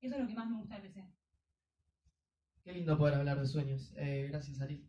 [0.00, 1.08] Eso es lo que más me gusta de PC.
[2.62, 3.92] Qué lindo poder hablar de sueños.
[3.96, 4.88] Eh, gracias, Ari.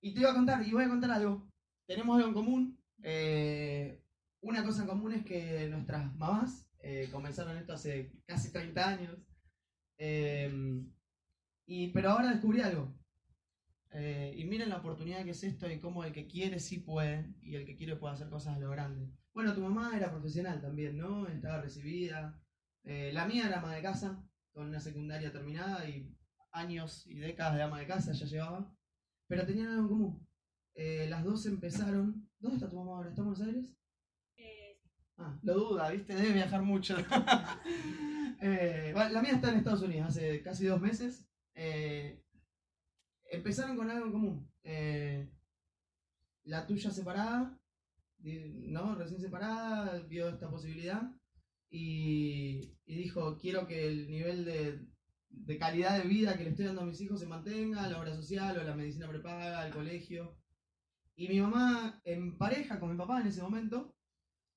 [0.00, 1.48] Y te iba a contar, y voy a contar algo.
[1.86, 2.80] Tenemos algo en común.
[3.02, 4.02] Eh,
[4.40, 9.18] una cosa en común es que nuestras mamás eh, comenzaron esto hace casi 30 años.
[11.66, 12.96] Y, pero ahora descubrí algo.
[13.98, 17.34] Eh, y miren la oportunidad que es esto y cómo el que quiere sí puede
[17.40, 19.08] y el que quiere puede hacer cosas a lo grande.
[19.32, 21.26] Bueno, tu mamá era profesional también, ¿no?
[21.28, 22.38] Estaba recibida.
[22.84, 24.22] Eh, la mía era ama de casa,
[24.52, 26.14] con una secundaria terminada y
[26.52, 28.74] años y décadas de ama de casa ya llevaba.
[29.26, 30.28] Pero tenían algo en común.
[30.74, 32.28] Eh, las dos empezaron.
[32.38, 33.08] ¿Dónde está tu mamá ahora?
[33.08, 33.72] ¿Está en Buenos Aires?
[35.18, 36.14] Ah, lo duda, ¿viste?
[36.14, 36.96] Debe viajar mucho.
[38.38, 41.26] Bueno, la mía está en Estados Unidos hace casi dos meses.
[41.56, 42.22] Eh,
[43.30, 44.52] empezaron con algo en común.
[44.62, 45.28] Eh,
[46.44, 47.58] la tuya separada,
[48.18, 48.94] ¿no?
[48.94, 51.10] Recién separada, vio esta posibilidad
[51.70, 54.86] y, dijo, quiero que el nivel de,
[55.30, 58.14] de calidad de vida que le estoy dando a mis hijos se mantenga, la obra
[58.14, 60.36] social o la medicina prepaga, el colegio.
[61.16, 63.96] Y mi mamá en pareja con mi papá en ese momento,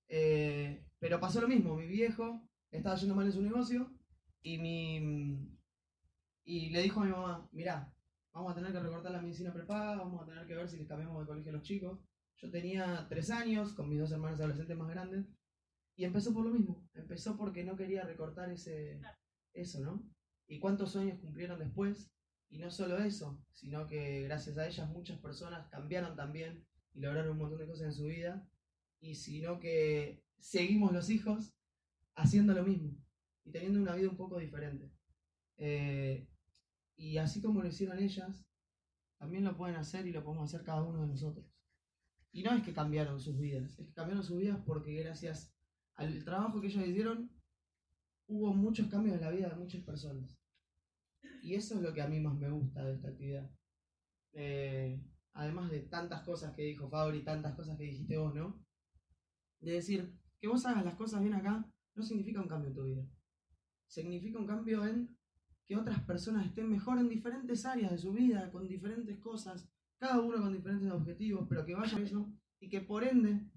[0.10, 3.92] eh, pero pasó lo mismo, mi viejo estaba yendo mal en su negocio
[4.44, 5.59] y mi
[6.50, 7.94] y le dijo a mi mamá, mirá,
[8.34, 10.88] vamos a tener que recortar la medicina prepaga, vamos a tener que ver si les
[10.88, 12.00] cambiamos de colegio a los chicos.
[12.38, 15.28] Yo tenía tres años con mis dos hermanos adolescentes más grandes
[15.96, 19.00] y empezó por lo mismo, empezó porque no quería recortar ese
[19.54, 20.04] eso, ¿no?
[20.48, 22.12] Y cuántos sueños cumplieron después
[22.50, 26.66] y no solo eso, sino que gracias a ellas muchas personas cambiaron también
[26.96, 28.44] y lograron un montón de cosas en su vida
[29.00, 31.54] y sino que seguimos los hijos
[32.16, 32.98] haciendo lo mismo
[33.46, 34.92] y teniendo una vida un poco diferente.
[35.58, 36.26] Eh,
[37.00, 38.46] y así como lo hicieron ellas,
[39.20, 41.46] también lo pueden hacer y lo podemos hacer cada uno de nosotros.
[42.32, 45.56] Y no es que cambiaron sus vidas, es que cambiaron sus vidas porque gracias
[45.96, 47.32] al trabajo que ellos hicieron,
[48.28, 50.38] hubo muchos cambios en la vida de muchas personas.
[51.42, 53.50] Y eso es lo que a mí más me gusta de esta actividad.
[54.34, 55.02] Eh,
[55.34, 58.62] además de tantas cosas que dijo Fabri, tantas cosas que dijiste vos, ¿no?
[59.62, 61.66] De decir, que vos hagas las cosas bien acá,
[61.96, 63.08] no significa un cambio en tu vida.
[63.88, 65.18] Significa un cambio en
[65.70, 69.70] que otras personas estén mejor en diferentes áreas de su vida, con diferentes cosas,
[70.00, 72.26] cada uno con diferentes objetivos, pero que vaya a
[72.60, 73.48] y que por ende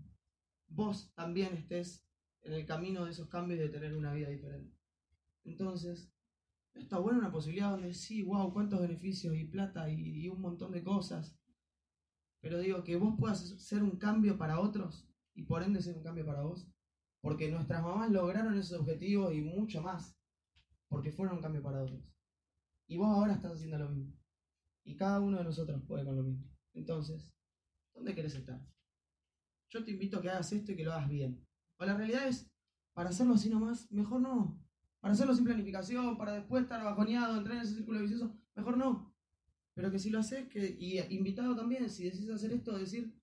[0.68, 2.06] vos también estés
[2.43, 4.76] en el camino de esos cambios y de tener una vida diferente.
[5.44, 6.12] Entonces,
[6.74, 10.84] está buena una posibilidad donde sí, wow, cuántos beneficios y plata y un montón de
[10.84, 11.34] cosas.
[12.43, 16.02] Pero digo, que vos puedas ser un cambio para otros y por ende ser un
[16.02, 16.68] cambio para vos.
[17.22, 20.21] Porque nuestras mamás lograron esos objetivos y mucho más.
[20.93, 22.05] Porque fueron un cambio para otros.
[22.86, 24.12] Y vos ahora estás haciendo lo mismo.
[24.85, 26.44] Y cada uno de nosotros puede con lo mismo.
[26.74, 27.35] Entonces,
[27.94, 28.60] ¿dónde querés estar?
[29.70, 31.43] Yo te invito a que hagas esto y que lo hagas bien.
[31.78, 32.52] O la realidad es,
[32.93, 34.62] para hacerlo así nomás, mejor no.
[35.01, 39.14] Para hacerlo sin planificación, para después estar bajoneado, entrar en ese círculo vicioso, mejor no.
[39.73, 43.19] Pero que si lo haces, que, y invitado también, si decís hacer esto, decir,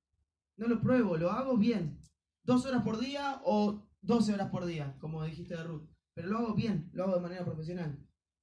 [0.57, 1.99] no lo pruebo, lo hago bien.
[2.43, 5.87] Dos horas por día o 12 horas por día, como dijiste de Ruth.
[6.19, 7.97] Pero lo hago bien, lo hago de manera profesional.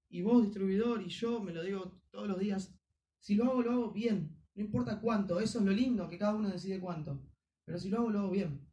[0.09, 2.74] Y vos, distribuidor, y yo, me lo digo todos los días,
[3.19, 4.35] si lo hago, lo hago bien.
[4.55, 7.23] No importa cuánto, eso es lo lindo, que cada uno decide cuánto.
[7.66, 8.66] Pero si lo hago, lo hago bien.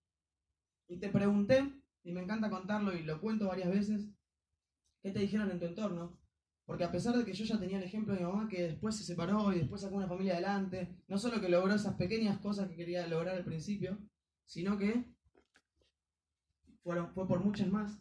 [0.87, 1.69] Y te pregunté,
[2.01, 4.07] y me encanta contarlo y lo cuento varias veces,
[5.01, 6.17] ¿qué te dijeron en tu entorno?
[6.63, 8.95] Porque a pesar de que yo ya tenía el ejemplo de mi mamá que después
[8.95, 12.69] se separó y después sacó una familia adelante, no solo que logró esas pequeñas cosas
[12.69, 13.97] que quería lograr al principio,
[14.45, 15.03] sino que
[16.83, 17.99] fueron, fue por muchas más.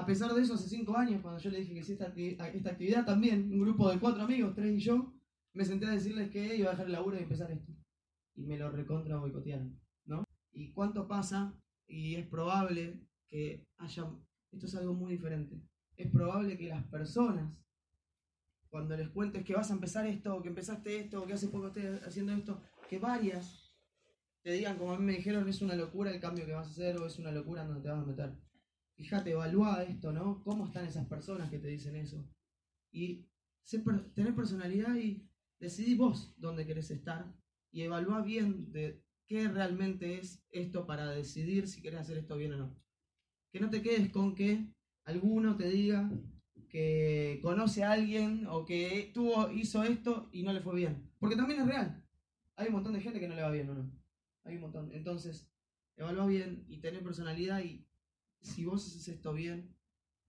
[0.00, 2.70] A pesar de eso, hace cinco años, cuando yo le dije que sí esta, esta
[2.70, 5.12] actividad también, un grupo de cuatro amigos, tres y yo,
[5.52, 7.70] me senté a decirles que iba a dejar el laburo y empezar esto.
[8.34, 10.24] Y me lo recontra boicotearon, ¿no?
[10.52, 11.54] ¿Y cuánto pasa?
[11.86, 14.10] Y es probable que haya...
[14.50, 15.60] Esto es algo muy diferente.
[15.96, 17.52] Es probable que las personas,
[18.70, 22.02] cuando les cuentes que vas a empezar esto, que empezaste esto, que hace poco estés
[22.06, 23.76] haciendo esto, que varias
[24.42, 26.70] te digan, como a mí me dijeron, es una locura el cambio que vas a
[26.70, 28.49] hacer, o es una locura donde te vas a meter.
[29.00, 30.42] Fíjate, evalúa esto, ¿no?
[30.42, 32.28] ¿Cómo están esas personas que te dicen eso?
[32.92, 33.26] Y
[34.14, 35.26] tener personalidad y
[35.58, 37.34] decidí vos dónde querés estar
[37.72, 42.52] y evalúa bien de qué realmente es esto para decidir si querés hacer esto bien
[42.52, 42.76] o no.
[43.50, 44.70] Que no te quedes con que
[45.04, 46.10] alguno te diga
[46.68, 51.10] que conoce a alguien o que tuvo, hizo esto y no le fue bien.
[51.18, 52.04] Porque también es real.
[52.56, 53.90] Hay un montón de gente que no le va bien o no.
[54.44, 54.92] Hay un montón.
[54.92, 55.50] Entonces,
[55.96, 57.86] evalúa bien y tener personalidad y
[58.40, 59.74] si vos haces esto bien,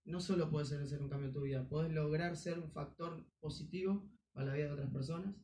[0.04, 4.08] no solo puedes hacer un cambio en tu vida, puedes lograr ser un factor positivo
[4.32, 5.34] para la vida de otras personas.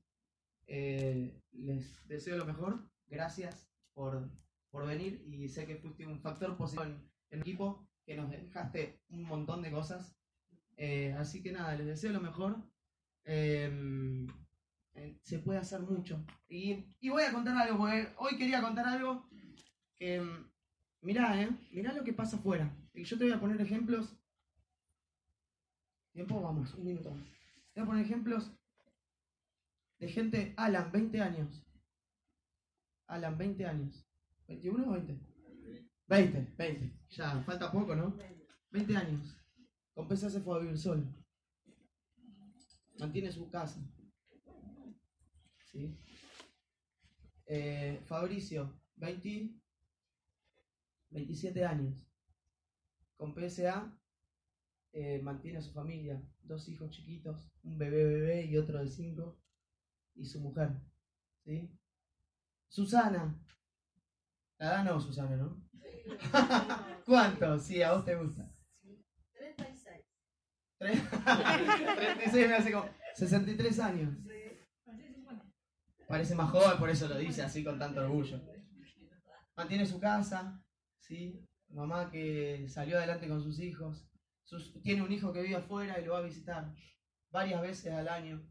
[0.66, 2.90] Eh, les deseo lo mejor.
[3.07, 4.31] Gracias por,
[4.70, 9.03] por venir y sé que fuiste un factor positivo en, el equipo, que nos dejaste
[9.11, 10.16] un montón de cosas.
[10.77, 12.57] Eh, así que nada, les deseo lo mejor.
[13.24, 14.27] Eh,
[14.99, 16.24] eh, se puede hacer mucho.
[16.49, 19.28] Y, y voy a contar algo, porque hoy quería contar algo
[19.97, 20.51] que, mm,
[21.01, 22.75] mirá, eh, mirá lo que pasa afuera.
[22.95, 24.16] Y yo te voy a poner ejemplos.
[26.12, 27.27] Tiempo, vamos, un minuto más.
[27.73, 28.51] Te voy a poner ejemplos
[29.99, 31.65] de gente, Alan, 20 años.
[33.07, 34.07] Alan, 20 años.
[34.49, 35.20] ¿21 o 20?
[36.07, 36.93] 20, 20.
[37.11, 38.16] Ya, falta poco, ¿no?
[38.70, 39.37] 20 años.
[39.95, 41.05] Con PSA se fue a vivir solo.
[42.99, 43.81] Mantiene su casa.
[45.65, 45.99] ¿Sí?
[47.47, 49.55] Eh, Fabricio, 20,
[51.10, 52.06] 27 años.
[53.16, 53.97] Con PSA
[54.93, 56.22] eh, mantiene a su familia.
[56.43, 59.39] Dos hijos chiquitos, un bebé bebé y otro de 5.
[60.14, 60.70] Y su mujer.
[61.44, 61.70] ¿Sí?
[62.68, 63.39] Susana.
[64.59, 65.62] La da no, Susana, ¿no?
[67.06, 67.59] ¿Cuánto?
[67.59, 68.51] Sí, a vos te gusta.
[69.32, 70.05] 36.
[70.80, 71.10] Tre-
[71.97, 74.14] 36 me hace como 63 años.
[76.09, 78.40] Parece más joven, por eso lo dice así con tanto orgullo.
[79.56, 80.64] Mantiene su casa,
[81.09, 81.44] ¿sí?
[81.70, 84.06] Mamá que salió adelante con sus hijos.
[84.82, 86.72] Tiene un hijo que vive afuera y lo va a visitar
[87.30, 88.47] varias veces al año.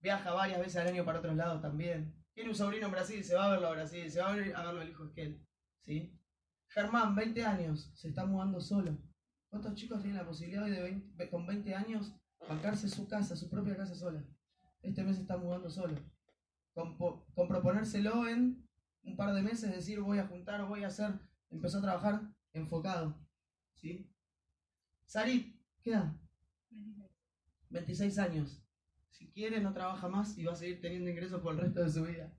[0.00, 2.14] Viaja varias veces al año para otros lados también.
[2.34, 4.54] Tiene un sobrino en Brasil, se va a verlo a Brasil, se va a ver
[4.54, 5.46] a verlo al hijo Esquel.
[5.84, 6.12] ¿sí?
[6.68, 8.98] Germán, 20 años, se está mudando solo.
[9.48, 12.14] ¿Cuántos chicos tienen la posibilidad hoy de 20 con 20 años
[12.46, 14.22] bancarse su casa, su propia casa sola?
[14.82, 15.94] Este mes se está mudando solo.
[16.74, 18.68] Con, con proponérselo en
[19.02, 21.18] un par de meses, decir voy a juntar, voy a hacer,
[21.50, 23.14] empezó a trabajar enfocado.
[23.74, 24.10] ¿Sí?
[25.04, 26.12] Sarit, ¿qué edad?
[27.70, 28.62] 26 años.
[29.10, 31.90] Si quiere, no trabaja más y va a seguir teniendo ingresos por el resto de
[31.90, 32.32] su vida.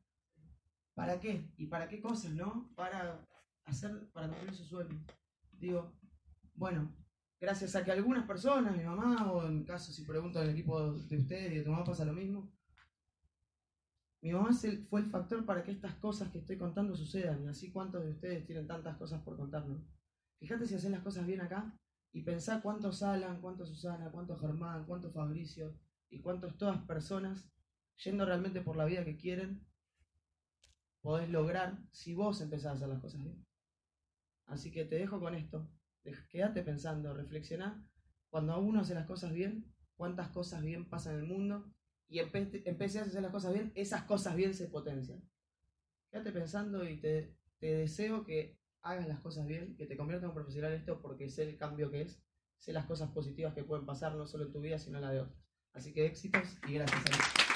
[0.93, 1.51] ¿Para qué?
[1.57, 2.71] ¿Y para qué cosas, no?
[2.75, 3.25] Para
[3.65, 5.05] hacer, para cumplir su sueño.
[5.51, 5.93] Digo,
[6.55, 6.91] bueno,
[7.39, 11.17] gracias a que algunas personas, mi mamá, o en caso si pregunto del equipo de
[11.17, 12.51] ustedes y de tu mamá pasa lo mismo,
[14.21, 14.49] mi mamá
[14.89, 17.43] fue el factor para que estas cosas que estoy contando sucedan.
[17.43, 19.81] Y así cuántos de ustedes tienen tantas cosas por contarnos.
[20.39, 21.77] Fíjate si hacen las cosas bien acá
[22.11, 25.79] y pensá cuántos Alan, cuántos Susana, cuántos Germán, cuántos Fabricio
[26.09, 27.49] y cuántos todas personas
[28.03, 29.65] yendo realmente por la vida que quieren
[31.01, 33.45] podés lograr si vos empezás a hacer las cosas bien.
[34.45, 35.69] Así que te dejo con esto.
[36.29, 37.87] Quédate pensando, reflexiona.
[38.29, 41.73] Cuando uno hace las cosas bien, cuántas cosas bien pasan en el mundo
[42.09, 45.21] y empe- empecé a hacer las cosas bien, esas cosas bien se potencian.
[46.09, 50.29] Quédate pensando y te, te deseo que hagas las cosas bien, que te conviertas en
[50.29, 52.21] un profesional en esto porque sé el cambio que es,
[52.57, 55.11] sé las cosas positivas que pueden pasar no solo en tu vida, sino en la
[55.11, 55.37] de otros.
[55.73, 57.46] Así que éxitos y gracias a